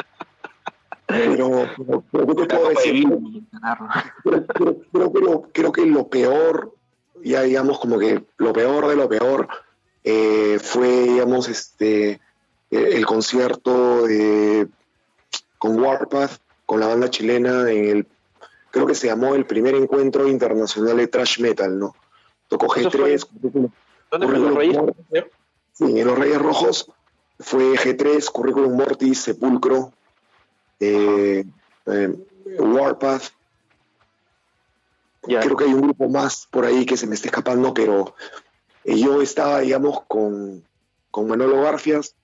[1.07, 3.07] pero, pero- pero ¿qué te puedo decir?
[4.23, 6.73] Creo que lo, creo que lo peor,
[7.23, 9.47] ya digamos como que lo peor de lo peor,
[10.03, 12.19] eh, fue, digamos, este
[12.71, 14.67] el, el concierto de,
[15.57, 18.07] con Warpath, con la banda chilena, en el,
[18.71, 21.95] creo que se llamó el primer encuentro internacional de thrash metal, ¿no?
[22.47, 23.71] Tocó Eso G3,
[24.09, 24.77] ¿Dónde fue los Reyes?
[25.73, 26.91] Sí, en los Reyes Rojos
[27.39, 29.93] fue G3, Curriculum Mortis, Sepulcro,
[30.79, 31.45] eh,
[31.85, 32.15] eh,
[32.59, 33.31] Warpath.
[35.21, 38.15] Creo que hay un grupo más por ahí que se me está escapando, pero
[38.83, 40.63] eh, yo estaba, digamos, con,
[41.11, 42.15] con Manolo Garfias.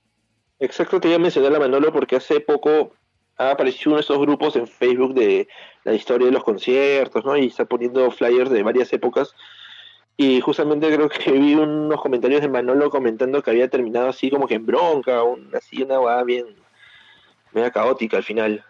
[0.59, 2.93] Exacto, te iba a mencionar a Manolo porque hace poco
[3.37, 5.47] ha aparecido uno de esos grupos en Facebook de
[5.83, 7.37] la historia de los conciertos, ¿no?
[7.37, 9.33] Y está poniendo flyers de varias épocas.
[10.15, 14.47] Y justamente creo que vi unos comentarios de Manolo comentando que había terminado así como
[14.47, 16.47] que en bronca, un- así una hueá bien,
[17.53, 18.65] media caótica al final.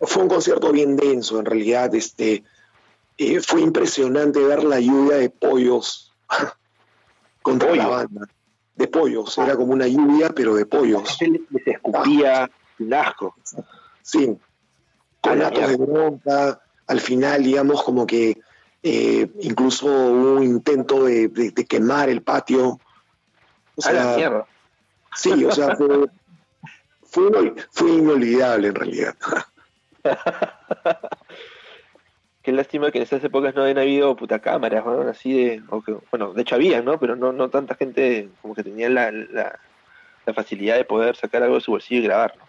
[0.00, 1.92] Fue un concierto bien denso, en realidad.
[1.94, 2.44] Este,
[3.18, 6.12] eh, fue impresionante ver la lluvia de pollos
[7.42, 7.90] contra la Pollo.
[7.96, 8.28] banda.
[8.76, 11.16] De pollos, era como una lluvia, pero de pollos.
[11.18, 13.34] Se les escupía un asco.
[14.02, 14.36] Sí,
[15.22, 18.38] con A la actos de bronca, al final, digamos, como que
[18.82, 22.68] eh, incluso hubo un intento de, de- de quemar el patio.
[22.68, 22.80] O
[23.84, 24.46] A la sea, mierda.
[25.14, 26.06] sí, o sea, fue,
[27.02, 29.16] fue, fue inolvidable en realidad.
[32.46, 35.00] Qué lástima que en esas épocas no hayan habido puta cámaras, ¿no?
[35.00, 35.62] Así de.
[35.68, 36.96] o que- bueno, de hecho había, ¿no?
[37.00, 39.58] Pero no, no tanta gente como que tenía la, la,
[40.24, 42.44] la facilidad de poder sacar algo de su bolsillo y grabar, ¿no?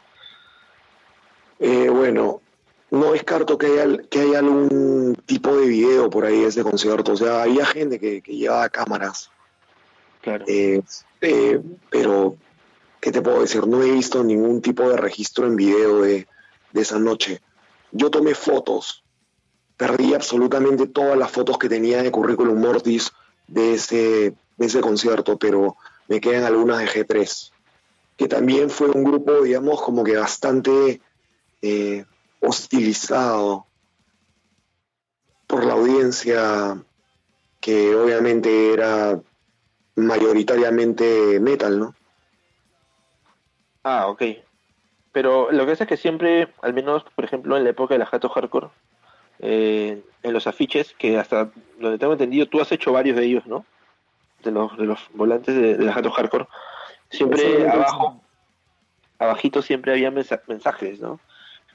[1.59, 2.41] Eh, bueno,
[2.91, 7.13] no descarto que haya, que haya algún tipo de video por ahí de ese concierto.
[7.13, 9.31] O sea, había gente que, que llevaba cámaras.
[10.21, 10.45] Claro.
[10.47, 10.79] Eh,
[11.21, 11.59] eh,
[11.89, 12.37] pero,
[13.01, 13.65] ¿qué te puedo decir?
[13.65, 16.27] No he visto ningún tipo de registro en video de,
[16.71, 17.41] de esa noche.
[17.91, 19.03] Yo tomé fotos,
[19.77, 23.11] perdí absolutamente todas las fotos que tenía de Curriculum Mortis
[23.47, 25.77] de ese, de ese concierto, pero
[26.07, 27.51] me quedan algunas de G3,
[28.17, 30.99] que también fue un grupo, digamos, como que bastante
[31.61, 32.05] eh,
[32.41, 33.65] hostilizado
[35.45, 36.77] por la audiencia
[37.61, 39.19] que obviamente era
[39.95, 41.95] mayoritariamente metal, ¿no?
[43.83, 44.21] Ah, ok.
[45.11, 47.99] Pero lo que pasa es que siempre, al menos, por ejemplo, en la época de
[47.99, 48.69] la Jato Hardcore,
[49.39, 51.49] eh, en los afiches, que hasta
[51.79, 53.65] donde tengo entendido, tú has hecho varios de ellos, ¿no?
[54.43, 56.47] De los, de los volantes de, de la Jato Hardcore.
[57.09, 58.21] Siempre abajo,
[59.19, 61.19] abajito siempre había mensa- mensajes, ¿no?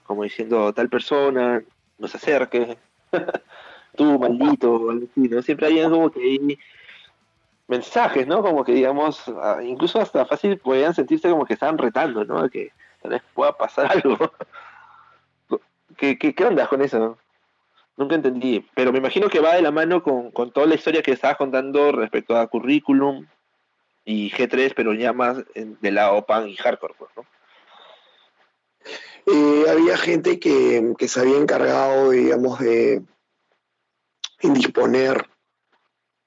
[0.04, 1.62] Como diciendo, tal persona,
[1.98, 2.76] no se acerque,
[3.96, 4.80] tú, maldito,
[5.16, 5.42] ¿no?
[5.42, 6.58] Siempre había como que
[7.68, 8.42] mensajes, ¿no?
[8.42, 9.24] Como que, digamos,
[9.64, 12.48] incluso hasta fácil podían sentirse como que estaban retando, ¿no?
[12.50, 12.70] Que
[13.00, 14.18] tal vez pueda pasar algo.
[15.96, 17.18] ¿Qué, qué, qué onda con eso?
[18.02, 21.04] Nunca entendí, pero me imagino que va de la mano con, con toda la historia
[21.04, 23.28] que estabas contando respecto a currículum
[24.04, 27.24] y G3, pero ya más del lado pan y hardcore, pues, ¿no?
[29.26, 33.04] Eh, había gente que, que se había encargado, digamos, de
[34.40, 35.24] indisponer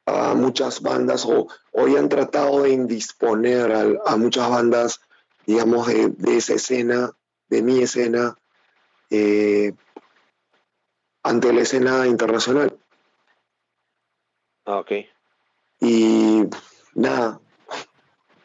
[0.05, 5.01] a muchas bandas o, o habían tratado de indisponer a, muchas bandas,
[5.45, 7.11] digamos, de, de esa escena,
[7.49, 8.37] de mi escena,
[9.09, 9.73] eh,
[11.25, 12.77] ante la escena internacional.
[14.63, 14.91] Ah, ok.
[15.81, 16.43] Y
[16.93, 17.41] nada,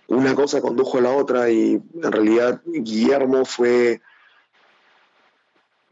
[0.09, 4.01] una cosa condujo a la otra y en realidad Guillermo fue,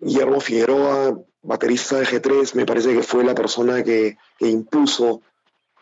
[0.01, 5.21] Guillermo Figueroa, baterista de G3, me parece que fue la persona que, que impuso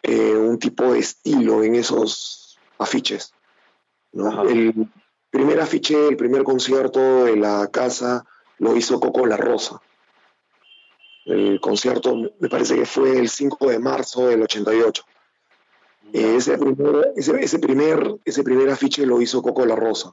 [0.03, 3.33] eh, un tipo de estilo en esos afiches.
[4.13, 4.29] ¿no?
[4.29, 4.43] Ajá.
[4.43, 4.89] El
[5.31, 8.25] primer afiche, el primer concierto de la casa
[8.59, 9.81] lo hizo Coco La Rosa.
[11.27, 15.03] El concierto me parece que fue el 5 de marzo del 88.
[16.13, 20.13] Eh, ese, primer, ese, ese primer, ese primer afiche lo hizo Coco La Rosa.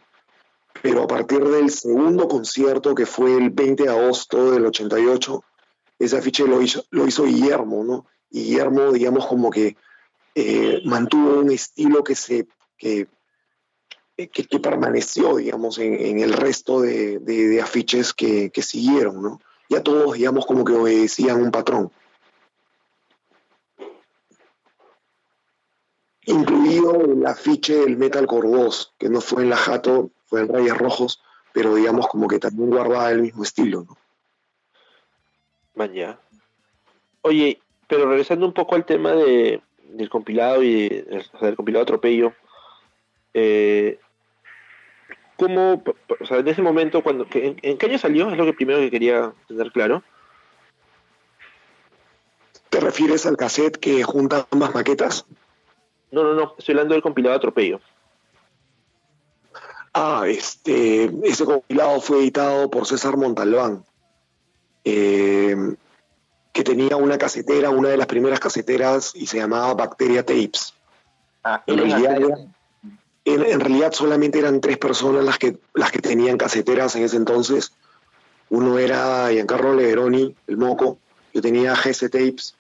[0.81, 5.43] Pero a partir del segundo concierto, que fue el 20 de agosto del 88,
[5.99, 8.05] ese afiche lo hizo, lo hizo Guillermo, ¿no?
[8.31, 9.77] Y Guillermo, digamos, como que
[10.35, 13.07] eh, mantuvo un estilo que se que,
[14.17, 19.21] que, que permaneció, digamos, en, en el resto de, de- de afiches que, que siguieron,
[19.21, 19.39] ¿no?
[19.69, 21.91] Ya todos, digamos, como que obedecían un patrón.
[26.25, 30.77] incluido el afiche del Metal Corvos, que no fue en la Jato, fue en Rayes
[30.77, 31.21] Rojos,
[31.53, 33.85] pero digamos como que también guardaba el mismo estilo,
[35.93, 36.19] ya.
[37.21, 42.33] Oye, pero regresando un poco al tema de, del compilado y del compilado atropello,
[43.33, 43.99] eh,
[45.37, 45.83] ¿cómo,
[46.19, 48.29] o sea, en ese momento, cuando, que- en, en qué año salió?
[48.29, 50.03] Es lo que primero que quería tener claro.
[52.69, 55.25] ¿Te refieres al cassette que junta ambas maquetas?
[56.11, 57.79] No, no, no, estoy hablando del compilado atropello.
[59.93, 63.85] Ah, este, ese compilado fue editado por César Montalbán,
[64.83, 65.55] eh,
[66.51, 70.73] que tenía una casetera, una de las primeras caseteras, y se llamaba Bacteria Tapes.
[71.43, 72.17] Ah, En realidad,
[73.25, 77.17] en, en realidad solamente eran tres personas las que, las que tenían caseteras en ese
[77.17, 77.73] entonces.
[78.49, 80.99] Uno era Giancarlo Leveroni, el moco,
[81.33, 82.55] yo tenía GS Tapes.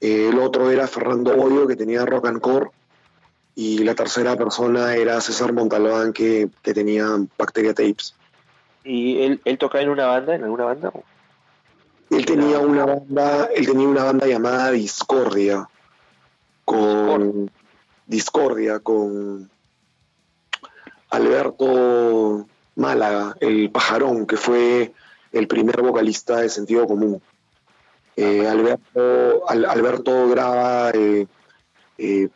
[0.00, 2.70] Eh, el otro era Fernando Boyo, que tenía Rock and Core.
[3.54, 7.06] Y la tercera persona era César Montalbán, que, que tenía
[7.38, 8.14] Bacteria Tapes.
[8.84, 10.92] ¿Y él, él tocaba en una banda, en alguna banda?
[12.10, 15.68] Él tenía una banda, él tenía una banda llamada Discordia,
[16.64, 17.50] con
[18.06, 19.50] Discordia, con
[21.10, 24.92] Alberto Málaga, el pajarón, que fue
[25.32, 27.22] el primer vocalista de Sentido Común.
[28.16, 31.26] Eh, Alberto, Al- Alberto graba eh,
[31.98, 32.28] eh,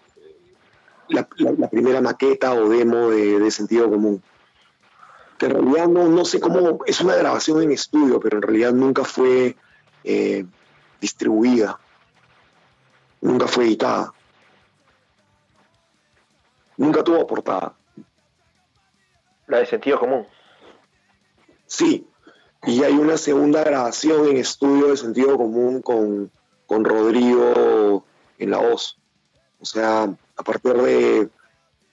[1.09, 1.27] la,
[1.71, 4.23] primera maqueta o demo de, sentido común.
[5.39, 8.73] Que en realidad no, no sé cómo, es una grabación en estudio, pero en realidad
[8.73, 9.57] nunca fue
[11.01, 11.81] distribuida,
[13.23, 14.13] nunca fue editada,
[16.77, 17.75] nunca tuvo portada.
[19.51, 20.27] La de sentido común.
[21.67, 22.07] Sí,
[22.67, 26.31] y hay una segunda grabación en estudio de sentido común con,
[26.67, 28.05] con Rodrigo
[28.39, 28.97] en la voz.
[29.61, 30.05] O sea,
[30.37, 31.29] a partir de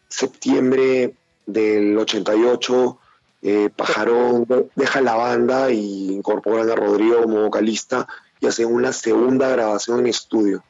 [0.07, 1.15] septiembre
[1.45, 2.99] del 88,
[3.41, 8.07] eh, Pajarón de- deja la banda y incorporan a Rodrigo como vocalista
[8.39, 10.63] y hacen una segunda grabación en estudio.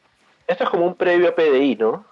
[0.47, 2.05] Esto es como un previo a PDI, ¿no?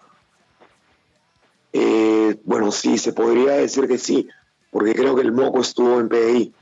[1.74, 4.28] Eh, bueno, sí, se podría decir que sí,
[4.76, 6.54] porque creo que el Moco estuvo en PDI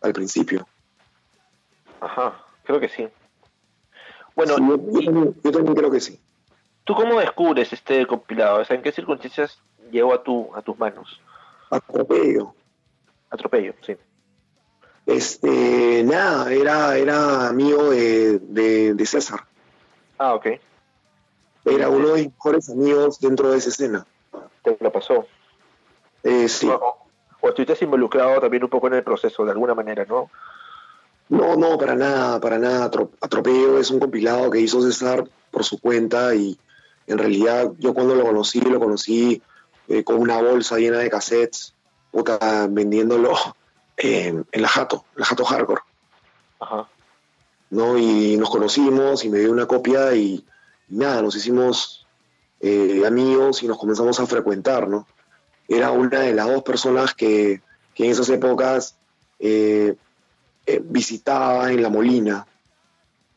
[0.00, 0.66] al principio.
[2.00, 3.06] Ajá, creo que sí.
[4.34, 6.18] Bueno, Sí, yo, yo también, yo también creo que sí.
[6.84, 8.62] ¿tú cómo descubres este compilado?
[8.62, 9.58] O sea, ¿en qué circunstancias
[9.90, 11.20] llegó a, tu, a tus manos?
[11.68, 12.54] Atropello.
[13.28, 13.94] Atropello, sí.
[15.04, 19.40] Este, nada, era, era amigo de, de- de César.
[20.16, 20.46] Ah, ok.
[21.66, 24.06] Era uno de mis mejores amigos dentro de esa escena.
[24.62, 25.26] Te lo pasó.
[26.22, 26.70] Eh, sí.
[27.40, 30.30] O estuviste involucrado también un poco en el proceso, de alguna manera, ¿no?
[31.28, 32.90] No, no, para nada, para nada.
[32.90, 36.58] Atro- Atropello es un compilado que hizo César por su cuenta y
[37.06, 39.42] en realidad yo cuando lo conocí, lo conocí
[39.88, 41.74] eh, con una bolsa llena de cassettes,
[42.10, 43.34] puta, vendiéndolo
[43.96, 45.82] en, en la Jato, la Jato Hardcore.
[46.60, 46.88] Ajá.
[47.70, 47.98] ¿no?
[47.98, 50.44] Y nos conocimos y me dio una copia y,
[50.88, 52.06] y nada, nos hicimos
[52.60, 55.06] eh, amigos y nos comenzamos a frecuentar, ¿no?
[55.68, 57.60] Era una de las dos personas que,
[57.94, 58.96] que en esas épocas
[59.38, 59.94] eh,
[60.66, 62.46] eh, visitaba en La Molina.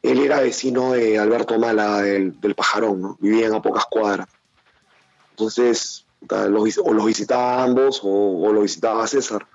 [0.01, 3.17] Él era vecino de Alberto Mala del, del Pajarón, ¿no?
[3.19, 4.27] Vivían a pocas cuadras.
[5.31, 9.45] Entonces, los o los visitaba ambos o, o lo visitaba a César.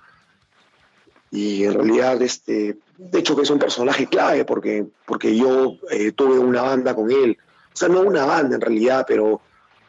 [1.30, 6.12] Y en realidad, este, de hecho que es un personaje clave porque, porque yo eh,
[6.12, 7.36] tuve una banda con él.
[7.72, 9.40] O sea, no una banda en realidad, pero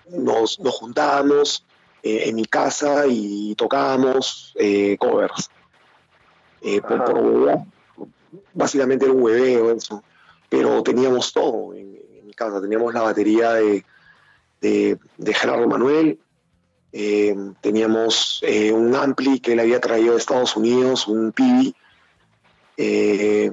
[0.10, 1.66] nos, nos juntábamos
[2.04, 5.50] eh, en mi casa y tocábamos eh, covers.
[6.62, 7.60] Eh, por, por.
[8.54, 10.04] Básicamente era un hueveo eso.
[10.50, 12.62] Pero teníamos todo en, en mi casa.
[12.62, 13.86] Teníamos la batería de,
[14.62, 16.20] de, de Gerardo Manuel,
[16.92, 21.76] eh, teníamos eh, un ampli que él había traído de Estados Unidos, un Pibi.
[22.78, 23.52] Eh,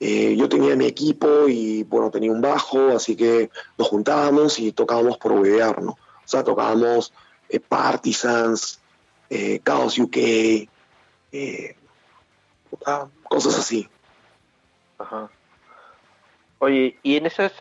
[0.00, 3.48] yo tenía mi equipo y bueno, tenía un bajo, así que
[3.78, 5.32] nos juntábamos y tocábamos por
[5.82, 5.92] ¿no?
[5.92, 7.12] O sea, tocábamos
[7.54, 8.80] eh, Partisans,
[9.30, 10.16] eh, Chaos UK,
[11.32, 11.76] eh,
[13.28, 13.88] cosas así.
[14.98, 15.30] Ajá.
[16.58, 17.52] Oye, y en esas,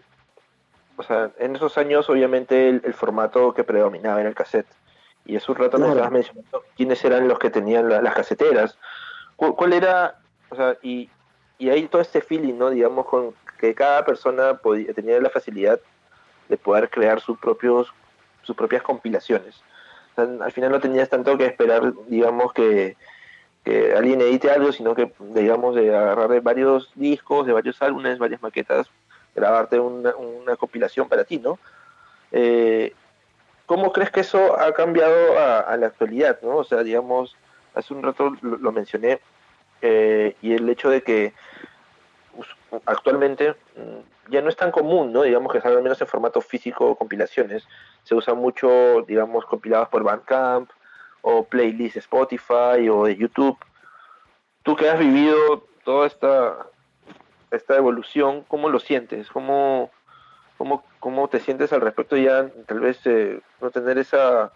[0.98, 4.68] o sea, en esos años obviamente el, el formato que predominaba era el cassette.
[5.26, 5.91] Y hace un rato me Claro.
[5.99, 8.78] estabas mencionando quiénes eran los que tenían la- las caseteras.
[9.36, 11.10] ¿Cuál, cuál era, o sea, y,
[11.57, 12.70] y hay todo este feeling, ¿no?
[12.70, 15.80] Digamos, con que cada persona podía, tenía la facilidad
[16.49, 17.94] de poder crear sus propios,
[18.44, 19.61] sus propias compilaciones.
[20.15, 22.95] Al final no tenías tanto que esperar, digamos, que,
[23.64, 28.19] que alguien edite algo, sino que, digamos, de agarrar de varios discos, de varios álbumes,
[28.19, 28.90] varias maquetas,
[29.35, 30.14] grabarte una,
[30.57, 31.60] compilación para ti, ¿no?
[32.31, 32.94] Eh,
[33.65, 36.57] ¿Cómo crees que eso ha cambiado a, la actualidad, no?
[36.57, 37.35] O sea, digamos,
[37.73, 39.19] hace un rato lo, mencioné,
[39.81, 41.34] eh, y el hecho de que
[42.85, 45.23] actualmente mm, ya no es tan común, ¿no?
[45.23, 47.65] Digamos que salga al menos en formato físico compilaciones.
[48.03, 50.69] Se usa mucho, digamos, compilados por Bandcamp
[51.21, 53.57] o playlists Spotify o de YouTube.
[54.63, 56.67] Tú que has vivido toda esta,
[57.51, 59.30] esta evolución, ¿cómo lo sientes?
[59.30, 59.91] ¿Cómo,
[60.57, 62.49] cómo, cómo te sientes al respecto ya?
[62.65, 64.51] Tal vez eh, no tener esa,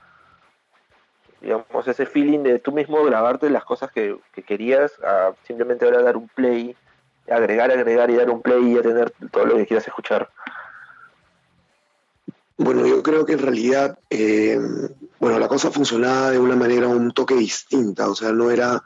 [1.41, 6.01] digamos, ese feeling de tú mismo grabarte las cosas que, que querías, a simplemente ahora
[6.01, 6.75] dar un play,
[7.29, 10.29] agregar, agregar y dar un play y ya tener todo lo que quieras escuchar.
[12.57, 14.59] Bueno, yo creo que en realidad, eh,
[15.19, 18.83] bueno, la cosa funcionaba de una manera un toque distinta, o sea, no era,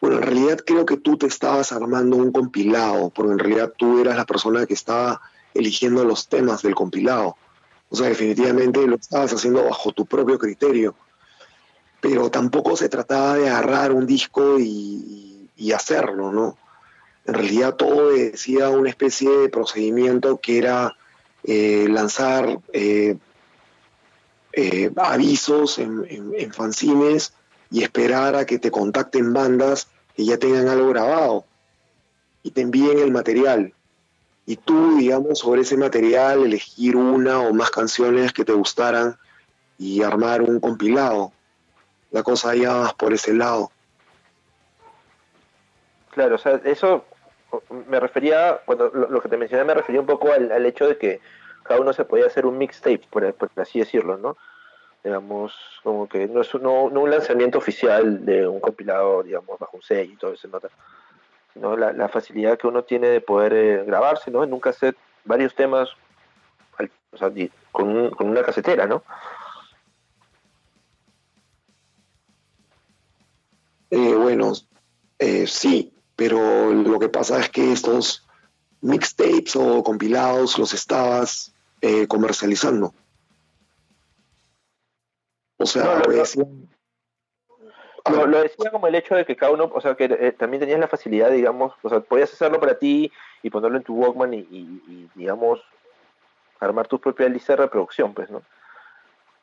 [0.00, 4.00] bueno, en realidad creo que tú te estabas armando un compilado, porque en realidad tú
[4.00, 5.20] eras la persona que estaba
[5.52, 7.36] eligiendo los temas del compilado,
[7.90, 10.94] o sea, definitivamente lo estabas haciendo bajo tu propio criterio,
[12.00, 16.56] pero tampoco se trataba de agarrar un disco y, y hacerlo, ¿no?
[17.26, 20.96] En realidad todo decía una especie de procedimiento que era
[21.44, 23.16] eh, lanzar eh,
[24.52, 27.32] eh, avisos en, en- fanzines
[27.70, 31.44] y esperar a que te contacten bandas que ya tengan algo grabado
[32.42, 33.72] y te envíen el material.
[34.44, 39.16] Y tú, digamos, sobre ese material elegir una o más canciones que te gustaran
[39.78, 41.32] y armar un compilado.
[42.10, 43.70] La cosa ya más por ese lado.
[46.10, 47.06] Claro, o sea, eso
[47.88, 51.20] me refería, cuando lo, que te mencioné me refería un poco al, hecho de que
[51.62, 54.36] cada uno se podía hacer un mixtape, por, así decirlo, ¿no?
[55.04, 59.76] Digamos, como que no es no, no un lanzamiento oficial de un compilado, digamos, bajo
[59.76, 60.68] un sello y todo eso, nota,
[61.52, 64.44] sino la, facilidad que uno tiene de poder eh, grabarse, ¿no?
[64.44, 65.90] En un cassette, varios temas,
[67.70, 69.02] con, un- con una casetera, ¿no?
[73.90, 74.52] Eh, bueno,
[75.18, 75.91] eh, sí,
[76.22, 78.24] pero lo que pasa es que estos
[78.80, 82.94] mixtapes o compilados los estabas eh, comercializando.
[85.58, 89.68] O sea, No, lo- pues, Lo, lo decía como el hecho de que cada uno,
[89.74, 93.10] o sea, que eh, también tenías la facilidad, digamos, o sea, podías hacerlo para ti
[93.42, 95.60] y ponerlo en tu Walkman y, y- y, digamos,
[96.60, 98.42] armar tu propia lista de reproducción, pues, ¿no?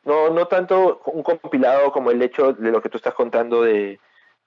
[0.05, 3.99] No, no tanto un compilado como el hecho de lo que tú estás contando de,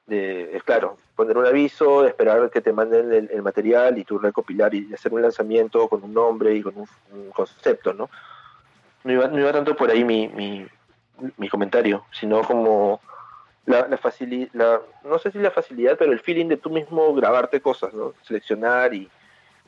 [0.07, 4.75] de es claro, poner un aviso, esperar que te manden el, material y tú recopilar
[4.75, 8.11] y hacer un lanzamiento con un nombre y con un, concepto, ¿no?
[9.05, 10.67] No iba, no iba tanto por ahí mi, mi,
[11.37, 13.01] mi comentario, sino como
[13.67, 17.61] la, la facilidad, no sé si la facilidad, pero el feeling de tú mismo grabarte
[17.61, 18.15] cosas, ¿no?
[18.23, 19.09] Seleccionar y,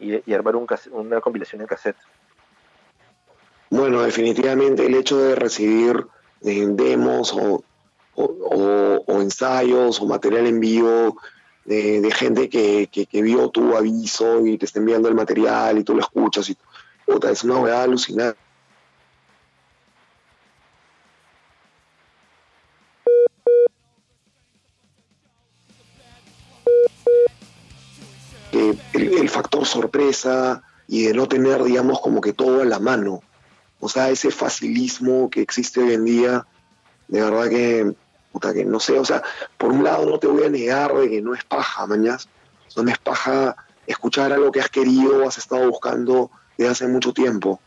[0.00, 1.96] y, armar un una compilación en cassette.
[3.70, 6.06] Bueno, definitivamente el hecho de recibir
[6.42, 7.62] eh, demos o,
[8.16, 11.16] o- ensayos o material en vivo
[11.64, 15.94] de, gente que, que- vio tu aviso y te está enviando el material y tú
[15.94, 16.56] lo escuchas y
[17.06, 18.38] puta, es una verdad alucinante.
[28.52, 33.20] El, el factor sorpresa y de no tener, digamos, como que todo a la mano.
[33.80, 36.46] O sea, ese facilismo que existe hoy en día,
[37.08, 37.94] de verdad que,
[38.34, 39.22] puta, que no sé, o sea,
[39.56, 42.28] por un lado no te voy a negar de que no es paja, mañas,
[42.74, 43.54] no es paja
[43.86, 47.60] escuchar algo que has querido, has estado buscando desde hace mucho tiempo.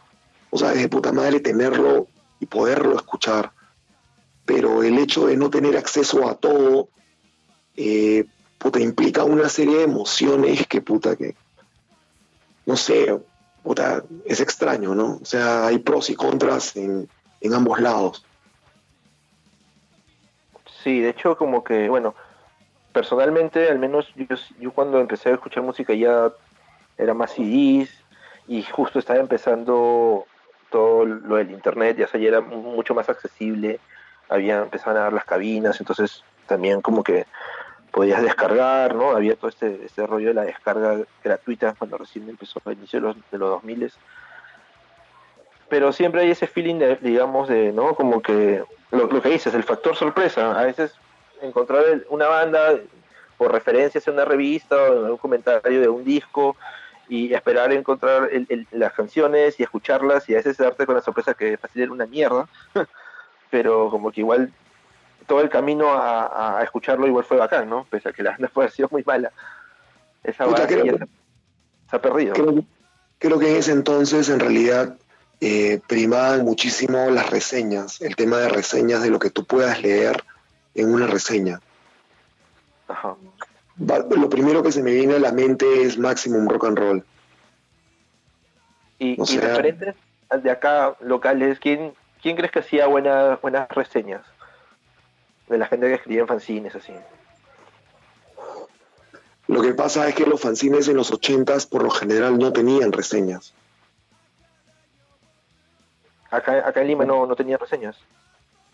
[0.49, 2.07] O sea, es de puta madre tenerlo
[2.41, 3.53] y poderlo escuchar.
[4.45, 6.89] Pero el hecho de no tener acceso a todo,
[7.77, 8.26] eh,
[8.57, 11.34] puta, implica una serie de emociones que, puta, que,
[12.65, 13.18] no sé,
[13.64, 15.19] puta, es extraño, ¿no?
[15.22, 17.07] O sea, hay pros y contras en,
[17.39, 18.26] en ambos lados.
[20.83, 22.15] Sí, de hecho, como que, bueno,
[22.93, 26.31] personalmente, al menos yo, yo cuando empecé a escuchar música ya
[26.97, 27.89] era más CDs
[28.47, 30.25] y justo estaba empezando
[30.71, 33.79] todo lo del internet, ya, sea, ya era mu- mucho más accesible,
[34.29, 37.25] había empezaban a dar las cabinas, entonces también como que
[37.91, 39.11] podías descargar, ¿no?
[39.11, 43.07] Había todo este, este rollo de la descarga gratuita cuando recién empezó a inicio de
[43.07, 43.91] los, de los 2000
[45.69, 47.93] pero siempre hay ese feeling de, digamos, de, ¿no?
[47.95, 50.57] Como que lo, lo que dices, el factor sorpresa.
[50.59, 50.93] A veces
[51.41, 52.76] encontrar una banda
[53.38, 56.55] por referencias en una revista o en un comentario de un disco
[57.09, 61.01] y esperar encontrar el- el- las canciones y escucharlas y a veces darte con la
[61.01, 62.47] sorpresa que fácil era una mierda,
[63.49, 64.51] pero como que igual
[65.27, 67.85] todo el camino a, a escucharlo igual fue bacán, ¿no?
[67.89, 69.31] Pese a que la banda fue sido muy mala.
[70.23, 70.97] Esa Puta, creo se,
[71.89, 72.34] se ha perdido.
[73.19, 74.95] Creo que en ese entonces, en realidad,
[75.41, 80.23] eh, primaban muchísimo las reseñas, el tema de reseñas de lo que tú puedas leer
[80.76, 81.59] en una reseña.
[82.88, 83.15] Ajá.
[83.77, 87.05] Lo primero que se me viene a la mente es Maximum Rock and Roll.
[88.99, 89.95] Y, O y sea- referentes
[90.41, 94.23] de acá locales, ¿quién, quién crees que hacía buenas buenas reseñas?
[95.47, 96.93] De la gente que escribía en fanzines, así.
[99.47, 102.91] Lo que pasa es que los fanzines en los 80s por lo general no tenían
[102.91, 103.53] reseñas.
[106.31, 107.95] Acá, acá en Lima no, no tenía reseñas.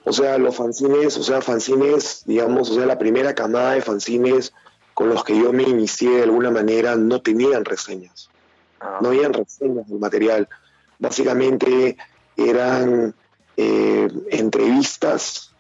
[0.05, 4.53] O sea, los fanzines, o sea, fanzines, digamos, o sea, la primera camada de fanzines
[4.93, 8.29] con los que yo me inicié de alguna manera no tenían reseñas.
[8.79, 10.49] Ah, no habían reseñas del material.
[10.99, 11.97] Básicamente
[12.35, 13.15] eran
[13.55, 15.55] eh, entrevistas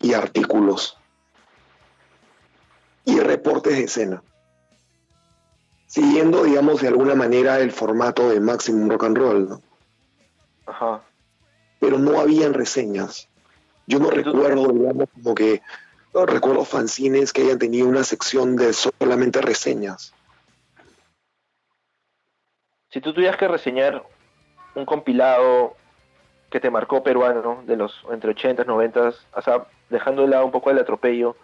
[0.00, 0.96] y artículos
[3.04, 4.22] y reportes de escena.
[5.86, 9.62] Siguiendo, digamos, de alguna manera el formato de Maximum Rock and Roll, ¿no?
[10.66, 11.02] Ajá.
[11.82, 13.28] Pero no habían reseñas.
[13.88, 15.60] Yo no ¿Y tú- recuerdo, digamos, como que
[16.14, 20.14] no recuerdo fanzines que hayan tenido una sección de solamente reseñas.
[22.90, 24.04] Si tú tuvieras que reseñar
[24.76, 25.74] un compilado
[26.50, 30.44] que te marcó peruano de los entre 80 y 90, o sea, dejando de lado
[30.46, 31.34] un poco el atropello,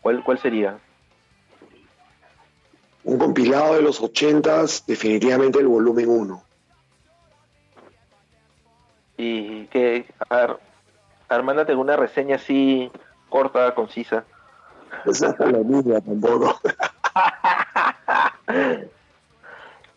[0.00, 0.78] ¿cuál, cuál sería?
[3.02, 6.44] Un compilado de los ochentas, definitivamente el volumen 1.
[9.18, 10.56] Y que, a ver,
[11.28, 12.90] armándote una reseña así
[13.28, 14.24] corta, concisa.
[15.04, 16.58] Esa es la misma tampoco.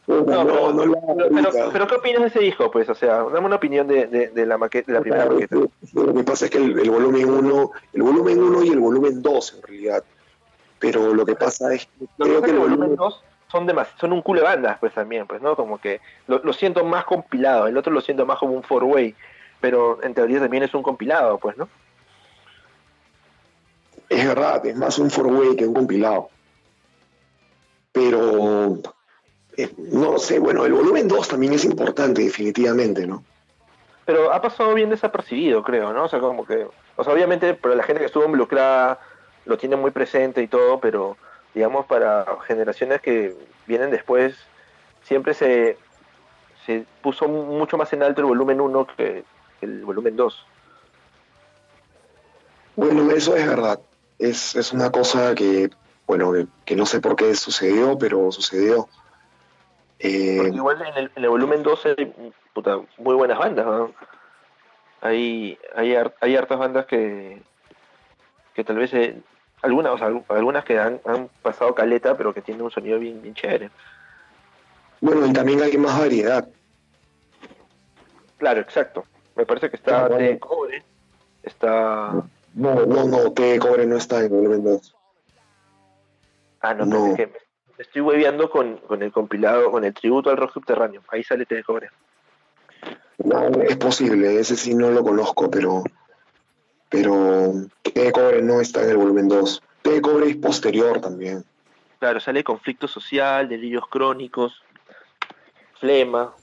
[0.07, 0.93] No, no, pero, no,
[1.29, 2.69] pero, pero- pero ¿qué opinas de ese disco?
[2.69, 5.35] Pues, o sea, dame una opinión de, de, de la maqueta, de la primera Claro,
[5.39, 5.55] maqueta.
[5.93, 9.21] Lo que pasa es que el, el volumen 1, el volumen 1 y el volumen
[9.21, 10.03] 2 en realidad.
[10.79, 14.13] Pero lo que pasa es que creo que que el volumen 2 son, demas- son
[14.13, 15.55] un culo de bandas, pues también, pues, ¿no?
[15.55, 19.13] Como que lo, lo siento más compilado, el otro lo siento más como un four-way,
[19.59, 21.67] pero en teoría también es un compilado, pues, ¿no?
[24.09, 26.29] es verdad, es más un four-way que un compilado.
[27.93, 28.77] Pero
[29.55, 33.23] eh, no sé, bueno, el volumen 2 también es importante, definitivamente, ¿no?
[34.05, 36.03] Pero ha pasado bien desapercibido, creo, ¿no?
[36.05, 36.67] O sea, como que,
[36.97, 38.99] o sea, obviamente, para la gente que estuvo involucrada
[39.45, 41.15] lo tiene muy presente y todo, pero
[41.53, 43.35] digamos, para generaciones que
[43.67, 44.35] vienen después,
[45.03, 45.77] siempre se,
[46.65, 49.23] se puso mucho más en alto el volumen 1 que
[49.61, 50.45] el volumen 2.
[52.75, 53.79] Bueno, eso es verdad.
[54.17, 55.69] Es, es una cosa que,
[56.07, 58.87] bueno, que, que no sé por qué sucedió, pero sucedió.
[59.99, 63.93] Eh, Porque igual en el, en el volumen 2 hay puta, muy buenas bandas, ¿no?
[65.01, 67.41] Hay, hay, hay hartas bandas que,
[68.53, 69.21] que tal vez, eh,
[69.61, 72.99] algunas, o sea, algu- algunas que han, han pasado caleta, pero que tienen un sonido
[72.99, 73.69] bien, bien chévere.
[75.01, 76.47] bueno, y también hay más variedad.
[78.37, 79.05] Claro, exacto.
[79.35, 80.39] Me parece que está Claro, T bueno.
[80.39, 80.83] Cobre,
[81.43, 82.11] está...
[82.53, 84.95] No, no, no, T de cobre no está en el 2.
[86.61, 87.03] Ah, no, No.
[87.03, 87.33] pensé que me,
[87.77, 91.01] me estoy hueveando con, con el compilado, con el tributo al rock subterráneo.
[91.09, 91.89] Ahí sale T de Cobre.
[93.23, 95.83] No, es posible, ese sí no lo conozco, pero
[96.91, 99.63] pero T de cobre no está en el volumen 2.
[99.81, 101.43] T de cobre es posterior también.
[101.97, 104.61] Claro, sale conflicto social, delirios crónicos,
[105.79, 106.33] flema,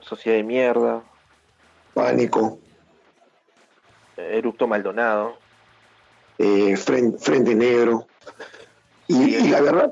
[0.00, 1.02] sociedad de mierda,
[1.94, 2.58] Pánico,
[4.16, 5.36] eructo Maldonado.
[6.38, 8.06] eh, Fren- Frente, Negro.
[9.08, 9.90] Y, y la verdad,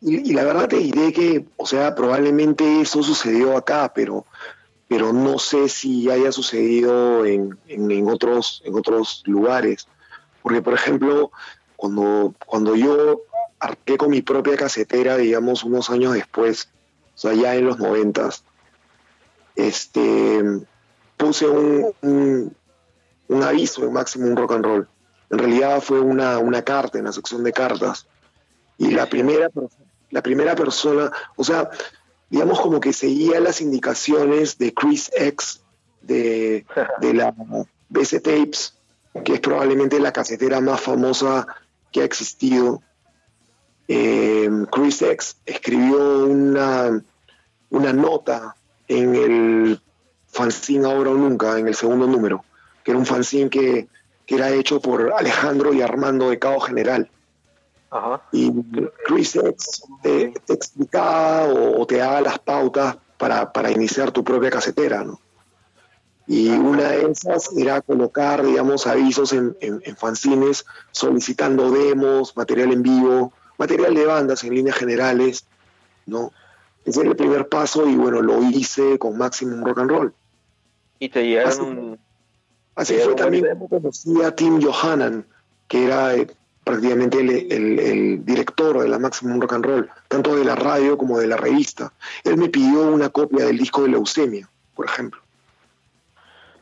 [0.00, 4.24] y, y la verdad te diré que, o sea, probablemente eso sucedió acá, pero,
[4.88, 9.86] pero no sé si haya sucedido en, en, en otros, en otros lugares.
[10.42, 11.30] Porque, por ejemplo,
[11.76, 13.20] cuando, cuando yo
[13.60, 16.70] arqué con mi propia casetera, digamos, unos años después,
[17.14, 18.44] o sea, ya en los noventas,
[19.56, 20.42] este,
[21.16, 22.56] puse un, un,
[23.28, 24.88] un aviso en Maximum Rock and Roll.
[25.30, 28.06] En realidad fue una, una carta en la sección de cartas.
[28.78, 29.50] Y la primera,
[30.10, 31.68] la primera persona, o sea,
[32.30, 35.62] digamos como que seguía las indicaciones de Chris X
[36.02, 36.66] de,
[37.00, 37.34] de la
[37.88, 38.74] BC Tapes,
[39.24, 41.46] que es probablemente la casetera más famosa
[41.90, 42.82] que ha existido.
[43.88, 47.02] Eh, Chris X escribió una,
[47.70, 48.54] una nota
[48.86, 49.80] en el
[50.26, 52.44] fanzine Ahora o Nunca, en el segundo número,
[52.84, 53.88] que era un fanzine que,
[54.26, 57.10] que era hecho por Alejandro y Armando de Cabo General.
[57.90, 58.22] Ajá.
[58.32, 58.52] Y
[59.06, 64.22] Chris X te, te explicaba o, o te daba las pautas para, para iniciar tu
[64.22, 65.20] propia casetera, ¿no?
[66.26, 72.72] Y una de esas era colocar, digamos, avisos en, en, en fanzines solicitando demos, material
[72.72, 75.46] en vivo, material de bandas en líneas generales,
[76.04, 76.30] ¿no?
[76.84, 80.14] Ese era el primer paso y bueno, lo hice con Maximum Rock and Roll.
[80.98, 81.98] Y te llegaron...
[82.74, 85.26] Así fue también como conocí a Tim Johannan,
[85.66, 86.28] que era eh,
[86.68, 90.98] prácticamente el, el- el director de la Maximum Rock and Roll, tanto de la radio
[90.98, 91.92] como de la revista.
[92.24, 95.20] Él me pidió una copia del disco de Leucemia, por ejemplo,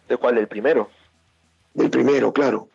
[0.08, 0.38] ¿De cuál?
[0.38, 0.88] ¿El primero?
[1.74, 2.68] del primero, claro.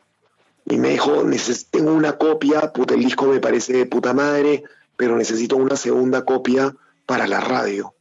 [0.65, 4.63] Y me dijo, "Neces- tengo una copia, puta, el disco me parece de puta madre,
[4.97, 6.75] pero necesito una segunda copia
[7.07, 7.93] para la radio.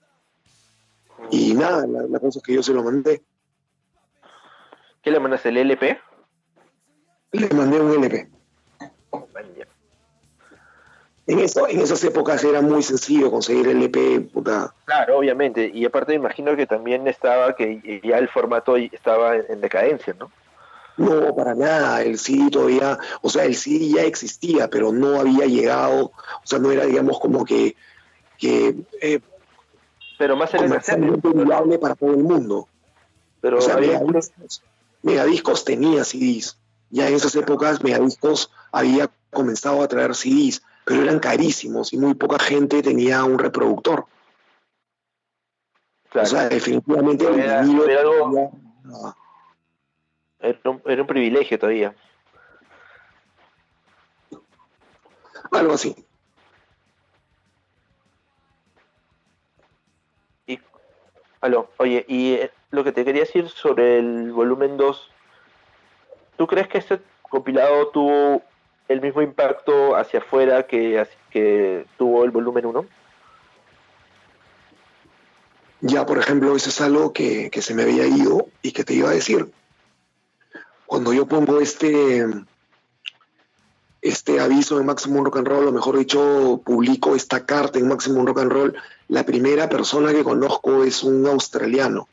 [1.31, 3.23] Y nada, la, la cosa es que yo se lo mandé.
[5.03, 5.47] ¿Qué le mandas?
[5.47, 5.99] ¿El LP?
[7.33, 8.29] Le mandé un LP.
[11.31, 14.75] En, eso, en esas épocas era muy sencillo conseguir el LP, puta.
[14.85, 15.71] Claro, obviamente.
[15.73, 20.15] Y aparte me imagino que también estaba, que ya el formato estaba en, en decadencia,
[20.19, 20.31] ¿no?
[20.97, 25.47] No, para nada, el CD todavía, o sea, el CD ya existía, pero no había
[25.47, 27.77] llegado, o sea, no era, digamos, como que,
[28.37, 29.21] que eh,
[30.19, 32.69] Pero más en el para todo el mundo.
[33.41, 34.63] Pero o sea, había- Megadiscos,
[35.03, 36.59] Megadiscos tenía CDs,
[36.91, 42.15] ya en esas épocas Megadiscos había comenzado a traer CDs, pero eran carísimos y muy
[42.15, 44.07] poca gente tenía un reproductor.
[46.11, 48.53] claro, O sea, definitivamente el Era- vinilo era algo-
[48.85, 49.15] tenía- ah,
[50.41, 51.95] era, un, era un privilegio todavía.
[55.53, 55.97] algo así.
[60.47, 60.59] Y,
[61.41, 65.11] aló, oye, y eh, lo que te quería decir sobre el volumen 2,
[66.37, 68.43] ¿tú crees que este compilado tuvo
[68.91, 72.87] el mismo impacto hacia afuera que, que tuvo el volumen 1?
[75.83, 78.95] Ya, por ejemplo, eso es algo que, que se me había ido y que te
[78.95, 79.49] iba a decir.
[80.87, 82.27] Cuando yo pongo este,
[84.03, 88.27] este aviso en Maximum Rock and Roll, o mejor dicho, publico esta carta en Maximum
[88.27, 88.77] Rock and Roll,
[89.07, 92.09] la primera persona que conozco es un australiano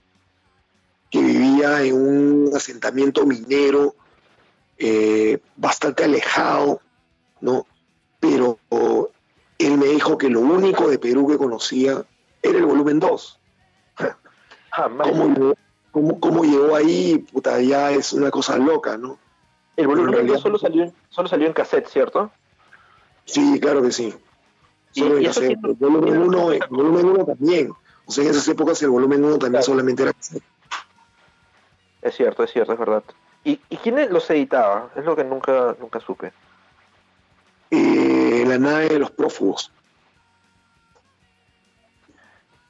[1.10, 3.96] que vivía en un asentamiento minero
[4.80, 6.82] eh, bastante alejado,
[7.42, 7.66] ¿no?
[8.20, 8.60] Pero
[9.60, 12.04] él me dijo que lo único de Perú que conocía
[12.42, 13.40] era el volumen 2.
[14.72, 15.08] Jamás.
[15.08, 15.56] ¿Cómo, llegó-
[15.92, 17.18] cómo- cómo llegó ahí?
[17.32, 19.18] Puta, ya es una cosa loca, ¿no?
[19.76, 22.32] El volumen en realidad- 2 solo salió, solo salió en cassette, ¿cierto?
[23.26, 24.14] Sí, claro que sí.
[24.92, 25.52] Solo y en cassette.
[25.64, 26.54] el volumen tiene 1 razón.
[26.54, 27.72] el volumen uno también.
[28.06, 29.66] O sea, en esas épocas el volumen 1 también Claro.
[29.66, 30.44] solamente era cassette.
[32.02, 33.04] Es cierto, es cierto, es verdad.
[33.44, 34.92] ¿Y, y quién los editaba?
[34.96, 36.34] Es lo que nunca, nunca supe.
[37.72, 39.72] Eh, la nave de los prófugos.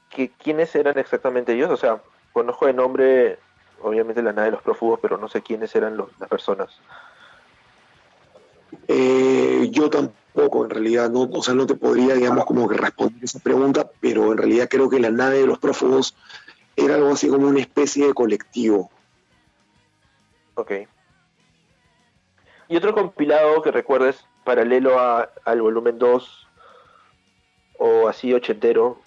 [0.08, 1.70] ¿Qué- ¿Quiénes eran exactamente ellos?
[1.70, 3.38] O sea, conozco de nombre,
[3.82, 6.70] obviamente, la nave de los prófugos, pero no sé quiénes eran los- las personas.
[8.86, 13.22] Eh, yo tampoco, en realidad, no, o sea, no te podría, digamos, como que responder
[13.24, 16.14] esa pregunta, pero en realidad creo que la nave de los prófugos
[16.76, 18.90] era algo así como una especie de colectivo.
[20.58, 20.72] Ok.
[22.68, 26.48] ¿Y otro compilado que recuerdes paralelo a- al volumen 2
[27.78, 29.00] o así ochentero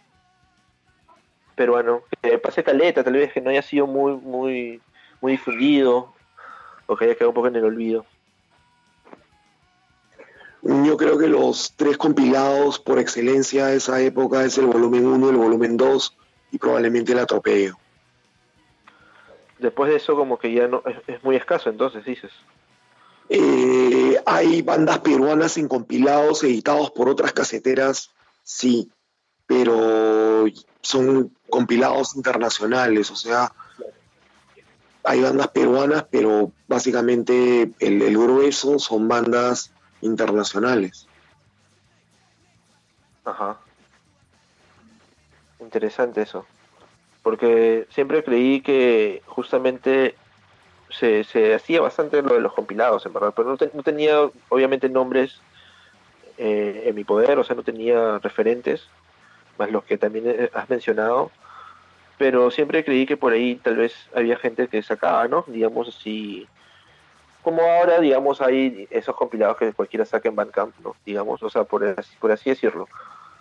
[1.55, 2.03] peruano?
[2.21, 4.81] Que pase caleta, tal vez que no haya sido muy, muy,
[5.19, 6.13] muy difundido
[6.85, 8.05] o que haya quedado un poco en el olvido.
[10.63, 15.29] Yo creo que los tres compilados por excelencia de esa época es el volumen 1,
[15.31, 16.15] el volumen 2
[16.51, 17.75] y probablemente el atropello.
[19.61, 22.31] Después de eso como que ya no es, es muy escaso, entonces dices.
[23.29, 28.09] Eh, hay bandas peruanas en compilados editados por otras caseteras,
[28.43, 28.91] sí,
[29.45, 30.45] pero
[30.81, 33.53] son compilados internacionales, o sea,
[35.03, 39.71] hay bandas peruanas, pero básicamente el, el grueso son bandas
[40.01, 41.07] internacionales.
[43.23, 43.59] Ajá.
[45.59, 46.45] Interesante eso.
[47.23, 50.15] Porque siempre creí que justamente
[50.89, 53.33] se, se hacía bastante lo de los compilados, en verdad.
[53.35, 55.39] Pero no, te- no tenía, obviamente, nombres
[56.37, 58.87] eh, en mi poder, o sea, no tenía referentes,
[59.57, 61.31] más los que también eh, has mencionado.
[62.17, 65.43] Pero siempre creí que por ahí tal vez había gente que sacaba, ¿no?
[65.47, 66.47] Digamos así.
[67.43, 70.95] Como ahora, digamos, hay esos compilados que cualquiera saca en Bandcamp, ¿no?
[71.05, 72.87] Digamos, o sea, por por así decirlo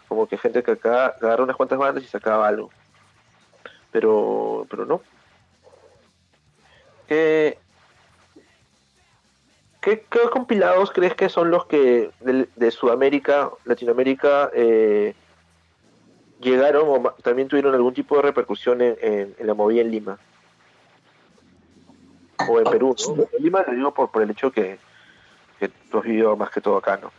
[0.09, 2.71] como que gente que acá agarra unas cuantas bandas y sacaba algo.
[3.93, 5.01] Pero, pero no.
[7.09, 7.59] ¿Qué,
[9.81, 15.15] qué, qué compilados crees que son los que de, de Sudamérica, Latinoamérica, eh,
[16.41, 20.19] llegaron o también tuvieron algún tipo de repercusión en, en- en la movida en Lima?
[22.49, 23.29] O en Perú, ¿no?
[23.37, 24.79] En Lima lo digo por, por el hecho que,
[25.59, 27.13] que tú has vivido más que todo acá, ¿no?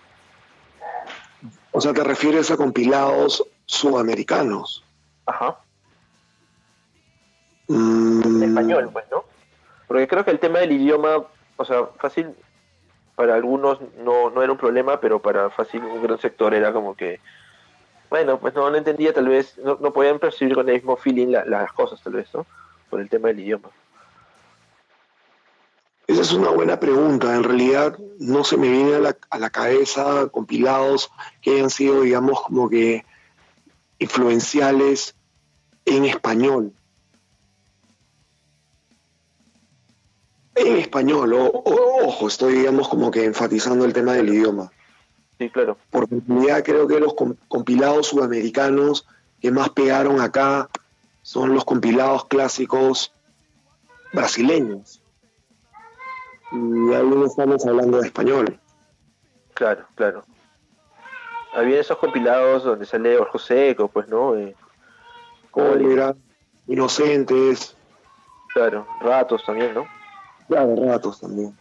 [1.73, 4.83] O sea, te refieres a compilados sudamericanos.
[5.25, 5.59] Ajá.
[7.71, 9.23] Mm, en español, pues, ¿no?
[9.87, 11.23] Porque creo que el tema del idioma,
[11.57, 12.29] o sea, fácil,
[13.15, 16.95] para algunos no, no era un problema, pero para fácil un gran sector era como
[16.95, 17.19] que,
[18.09, 21.27] bueno, pues no, no entendía tal vez, no, no podían percibir con el mismo feeling
[21.27, 22.45] la- las cosas tal vez, ¿no?
[22.89, 23.69] Por el tema del idioma.
[26.07, 27.33] Esa es una buena pregunta.
[27.35, 31.09] En realidad no se me viene a la, a la cabeza compilados
[31.41, 33.05] que hayan sido, digamos, como que
[33.99, 35.15] influenciales
[35.85, 36.73] en español.
[40.55, 44.71] En español, o- o- ojo, estoy, digamos, como que enfatizando el tema del idioma.
[45.37, 45.77] Sí, claro.
[45.89, 49.07] Porque en realidad creo que los com- compilados sudamericanos
[49.41, 50.69] que más pegaron acá
[51.23, 53.13] son los compilados clásicos
[54.13, 55.01] brasileños.
[56.51, 58.59] Y ahí no estamos hablando de español.
[59.53, 60.23] Claro, claro.
[61.53, 64.35] Había esos compilados donde sale Orjo Seco, pues, ¿no?
[64.35, 64.55] Eh,
[65.49, 66.15] Cólera,
[66.67, 67.75] inocentes,
[68.53, 69.85] claro, ratos también, ¿no?
[70.51, 71.55] Claro, ratos también.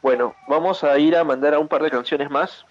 [0.00, 2.64] Bueno, vamos a ir a mandar a un par de canciones más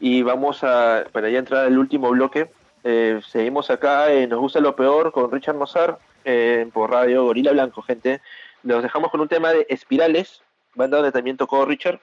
[0.00, 2.50] y vamos a, para ya entrar al último bloque,
[2.82, 7.52] eh, seguimos acá en Nos Gusta Lo Peor con Richard Mozart eh, por Radio Gorila
[7.52, 8.22] Blanco, gente.
[8.62, 10.42] Los dejamos con un tema de Espirales,
[10.74, 12.00] banda donde también tocó Richard,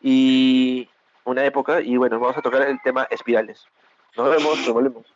[0.00, 0.88] y
[1.24, 3.64] una época, y bueno, vamos a tocar el tema Espirales.
[4.16, 5.06] Nos vemos, nos volvemos.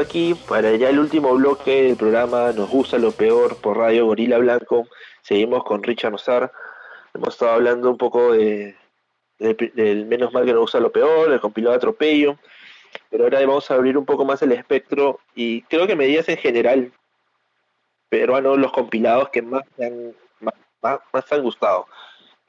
[0.00, 4.38] Aquí para ya el último bloque del programa Nos gusta lo peor por Radio Gorila
[4.38, 4.86] Blanco.
[5.22, 6.52] Seguimos con Richard Nozar.
[7.14, 8.74] Hemos estado hablando un poco de,
[9.38, 12.36] de- del menos mal que nos gusta lo peor, del compilado atropello.
[13.10, 16.36] Pero ahora vamos a abrir un poco más el espectro y creo que medidas en
[16.38, 16.92] general
[18.08, 20.54] peruanos los compilados que más me han, más,
[21.12, 21.86] más- han gustado.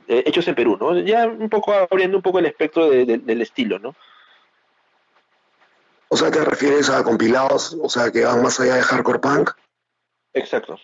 [0.08, 0.98] Eh, hechos en Perú, ¿no?
[1.00, 3.96] Ya un poco abriendo un poco el espectro de- de- del estilo, ¿no?
[6.14, 9.52] O sea, ¿te refieres a compilados, o sea, que van más allá de hardcore punk?
[10.34, 10.78] Exacto.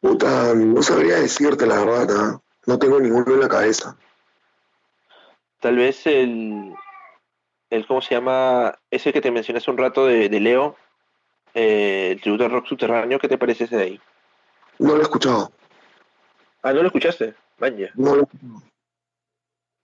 [0.00, 2.40] Puta, no sabría decirte la verdad, ¿ah?
[2.66, 3.94] no tengo ninguno en la cabeza.
[5.60, 6.74] Tal vez el,
[7.68, 8.74] el ¿cómo se llama?
[8.90, 10.74] Ese que te mencioné hace un rato de, de Leo,
[11.52, 14.00] eh, el tributo al rock subterráneo, ¿qué te parece ese de ahí?
[14.78, 15.52] No lo he escuchado,
[16.62, 17.34] Ah, ¿no lo escuchaste?
[17.58, 17.90] Vaya.
[17.96, 18.28] no lo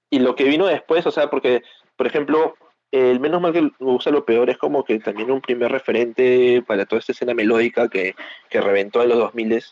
[0.08, 1.62] Y lo que vino después, o sea, porque,
[1.96, 2.56] por ejemplo,
[2.90, 6.62] el menos mal que me gusta lo peor es como que también un primer referente
[6.66, 8.14] para toda esta escena melódica que,
[8.48, 9.64] que reventó en los 2000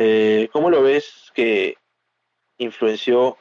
[0.00, 1.76] eh, ¿Cómo lo ves que
[2.58, 3.36] influenció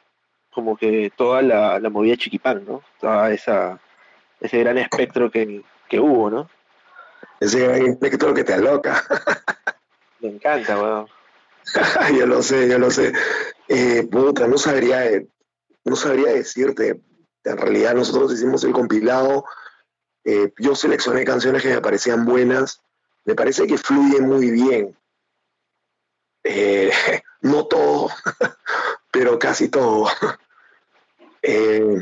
[0.51, 2.83] como que toda la, la movida chiquipán, ¿no?
[2.99, 3.79] Toda esa,
[4.39, 6.49] ese gran espectro que, que hubo, ¿no?
[7.39, 9.03] Ese gran espectro que te aloca.
[10.19, 11.07] Me encanta, weón.
[12.17, 13.13] yo lo sé, yo lo sé.
[13.67, 15.21] Eh, puta, no sabría,
[15.83, 17.01] no sabría decirte.
[17.43, 19.45] En realidad nosotros hicimos el compilado.
[20.25, 22.81] eh, yo seleccioné canciones que me parecían buenas.
[23.25, 24.97] Me parece que fluye muy bien.
[26.43, 26.91] Eh,
[27.41, 28.09] no todo,
[29.11, 30.07] pero casi todo.
[31.49, 32.01] Eh,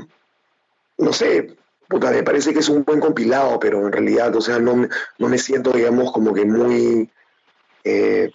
[0.98, 1.56] no sé,
[1.88, 4.88] puta, me parece que es un buen compilado, pero en realidad, o sea, no
[5.20, 7.12] no me siento, digamos, como que muy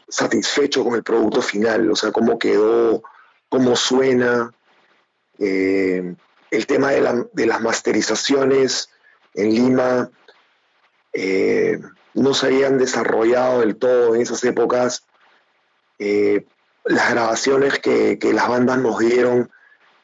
[0.06, 3.02] satisfecho con el producto final, o sea, cómo quedó,
[3.48, 4.52] cómo suena,
[6.50, 8.90] el tema de, la- de las masterizaciones
[9.34, 10.10] en Lima
[11.12, 11.80] eh,
[12.14, 15.04] no se habían desarrollado del todo en esas épocas.
[15.98, 16.46] Eh,
[16.84, 19.50] las grabaciones que, que las bandas nos dieron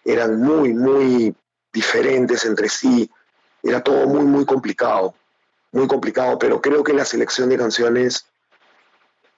[0.05, 1.35] eran muy, muy
[1.73, 3.11] diferentes entre sí.
[3.63, 5.15] Era todo muy, muy complicado,
[5.73, 8.27] muy complicado, pero creo que la selección de canciones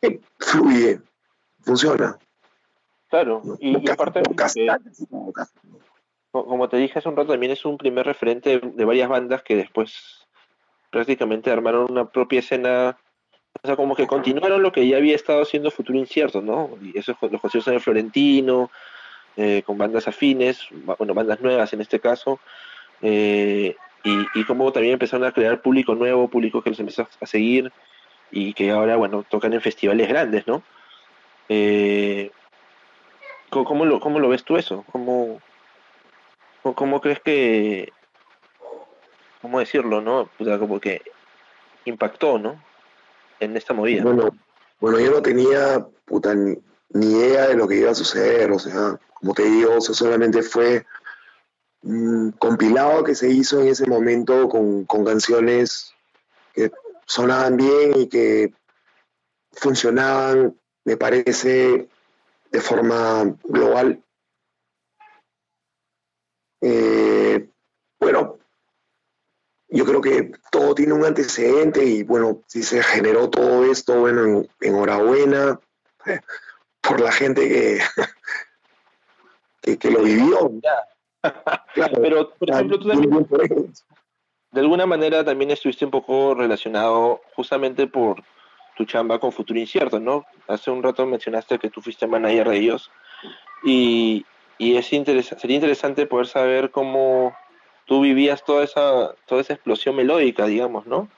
[0.03, 1.01] eh, fluye,
[1.63, 2.19] funciona.
[3.09, 5.53] Claro, y, y aparte, Casi- casi- casi.
[6.31, 9.43] Co- como te dije hace un rato, también es un primer referente de, varias bandas
[9.43, 10.27] que después
[10.91, 12.99] prácticamente armaron una propia escena,
[13.63, 16.71] o sea, como que continuaron lo que ya había estado haciendo Futuro Incierto, ¿no?
[16.81, 18.71] Y eso los conciertos en el Florentino,
[19.37, 20.67] eh, con bandas afines,
[20.99, 22.41] bueno, bandas nuevas en este caso,
[23.03, 27.27] eh, y, y como también empezaron a crear público nuevo, público que los empezó a
[27.27, 27.73] seguir
[28.31, 30.63] y que ahora, bueno, tocan en festivales grandes, ¿no?
[31.49, 32.31] Eh,
[33.51, 34.85] ¿cómo, cómo lo, ¿Cómo lo ves tú eso?
[34.93, 35.41] ¿Cómo,
[36.63, 37.93] cómo, crees que,
[39.41, 40.31] cómo decirlo, no?
[40.39, 41.03] O como que
[41.85, 42.63] impactó, ¿no?
[43.41, 44.03] En esta movida.
[44.03, 44.31] Bueno,
[44.81, 46.57] bueno, yo no tenía puta, ni,
[46.95, 50.43] idea de lo que iba a suceder, o sea, como te digo, o sea, solamente
[50.43, 50.85] fue
[51.83, 55.93] un compilado que se hizo en ese momento con, con canciones
[56.55, 56.71] que
[57.07, 58.53] sonaban bien y que
[59.53, 61.89] funcionaban, me parece,
[62.51, 64.03] de forma global.
[66.61, 67.49] Eh,
[68.01, 68.39] bueno,
[69.69, 74.25] yo creo que todo tiene un antecedente y bueno, si se generó todo esto, bueno,
[74.25, 75.61] en- enhorabuena
[76.07, 76.21] eh,
[76.81, 77.81] por la gente que,
[79.63, 80.51] que, que lo vivió.
[81.75, 83.85] Claro, Pero, por ejemplo, tú también ellos.
[84.53, 88.23] de alguna manera también estuviste un poco relacionado justamente por
[88.77, 90.25] tu chamba con Futuro Incierto, ¿no?
[90.47, 92.91] Hace un rato mencionaste que tú fuiste manager de ellos
[93.65, 94.25] y,
[94.59, 97.37] y es sería interesante poder saber cómo
[97.87, 101.09] tú vivías toda esa, toda esa explosión melódica, digamos, ¿no?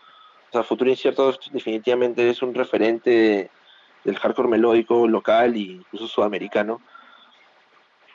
[0.49, 3.51] O sea, Futuro Incierto definitivamente es un referente
[4.05, 6.81] del hardcore melódico local e incluso sudamericano.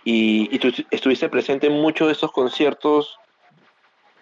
[0.03, 3.19] Y, y estuviste presente en muchos de esos conciertos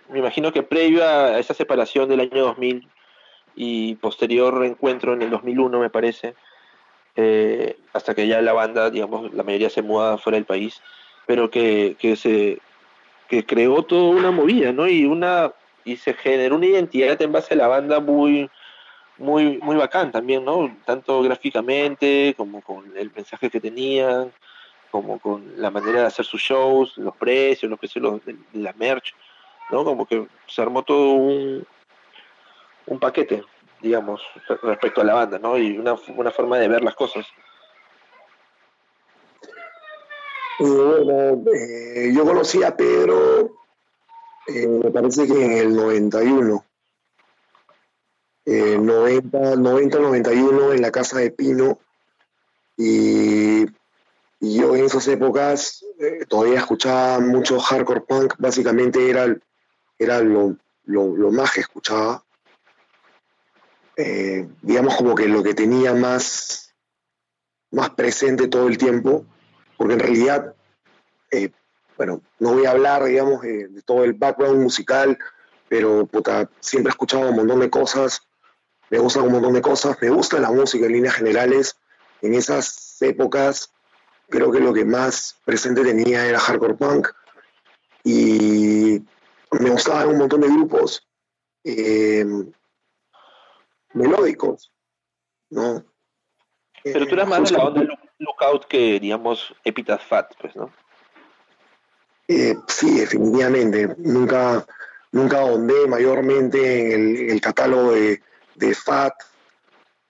[0.09, 2.87] me imagino que previo a esa separación del año 2000
[3.55, 6.35] y posterior reencuentro en el 2001, me parece,
[7.15, 10.81] eh, hasta que ya la banda, digamos, la mayoría se muda fuera del país,
[11.25, 12.59] pero que, que se
[13.29, 14.87] que creó toda una movida, ¿no?
[14.87, 15.51] Y una
[15.85, 18.49] y se generó una identidad en base a la banda muy
[19.17, 20.75] muy muy bacán también, ¿no?
[20.85, 24.31] Tanto gráficamente como con el mensaje que tenían,
[24.91, 29.13] como con la manera de hacer sus shows, los precios, los precios de la merch.
[29.71, 29.83] ¿no?
[29.83, 31.65] Como que se armó todo un,
[32.85, 33.43] un paquete,
[33.83, 35.57] digamos, re- respecto a la banda, ¿no?
[35.57, 37.25] Y una, una forma de ver las cosas.
[40.59, 43.51] Y bueno, eh, yo conocí a Pedro,
[44.47, 46.65] eh, me parece que en el 91.
[48.45, 51.79] eh, 90, 90, 91 en la casa de Pino.
[52.77, 53.63] Y,
[54.39, 59.33] y yo en esas épocas eh, todavía escuchaba mucho hardcore punk, básicamente era,
[59.97, 60.55] era lo-
[60.85, 62.23] lo más que escuchaba.
[63.95, 66.73] Eh, digamos como que lo que tenía más,
[67.71, 69.25] más presente todo el tiempo,
[69.77, 70.55] porque en realidad,
[71.31, 71.51] eh,
[71.97, 75.17] bueno, no voy a hablar, digamos, de, de todo el background musical,
[75.69, 78.21] pero puta, siempre he escuchado un montón de cosas,
[78.89, 81.77] me gustan un montón de cosas, me gusta la música en líneas generales.
[82.21, 83.73] En esas épocas
[84.29, 87.07] creo que lo que más presente tenía era hardcore punk
[88.03, 89.01] y
[89.51, 91.07] me gustaban un montón de grupos
[91.63, 92.25] eh,
[93.93, 94.71] melódicos,
[95.49, 95.83] ¿no?
[96.83, 100.71] Pero tú eras más de la onda look- Lookout que, digamos, Epitaph Fat, pues, ¿no?
[102.27, 103.95] Eh, sí, definitivamente.
[103.97, 104.65] Nunca,
[105.11, 108.21] nunca ahondé mayormente en el, en el catálogo de,
[108.55, 109.13] de FAT.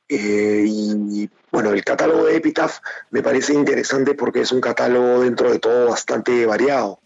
[0.09, 2.79] eh, y bueno, el catálogo de Epitaph
[3.11, 6.99] me parece interesante porque es un catálogo dentro de todo bastante variado.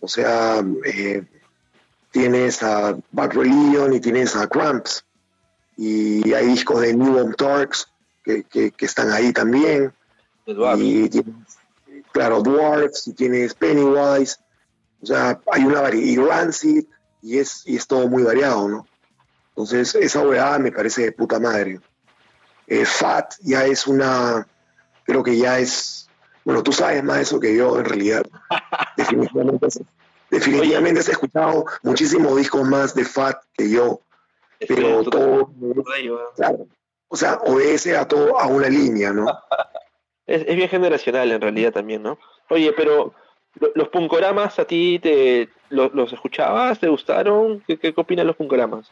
[0.00, 1.22] O sea, eh,
[2.10, 5.04] tienes a Bad Religion y tienes a Cramps.
[5.76, 7.88] Y hay discos de New Bomb Turks
[8.24, 9.92] que, que- que están ahí también.
[10.84, 11.34] Y tienes,
[12.12, 14.36] claro, Dwarfs, y tienes Pennywise,
[15.02, 16.84] o sea, hay una variedad, y Rancid,
[17.22, 18.86] y es, y es todo muy variado, ¿no?
[19.50, 21.80] Entonces, esa hueá me parece de puta madre.
[22.66, 24.46] Eh, Fat ya es una,
[25.04, 26.08] creo que ya es,
[26.44, 28.22] bueno, tú sabes más de eso que yo, en realidad.
[28.96, 29.68] definitivamente,
[30.30, 34.00] definitivamente has escuchado muchísimos discos más de Fat que yo,
[34.68, 35.50] pero todo,
[36.36, 36.66] claro,
[37.08, 39.26] o sea, obedece a todo, a una línea, ¿no?
[40.24, 42.16] Es, es bien generacional en realidad también, ¿no?
[42.48, 43.12] Oye, pero
[43.56, 48.36] lo- los punkoramas a ti te lo- los escuchabas, te gustaron, ¿qué, qué opinan los
[48.36, 48.88] punkoramas?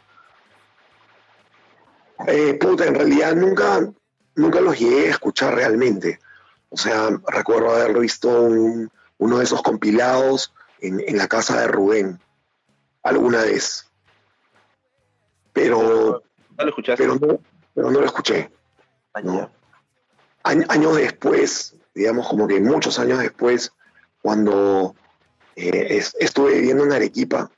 [2.27, 3.81] Eh, puta, en realidad nunca,
[4.35, 6.19] nunca los llegué a escuchar realmente.
[6.69, 11.69] O sea, recuerdo haber visto un- uno de esos compilados en, en la casa de
[11.69, 12.19] Rubén
[13.03, 13.90] alguna vez.
[15.63, 16.23] Pero,
[16.57, 17.03] ¿No lo escuchaste?
[17.03, 17.39] pero, no,
[17.75, 18.51] pero no lo escuché.
[19.15, 19.51] Ah, no.
[20.45, 23.73] años después, digamos como que muchos años después,
[24.23, 24.95] cuando
[25.57, 27.51] eh, es- estuve viviendo en Arequipa,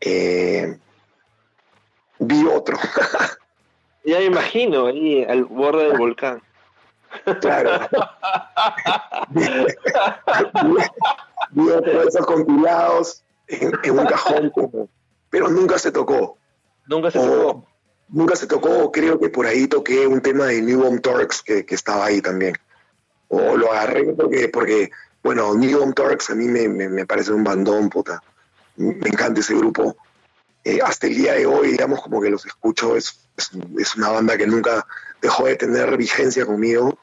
[0.00, 0.78] eh,
[2.18, 2.78] vi otro.
[4.04, 6.40] Ya me imagino, ahí al borde del volcán.
[7.42, 7.86] Claro.
[9.28, 9.42] vi,
[11.50, 14.88] vi otro de esos compilados en, en un cajón, como-
[15.30, 16.38] pero nunca se tocó.
[16.86, 17.66] Nunca se O- tocó.
[18.08, 21.64] nunca se tocó, creo que por ahí toqué un tema de New Bomb Turks que,
[21.66, 22.54] que estaba ahí también.
[23.28, 24.90] O lo agarré porque, porque
[25.22, 28.22] bueno, New Bomb Turks a mí me, me- me parece un bandón, puta.
[28.76, 29.96] Me encanta ese grupo.
[30.64, 34.10] Eh, hasta el día de hoy, digamos, como que los escucho, es, es, es una
[34.10, 34.86] banda que nunca
[35.20, 36.98] dejó de tener vigencia conmigo.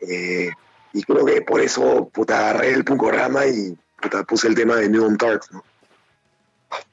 [0.00, 0.50] Eh,
[0.92, 4.88] y creo que por eso, puta, agarré el punkorama y puta, puse el tema de
[4.88, 5.64] New Bomb Turks, ¿no?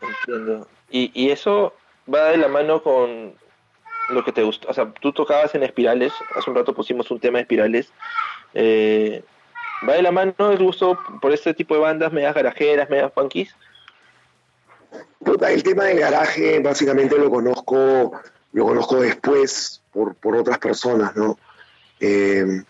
[0.01, 0.67] Entiendo.
[0.89, 1.73] Y, y eso
[2.13, 3.33] va de la mano con
[4.09, 4.67] lo que te gusta.
[4.69, 7.91] O sea, tú tocabas en espirales, hace un rato pusimos un tema de espirales.
[8.53, 9.23] Eh,
[9.87, 13.53] ¿Va de la mano el gusto por este tipo de bandas, medias garajeras, medias punkies?
[15.47, 18.13] El tema del garaje básicamente lo conozco,
[18.53, 21.37] lo conozco después por, por otras personas, ¿no?
[21.99, 22.63] Eh,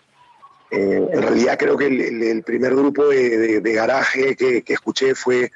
[0.70, 4.72] eh, en realidad creo que el- el primer grupo de, de- de garaje que, que
[4.74, 5.50] escuché fue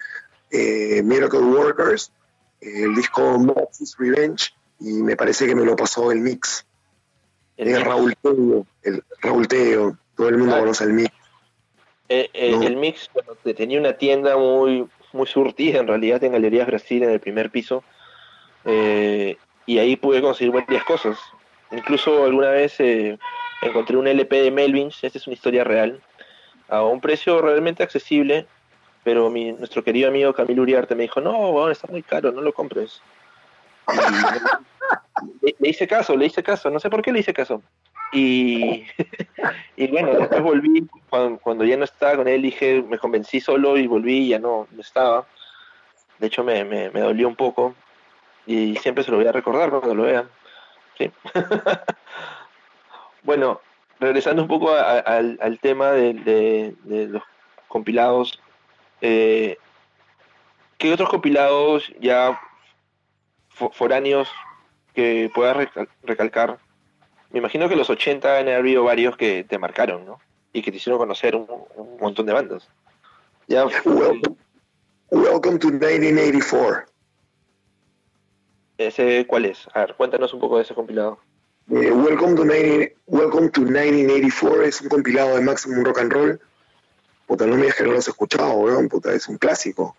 [0.52, 2.12] eh, Miracle Workers,
[2.60, 6.64] el disco Moxie's Revenge, y me parece que me lo pasó el mix.
[7.56, 7.84] El Eh, mix.
[7.84, 10.60] Raúl Teo, el Raúl Teo, todo el mundo Ah.
[10.60, 11.10] conoce el mix.
[12.08, 12.62] Eh, eh, No.
[12.62, 17.02] El mix bueno, te- tenía una tienda muy, muy surtida en realidad en Galerías Brasil
[17.02, 17.82] en el primer piso
[18.64, 21.18] eh, y ahí pude conseguir varias cosas.
[21.70, 23.18] Incluso alguna vez eh,
[23.62, 26.00] encontré un LP de Melvins, esta es una historia real,
[26.68, 28.46] a un precio realmente accesible,
[29.04, 32.52] pero mi, nuestro querido amigo Camilo Uriarte me dijo, no, está muy caro, no lo
[32.52, 33.02] compres.
[35.40, 37.62] Le, hice caso, le hice caso, no sé por qué le hice caso.
[38.12, 38.84] Y,
[39.76, 43.86] y bueno, después volví, cuando, ya no estaba con él, dije, me convencí solo y
[43.86, 45.26] volví ya no, no estaba.
[46.18, 47.74] De hecho, me, me, me dolió un poco
[48.46, 50.26] y siempre se lo voy a recordar cuando lo vea.
[50.96, 51.10] ¿sí?
[53.24, 53.60] bueno,
[53.98, 57.22] regresando un poco al, tema de los
[57.66, 58.40] compilados,
[59.02, 59.58] eh,
[60.78, 62.40] ¿qué otros compilados ya
[63.58, 64.28] fo- foráneos
[64.94, 66.58] que puedas recal- recalcar?
[67.30, 70.18] Me imagino que los 80 han habido varios que te marcaron, ¿no?
[70.52, 71.46] Y que te hicieron conocer un,
[71.76, 72.68] un montón de bandas.
[73.48, 74.20] Ya, Welcome,
[75.10, 76.84] welcome to 1984.
[78.78, 79.68] ¿Ese cuál es?
[79.74, 81.18] A ver, cuéntanos un poco de ese compilado.
[81.70, 86.40] Eh, Welcome, to 90 Welcome to 1984 es un compilado de Maximum Rock and Roll.
[87.32, 88.88] Puta, no me digas que no lo has escuchado, weón.
[88.90, 89.96] Puta, es un clásico.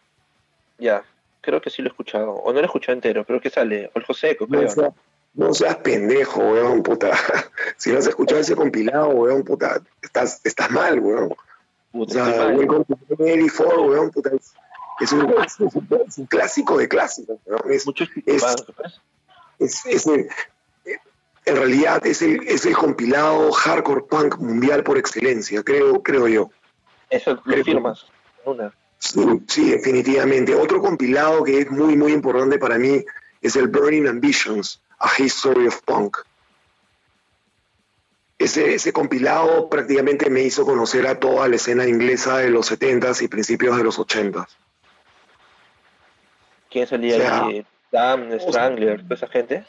[0.77, 1.03] Ya,
[1.41, 2.29] creo que sí lo he escuchado.
[2.31, 3.89] O no lo he escuchado entero, pero que sale.
[3.95, 4.69] Oljo seco, No creo.
[4.69, 4.93] seas,
[5.33, 7.09] no seas pendejo, weón, puta.
[7.77, 11.31] Si no has escuchado ese compilado, weón, puta, estás, estás mal, weón.
[11.31, 11.35] O
[11.91, 12.85] Puta, sea, estoy mal.
[12.85, 12.85] To
[13.17, 14.53] 1984, weón, puta, es,
[15.01, 17.71] es un, es un- es un clásico de clásicos, weón.
[17.71, 18.55] Es, Muchos es- es...
[19.57, 20.27] es, es el-
[21.45, 26.51] en realidad es el, es el compilado hardcore punk mundial por excelencia, creo, creo yo.
[27.13, 28.05] Eso lo firmas.
[28.43, 28.73] Una.
[28.97, 30.55] Sí, sí, definitivamente.
[30.55, 33.03] Otro compilado que es muy, muy importante para mí
[33.41, 36.17] es el Burning Ambitions, A History of Punk.
[38.39, 43.21] Ese, ese compilado prácticamente me hizo conocer a toda la escena inglesa de los 70s
[43.21, 44.47] y principios de los 80s.
[46.71, 47.65] ¿Quién salía O sea, ahí?
[47.91, 49.63] Damn, Strangler, toda esa gente.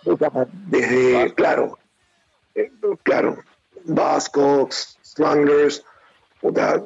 [0.67, 1.79] Desde, claro,
[2.55, 2.73] eh,
[3.03, 3.37] claro,
[3.85, 5.85] Buzzcocks, Stranglers,
[6.41, 6.83] puta,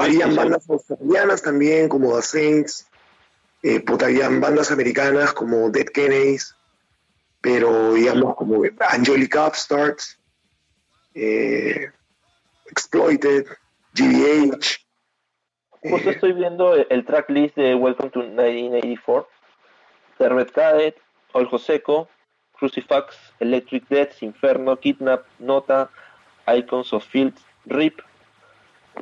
[0.00, 2.88] habían bandas australianas también como The Saints,
[3.62, 6.56] eh, puta, habían bandas americanas como Dead Kennedys,
[7.40, 10.18] pero digamos como Angelic Upstarts,
[11.14, 11.90] eh,
[12.66, 13.46] Exploited,
[13.94, 14.80] GBH,
[15.82, 19.28] Justo eh, estoy viendo el tracklist de Welcome to 1984.
[20.18, 20.96] The Red Cadet,
[21.32, 22.08] Oljo Seco,
[22.52, 25.90] Crucifix, Electric Death, Inferno, Kidnap, Nota,
[26.46, 28.02] Icons of Field, RIP.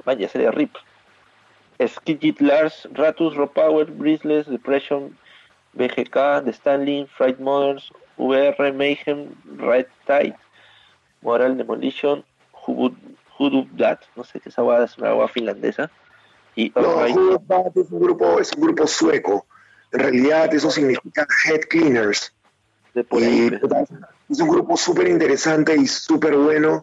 [0.04, 0.76] Vaya, sería RIP.
[1.86, 5.16] Skidget Lars, Ratus, Raw Power, Bristless, Depression,
[5.74, 9.28] BGK, The Stanley, Fright Mothers, VR, Mayhem,
[9.58, 10.34] Red Tide,
[11.22, 12.24] Moral Demolition,
[12.66, 15.90] Do That, no sé qué esa guada es una agua finlandesa.
[16.56, 17.28] Y No, es un
[18.00, 19.46] grupo, es un grupo sueco.
[19.92, 22.34] En realidad eso significa Head Cleaners.
[22.94, 23.50] de por Y ahí.
[23.52, 23.84] puta,
[24.28, 26.82] es un grupo súper interesante y súper bueno.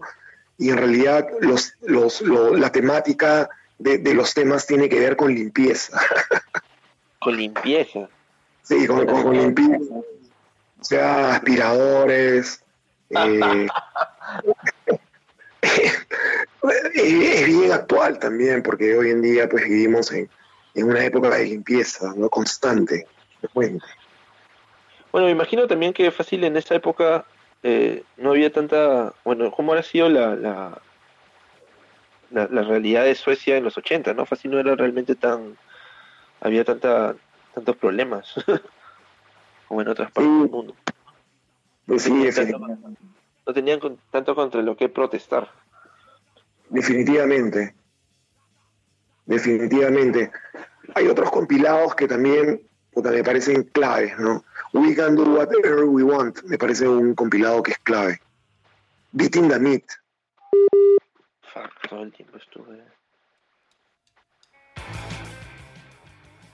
[0.58, 5.16] Y en realidad los, los, lo- la temática de, de los temas tiene que ver
[5.16, 6.00] con limpieza.
[7.20, 8.08] Con limpieza.
[8.64, 9.94] Sí, con, con- con limpieza.
[9.96, 12.64] O sea, aspiradores.
[13.10, 13.68] eh,
[16.94, 20.30] es bien actual también, porque hoy en día pues vivimos en,
[20.74, 22.30] en una época de limpieza, ¿no?
[22.30, 23.08] Constante.
[23.40, 23.86] frecuente.
[25.12, 27.26] Bueno, me imagino también que fácil en esa época
[27.64, 29.14] eh, no había tanta.
[29.24, 30.82] Bueno, ¿cómo habrá sido la, la,
[32.36, 34.14] la, la realidad de Suecia en los 80?
[34.14, 34.26] ¿no?
[34.26, 35.58] Fácil no era realmente tan.
[36.42, 37.16] Había tanta
[37.54, 38.34] tantos problemas
[39.68, 40.40] como en otras partes Sí.
[40.42, 40.76] del mundo.
[41.88, 42.60] Pues sí, tenían tanto,
[43.48, 45.50] no tenían con- tanto contra lo que protestar.
[46.70, 47.74] definitivamente.
[49.26, 50.32] Definitivamente.
[50.94, 54.44] Hay otros compilados que también puta, me parecen claves, ¿no?
[54.74, 58.20] We Can Do Whatever We Want, me parece un compilado que es clave.
[59.12, 59.84] Beating the Meat,
[61.56, 62.84] Fuck, todo el tiempo estuve.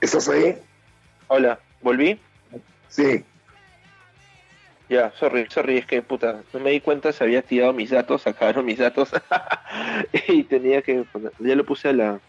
[0.00, 0.56] ¿estás ahí?
[1.26, 2.20] Hola, ¿volví?
[2.88, 3.24] Sí.
[4.88, 8.22] Ya, sorry, sorry, es que puta, no me di cuenta, se había activado mis datos,
[8.22, 9.10] sacaron mis datos
[10.28, 12.20] y tenía que poner- ya lo puse a la,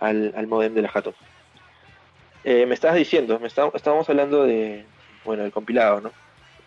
[0.00, 1.14] al, al modem de la jato.
[2.44, 4.86] Eh, me estabas diciendo, me está- estábamos hablando de,
[5.24, 6.12] bueno, el compilado, ¿no?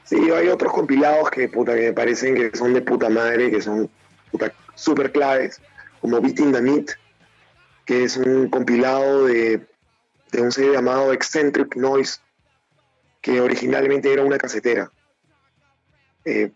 [0.04, 3.62] Sí, hay otros compilados que, puta, que me parecen que son de puta madre, que
[3.62, 3.90] son
[4.32, 5.62] puta, super claves,
[6.02, 6.92] como Beating the Meat,
[7.86, 9.66] que es un compilado de,
[10.32, 12.20] de un sello llamado Eccentric Noise,
[13.22, 14.92] que originalmente era una casetera.
[16.26, 16.52] Eh,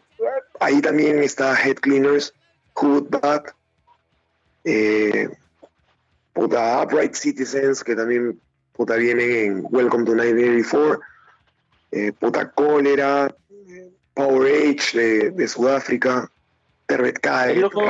[0.59, 2.33] ahí también está Head Cleaners,
[2.73, 3.51] Hood Bat,
[4.63, 5.29] eh,
[6.33, 8.39] puta Upright Citizens, que también
[8.73, 11.01] puta vienen en Welcome to 1984,
[11.91, 13.33] eh, puta Cólera,
[14.13, 16.29] Power Age de, de Sudáfrica,
[17.51, 17.81] Es loco.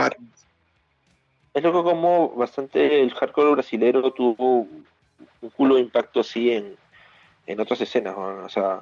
[1.54, 4.68] Es loco como bastante el hardcore brasilero tuvo
[5.42, 6.76] un culo de impacto así en,
[7.48, 8.44] en otras escenas, ¿no?
[8.46, 8.82] o sea,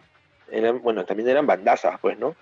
[0.49, 2.35] eran, bueno, también eran bandazas, pues, ¿no?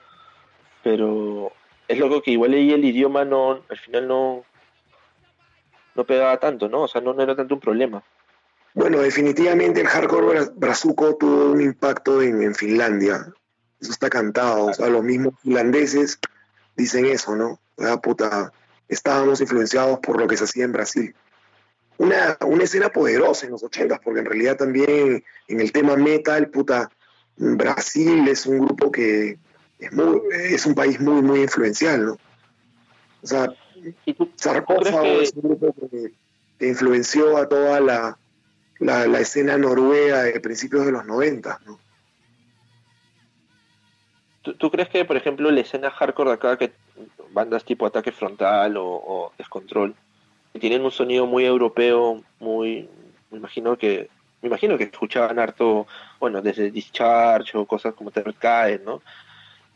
[0.84, 1.52] Pero
[1.88, 4.44] es loco que igual ahí el idioma no, al final no,
[5.96, 6.84] no pegaba tanto, ¿no?
[6.84, 8.02] O sea, no, no era tanto un problema.
[8.74, 13.28] Bueno, definitivamente el hardcore bra- brazuco tuvo un impacto en, en Finlandia.
[13.82, 14.68] Eso está cantado.
[14.68, 16.18] O sea, los mismos finlandeses
[16.76, 17.60] dicen eso, ¿no?
[18.02, 18.52] Puta,
[18.88, 21.16] estábamos influenciados por lo que se hacía en Brasil.
[21.98, 26.50] Una, una escena poderosa en los ochentas, porque en realidad también en el tema metal,
[26.50, 26.90] puta,
[27.38, 29.38] Brasil es un grupo que
[29.80, 32.14] es, muy, es un país muy, muy influencial, ¿no?
[33.24, 33.54] O sea,
[34.06, 36.12] ¿Y tú, Sarcófago que- es un grupo que,
[36.60, 38.18] que influenció a toda la,
[38.80, 41.80] la, la escena noruega de principios de los 90, ¿no?
[44.42, 46.72] ¿Tú, tú crees que, por ejemplo, la escena hardcore de acá, que
[47.32, 49.94] bandas tipo Ataque Frontal o, Descontrol,
[50.54, 52.90] que tienen un sonido muy europeo, muy,
[53.30, 54.10] me imagino que,
[54.42, 55.86] me imagino que escuchaban harto,
[56.20, 59.02] bueno, desde Discharge o cosas como Terror Cae, ¿no?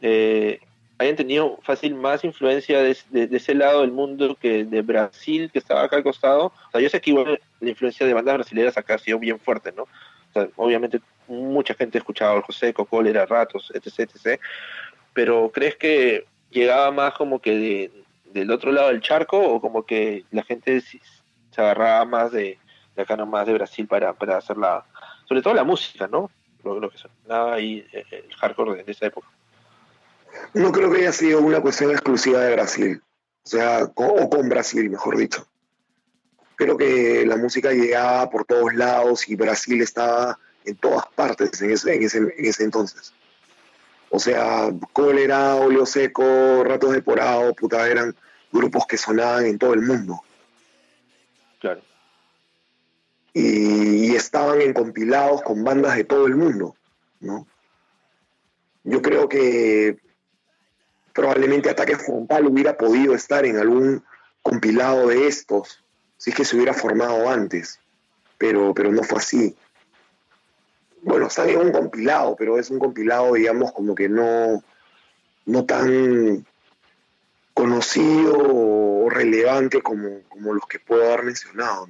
[0.02, 0.60] Eh,
[0.98, 5.50] hayan tenido fácil más influencia de, de- de ese lado del mundo que de Brasil,
[5.52, 6.48] que estaba acá al costado.
[6.48, 9.40] O sea, yo sé que igual la influencia de bandas brasileñas acá ha sido bien
[9.40, 9.84] fuerte, ¿no?
[9.84, 9.90] O
[10.34, 14.40] sea, obviamente mucha gente escuchaba al José, Cocólera, Ratos, etc, etc.
[15.14, 19.86] Pero ¿crees que llegaba más como que de- del otro lado del charco o como
[19.86, 21.00] que la gente se
[21.58, 22.60] agarraba más de,
[22.98, 24.86] acá nomás de Brasil para, para hacer la...
[25.28, 26.30] Sobre todo la música, ¿no?
[26.64, 29.28] Lo, lo que sonaba ahí, eh, el hardcore de, esa época.
[30.54, 33.02] No creo que haya sido una cuestión exclusiva de Brasil,
[33.44, 35.48] o sea, co- o con Brasil, mejor dicho.
[36.56, 41.72] Creo que la música llegaba por todos lados y Brasil estaba en todas partes en
[41.72, 43.14] ese, en ese, en ese entonces.
[44.10, 48.16] O sea, Cólera, Oleo Seco, Ratos de Porado, puta, eran
[48.52, 50.22] grupos que sonaban en todo el mundo
[51.60, 51.82] Claro.
[53.34, 56.76] y, y estaban en compilados con bandas de todo el mundo,
[57.20, 57.48] ¿no?
[58.84, 59.98] Yo creo que
[61.12, 64.04] probablemente Ataque Frontal hubiera podido estar en algún
[64.44, 65.84] compilado de estos,
[66.18, 67.80] si es que se hubiera formado antes,
[68.38, 69.56] pero, pero no fue así.
[71.26, 74.64] Bueno, están en un compilado, pero es un compilado, digamos, como que no,
[75.48, 76.46] no tan
[77.52, 81.90] conocido o relevante como, como los que puedo haber mencionado,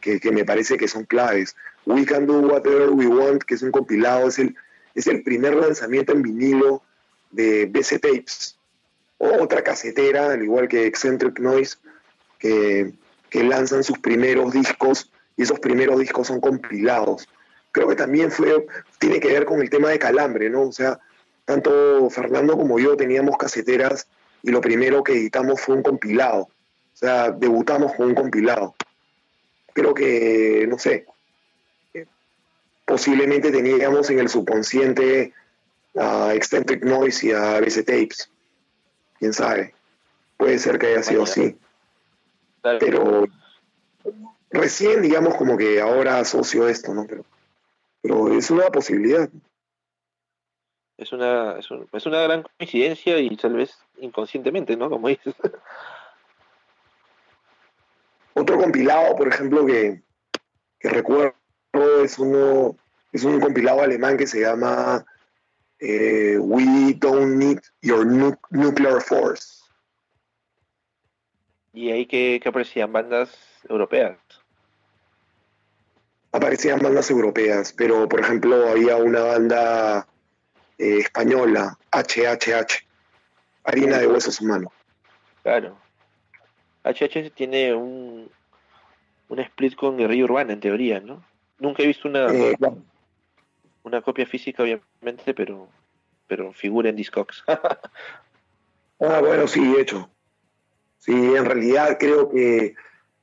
[0.00, 1.54] que, que me parece que son claves.
[1.86, 4.56] We Can Do Whatever We Want, que es un compilado, es el,
[4.96, 6.82] es el primer lanzamiento en vinilo
[7.30, 8.58] de BC Tapes,
[9.18, 11.76] otra casetera, al igual que Eccentric Noise,
[12.40, 12.92] que,
[13.30, 17.28] que lanzan sus primeros discos y esos primeros discos son compilados.
[17.74, 18.68] Creo que también fue,
[19.00, 20.68] tiene que ver con el tema de calambre, ¿no?
[20.68, 21.00] O sea,
[21.44, 24.06] tanto Fernando como yo teníamos caseteras
[24.44, 26.42] y lo primero que editamos fue un compilado.
[26.42, 28.76] O sea, debutamos con un compilado.
[29.72, 31.04] Creo que, no sé,
[31.94, 32.06] eh,
[32.84, 35.32] posiblemente teníamos en el subconsciente
[35.96, 38.30] a Eccentric Noise y a BC Tapes.
[39.18, 39.74] Quién sabe.
[40.36, 41.56] Puede ser que haya sido así.
[42.62, 43.26] Pero
[44.50, 47.04] recién, digamos, como que ahora asocio esto, ¿no?
[47.08, 47.24] Pero,
[48.04, 49.30] pero es una posibilidad.
[50.98, 54.90] Es una, es, un- es una gran coincidencia y tal vez inconscientemente, ¿no?
[54.90, 55.34] Como dices.
[58.34, 60.02] Otro compilado, por ejemplo, que,
[60.78, 61.34] que recuerdo
[62.02, 62.76] es uno,
[63.12, 65.04] es un compilado alemán que se llama
[65.78, 69.62] eh, We Don't Need Your Nu- Nuclear Force.
[71.72, 73.34] y ahí que, que aparecían bandas
[73.68, 74.16] europeas.
[76.34, 80.08] Aparecían bandas europeas, pero por ejemplo había una banda
[80.78, 82.84] eh, española, HHH,
[83.62, 84.72] Harina de Huesos Humanos.
[85.44, 85.76] Claro.
[86.82, 88.28] HH tiene un,
[89.28, 91.24] un split con Guerrilla Urbana, en teoría, ¿no?
[91.60, 92.56] Nunca he visto una, Eh,
[93.84, 95.68] una copia física, obviamente, pero,
[96.26, 97.44] pero figura en Discogs.
[99.00, 100.08] Ah, bueno, sí, de hecho.
[100.98, 102.74] Sí, en realidad creo que,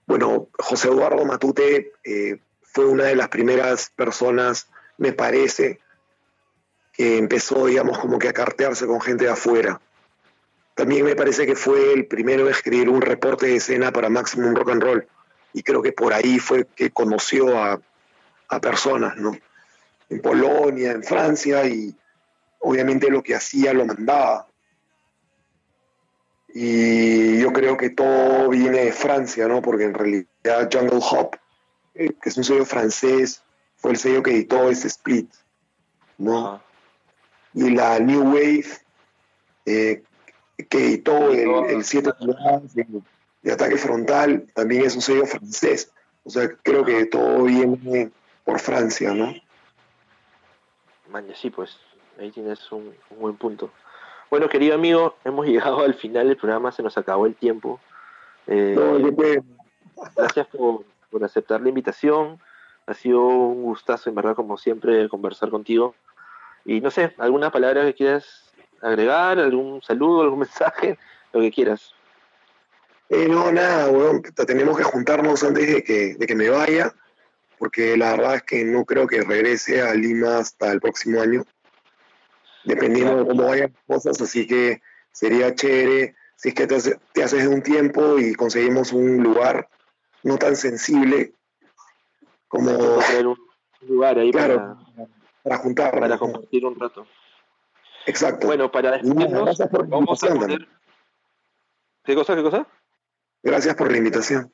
[0.05, 2.39] bueno, José Eduardo Matute eh,
[2.73, 4.67] fue una de las primeras personas,
[4.97, 5.79] me parece,
[6.93, 9.81] que empezó, digamos, como que a cartearse con gente de afuera.
[10.75, 14.55] También me parece que fue el primero en escribir un reporte de escena para Maximum
[14.55, 15.07] Rock and Roll.
[15.53, 17.81] Y creo que por ahí fue que conoció a,
[18.47, 19.37] a personas, ¿no?
[20.09, 21.95] En Polonia, en Francia, y
[22.59, 24.47] obviamente lo que hacía lo mandaba.
[26.53, 29.61] Y yo creo que todo viene de Francia, ¿no?
[29.61, 31.35] Porque en realidad Jungle Hop,
[31.93, 33.43] eh, que es un sello francés,
[33.77, 35.29] fue el sello que editó ese split,
[36.17, 36.61] ¿no?
[37.53, 38.65] Y la New Wave,
[39.65, 40.03] eh,
[40.69, 42.85] que editó el, el 7 pulgadas de,
[43.41, 45.91] de ataque frontal, también es un sello francés.
[46.23, 48.11] O sea, creo que todo viene
[48.45, 49.33] por Francia, ¿no?
[51.09, 51.77] Maña, sí, pues
[52.19, 53.71] ahí tienes un, un buen punto.
[54.29, 57.79] Bueno, querido amigo, hemos llegado al final del programa, se nos acabó el tiempo.
[58.47, 58.97] Eh, No,
[60.15, 62.39] gracias por, por aceptar la invitación.
[62.87, 65.93] Ha sido un gustazo, en verdad, como siempre, conversar contigo.
[66.65, 68.51] Y no sé, alguna palabra que quieras
[68.81, 70.97] agregar, algún saludo, algún mensaje,
[71.33, 71.93] lo que quieras.
[73.09, 76.93] Eh, no, nada, weón, tenemos que juntarnos antes de que, de que me vaya,
[77.57, 81.43] porque la verdad es que no creo que regrese a Lima hasta el próximo año,
[82.63, 84.81] dependiendo de cómo vayan cosas, así que
[85.11, 86.77] sería chévere si es que te,
[87.13, 89.67] te haces de un tiempo y conseguimos un lugar
[90.23, 91.33] no tan sensible
[92.47, 93.37] como un
[93.87, 94.55] lugar ahí Claro.
[94.57, 95.07] para,
[95.43, 96.01] para juntarnos.
[96.01, 97.07] para compartir un rato.
[98.05, 98.47] Exacto.
[98.47, 99.57] Bueno, para despedirnos,
[99.87, 100.67] vamos a poner...
[102.03, 102.67] ¿Qué cosa, qué cosa?
[103.43, 104.51] Gracias por la invitación.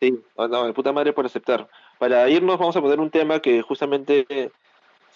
[0.00, 1.68] Sí, no, de puta madre por aceptar.
[1.98, 4.52] Para irnos vamos a poner un tema que justamente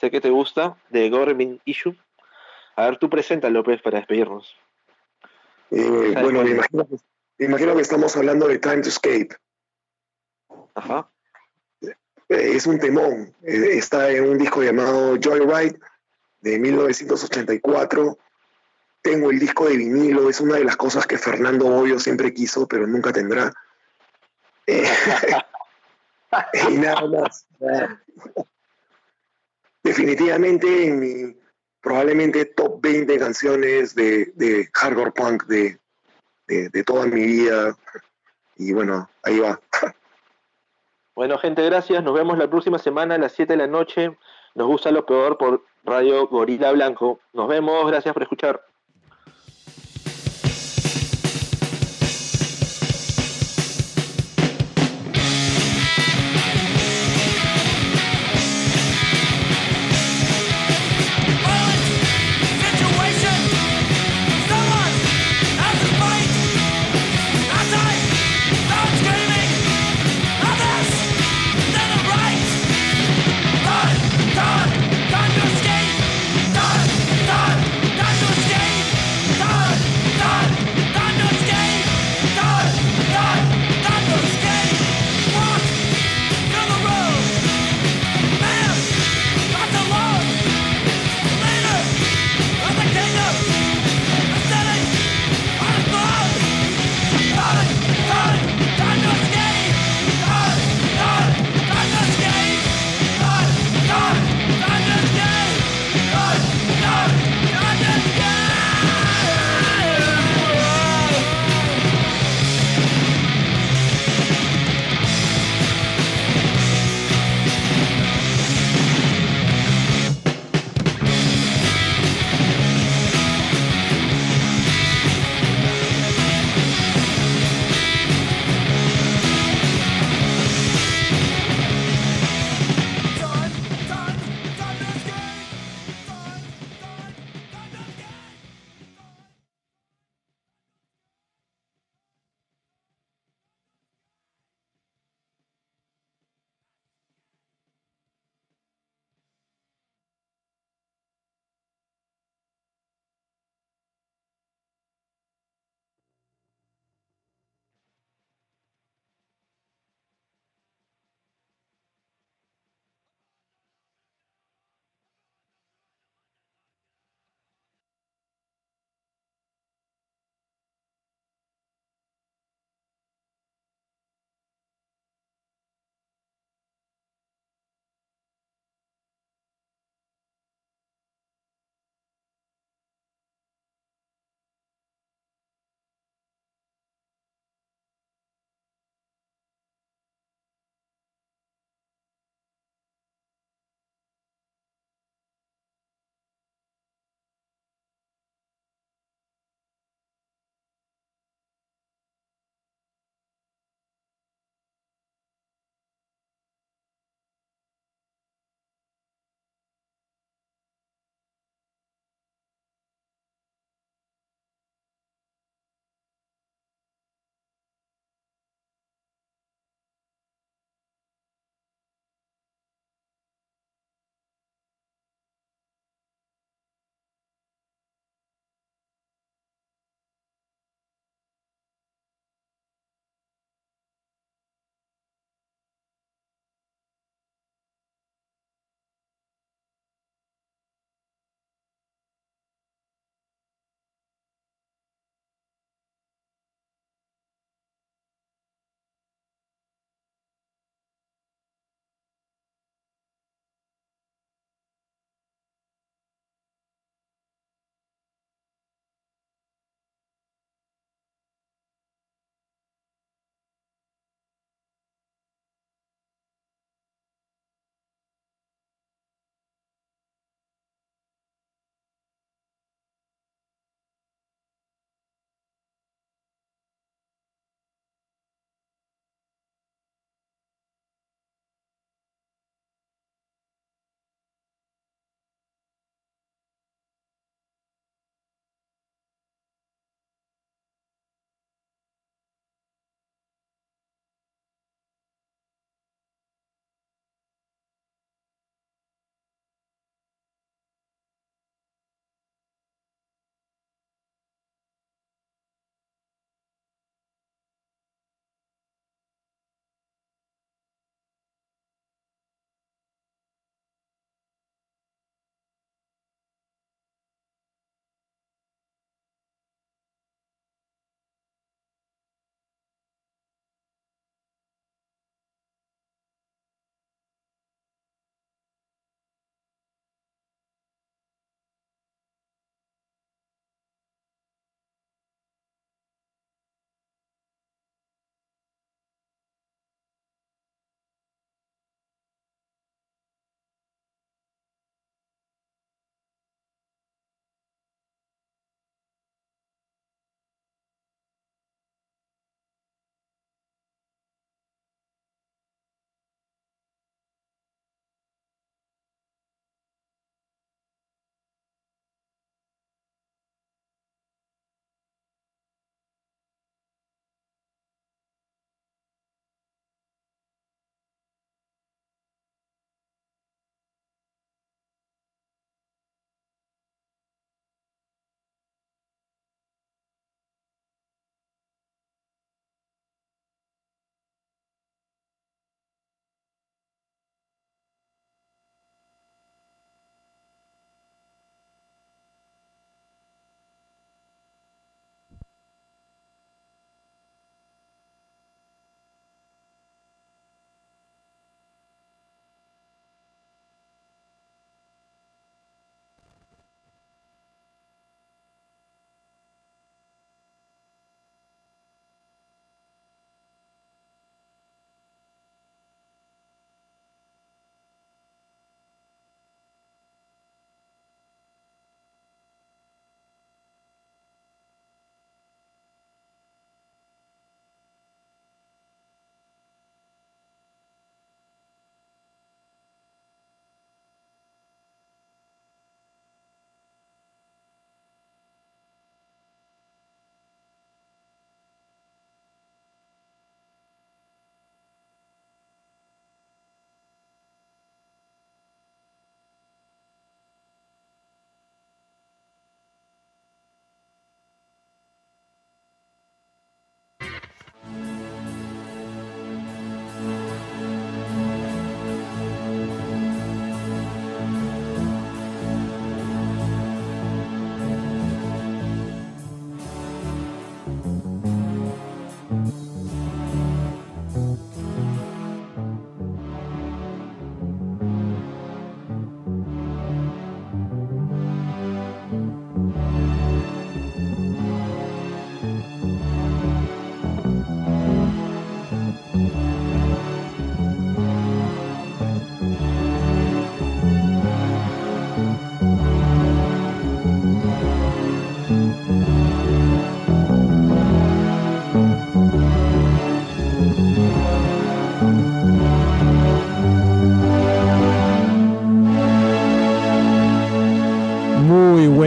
[0.01, 1.97] sé que te gusta, de Government Issue.
[2.77, 4.57] A ver, tú presenta López para despedirnos.
[5.71, 6.97] Eh, ¿Sabes bueno, me imagino, que-
[7.39, 9.31] me imagino que estamos hablando de Time to Escape.
[10.75, 11.11] Ajá.
[11.83, 11.97] Eh,
[12.29, 13.35] es un temón.
[13.43, 15.79] Eh, está en un disco llamado Joyride
[16.41, 18.19] de 1984.
[19.03, 22.69] Tengo el disco de vinilo, es una de las cosas que Fernando Boyo siempre quiso,
[22.69, 23.53] pero nunca tendrá.
[24.67, 24.89] Eh,
[26.71, 27.47] y nada más.
[29.83, 31.37] Definitivamente en mi
[31.81, 35.82] probablemente top 20 canciones de, de hardcore punk de,
[36.47, 37.77] de, de toda mi vida.
[38.57, 39.61] Y bueno, ahí va.
[41.15, 42.03] Bueno, gente, gracias.
[42.03, 44.17] Nos vemos la próxima semana a las 7 de la noche.
[44.55, 47.21] Nos gusta lo peor por Radio Gorila Blanco.
[47.33, 47.87] Nos vemos.
[47.87, 48.63] Gracias por escuchar.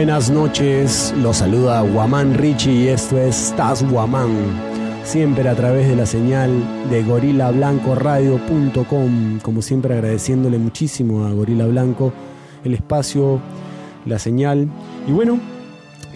[0.06, 1.12] Buenas noches.
[1.20, 4.30] Los saluda Guamán Richie y esto es Taz Guamán.
[5.02, 9.40] Siempre a través de la señal de gorilablancoradio.com.
[9.40, 12.12] Como siempre agradeciéndole muchísimo a Gorila Blanco
[12.62, 13.40] el espacio,
[14.04, 14.68] la señal.
[15.08, 15.40] Y bueno,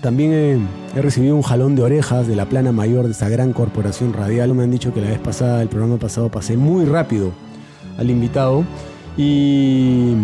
[0.00, 0.56] también he,
[0.96, 4.54] he recibido un jalón de orejas de la plana mayor de esta gran corporación radial.
[4.54, 7.32] Me han dicho que la vez pasada, el programa pasado, pasé muy rápido
[7.98, 8.62] al invitado
[9.16, 10.14] y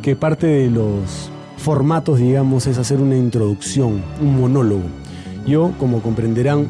[0.00, 1.30] que parte de los
[1.62, 4.82] formatos, digamos, es hacer una introducción, un monólogo.
[5.46, 6.68] Yo, como comprenderán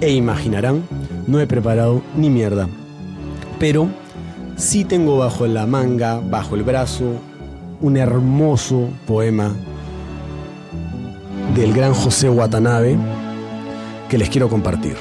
[0.00, 0.82] e imaginarán,
[1.26, 2.66] no he preparado ni mierda.
[3.58, 3.88] Pero
[4.56, 7.12] sí tengo bajo la manga, bajo el brazo,
[7.82, 9.54] un hermoso poema
[11.54, 12.96] del gran José Watanabe
[14.08, 14.96] que les quiero compartir.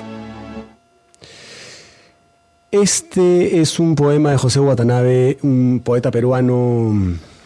[2.72, 6.94] Este es un poema de José Watanabe, un poeta peruano,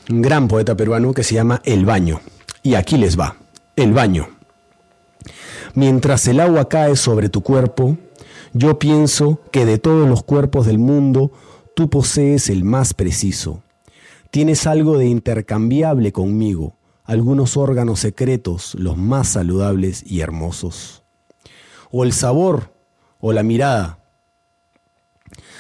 [0.10, 2.22] un gran poeta peruano que se llama El Baño.
[2.62, 3.38] Y aquí les va,
[3.76, 4.30] El Baño.
[5.76, 7.98] Mientras el agua cae sobre tu cuerpo,
[8.54, 11.32] yo pienso que de todos los cuerpos del mundo,
[11.76, 13.64] tú posees el más preciso.
[14.30, 21.04] Tienes algo de intercambiable conmigo, algunos órganos secretos, los más saludables y hermosos.
[21.92, 22.74] O el sabor,
[23.20, 24.00] o la mirada.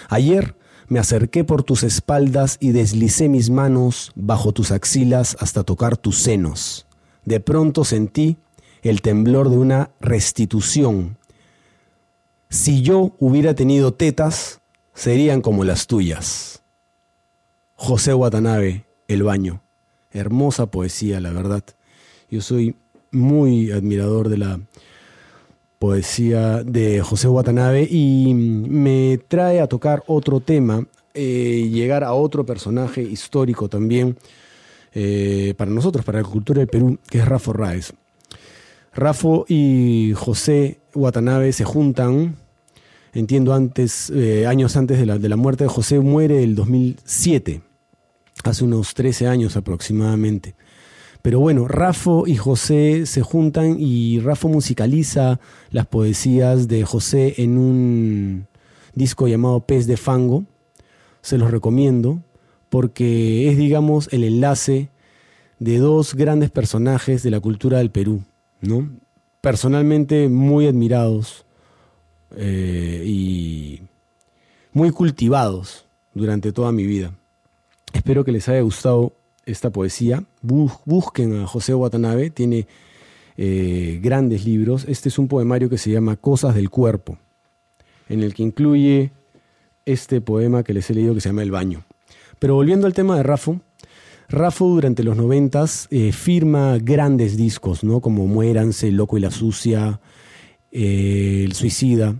[0.10, 0.56] Ayer
[0.94, 6.20] me acerqué por tus espaldas y deslicé mis manos bajo tus axilas hasta tocar tus
[6.20, 6.86] senos.
[7.26, 8.38] De pronto sentí
[8.84, 11.18] el temblor de una restitución.
[12.52, 14.62] Si yo hubiera tenido tetas,
[14.94, 16.62] serían como las tuyas.
[17.74, 19.64] José Watanabe, El baño.
[20.12, 21.64] Hermosa poesía, la verdad.
[22.30, 22.76] Yo soy
[23.10, 24.60] muy admirador de la
[25.84, 32.46] poesía de José Watanabe y me trae a tocar otro tema, eh, llegar a otro
[32.46, 34.18] personaje histórico también
[34.94, 37.92] eh, para nosotros, para la cultura del Perú, que es Rafa Raez.
[38.94, 42.38] Rafo y José Watanabe se juntan,
[43.12, 47.62] entiendo antes, eh, años antes de la, de la muerte de José, muere el 2007,
[48.46, 50.56] hace unos 13 años aproximadamente.
[51.24, 55.40] Pero bueno, Rafo y José se juntan y Rafo musicaliza
[55.72, 58.48] las poesías de José en un
[58.94, 60.44] disco llamado Pez de Fango.
[61.22, 62.20] Se los recomiendo
[62.70, 64.90] porque es, digamos, el enlace
[65.60, 68.22] de dos grandes personajes de la cultura del Perú,
[68.60, 68.90] ¿no?
[69.40, 71.46] Personalmente muy admirados
[72.36, 73.82] eh, y
[74.74, 77.14] muy cultivados durante toda mi vida.
[77.94, 79.14] Espero que les haya gustado
[79.46, 80.24] esta poesía.
[80.42, 82.68] Busquen a José Watanabe, tiene
[83.38, 84.86] eh, grandes libros.
[84.88, 87.18] Este es un poemario que se llama Cosas del Cuerpo,
[88.10, 89.12] en el que incluye
[89.86, 91.84] este poema que les he leído que se llama El Baño.
[92.40, 93.62] Pero volviendo al tema de Rafo,
[94.30, 98.02] Rafo durante los noventas eh, firma grandes discos, ¿no?
[98.02, 100.00] Como Muéranse, El Loco y la Sucia,
[100.72, 102.16] eh, El Suicida.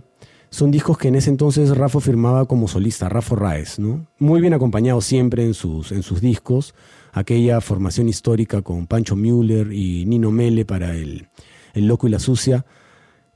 [0.50, 4.06] Son discos que en ese entonces Rafo firmaba como solista, Rafo Raez, ¿no?
[4.18, 6.74] Muy bien acompañado siempre en sus, en sus discos
[7.14, 11.28] aquella formación histórica con Pancho Müller y Nino Mele para el,
[11.72, 12.66] el Loco y la Sucia.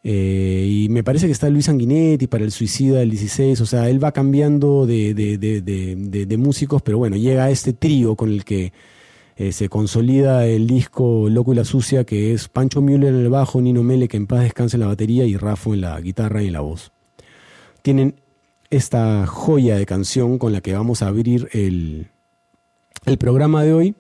[0.03, 3.61] Eh, y me parece que está Luis Sanguinetti para el Suicida del 16.
[3.61, 7.73] O sea, él va cambiando de, de, de, de músicos, pero bueno, llega a este
[7.73, 8.73] trío con el que
[9.37, 13.29] eh, se consolida el disco Loco y la Sucia, que es Pancho Müller en el
[13.29, 16.43] bajo, Nino Mele, que en paz descanse en la batería, y Rafo en la guitarra
[16.43, 16.91] y en la voz.
[17.83, 18.17] Tienen
[18.71, 22.09] esta joya de canción con la que vamos a abrir el,
[23.09, 23.95] el programa de hoy,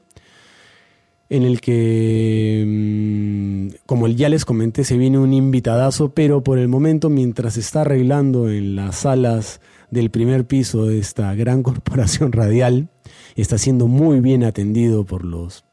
[1.30, 6.68] en el que, mm, como ya les comenté, se viene un invitadazo, pero por el
[6.68, 9.60] momento, mientras está arreglando en las salas
[9.90, 12.89] del primer piso de esta gran corporación radial,
[13.36, 15.64] está siendo muy bien atendido por los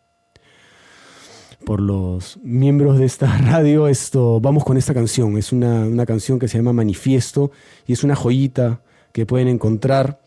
[1.66, 3.88] por los miembros de esta radio.
[3.88, 5.36] Esto, vamos con esta canción.
[5.36, 7.49] Es una, una canción que se llama Manifiesto
[7.88, 8.82] y es una joyita
[9.12, 10.22] que pueden encontrar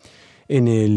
[0.49, 0.97] en el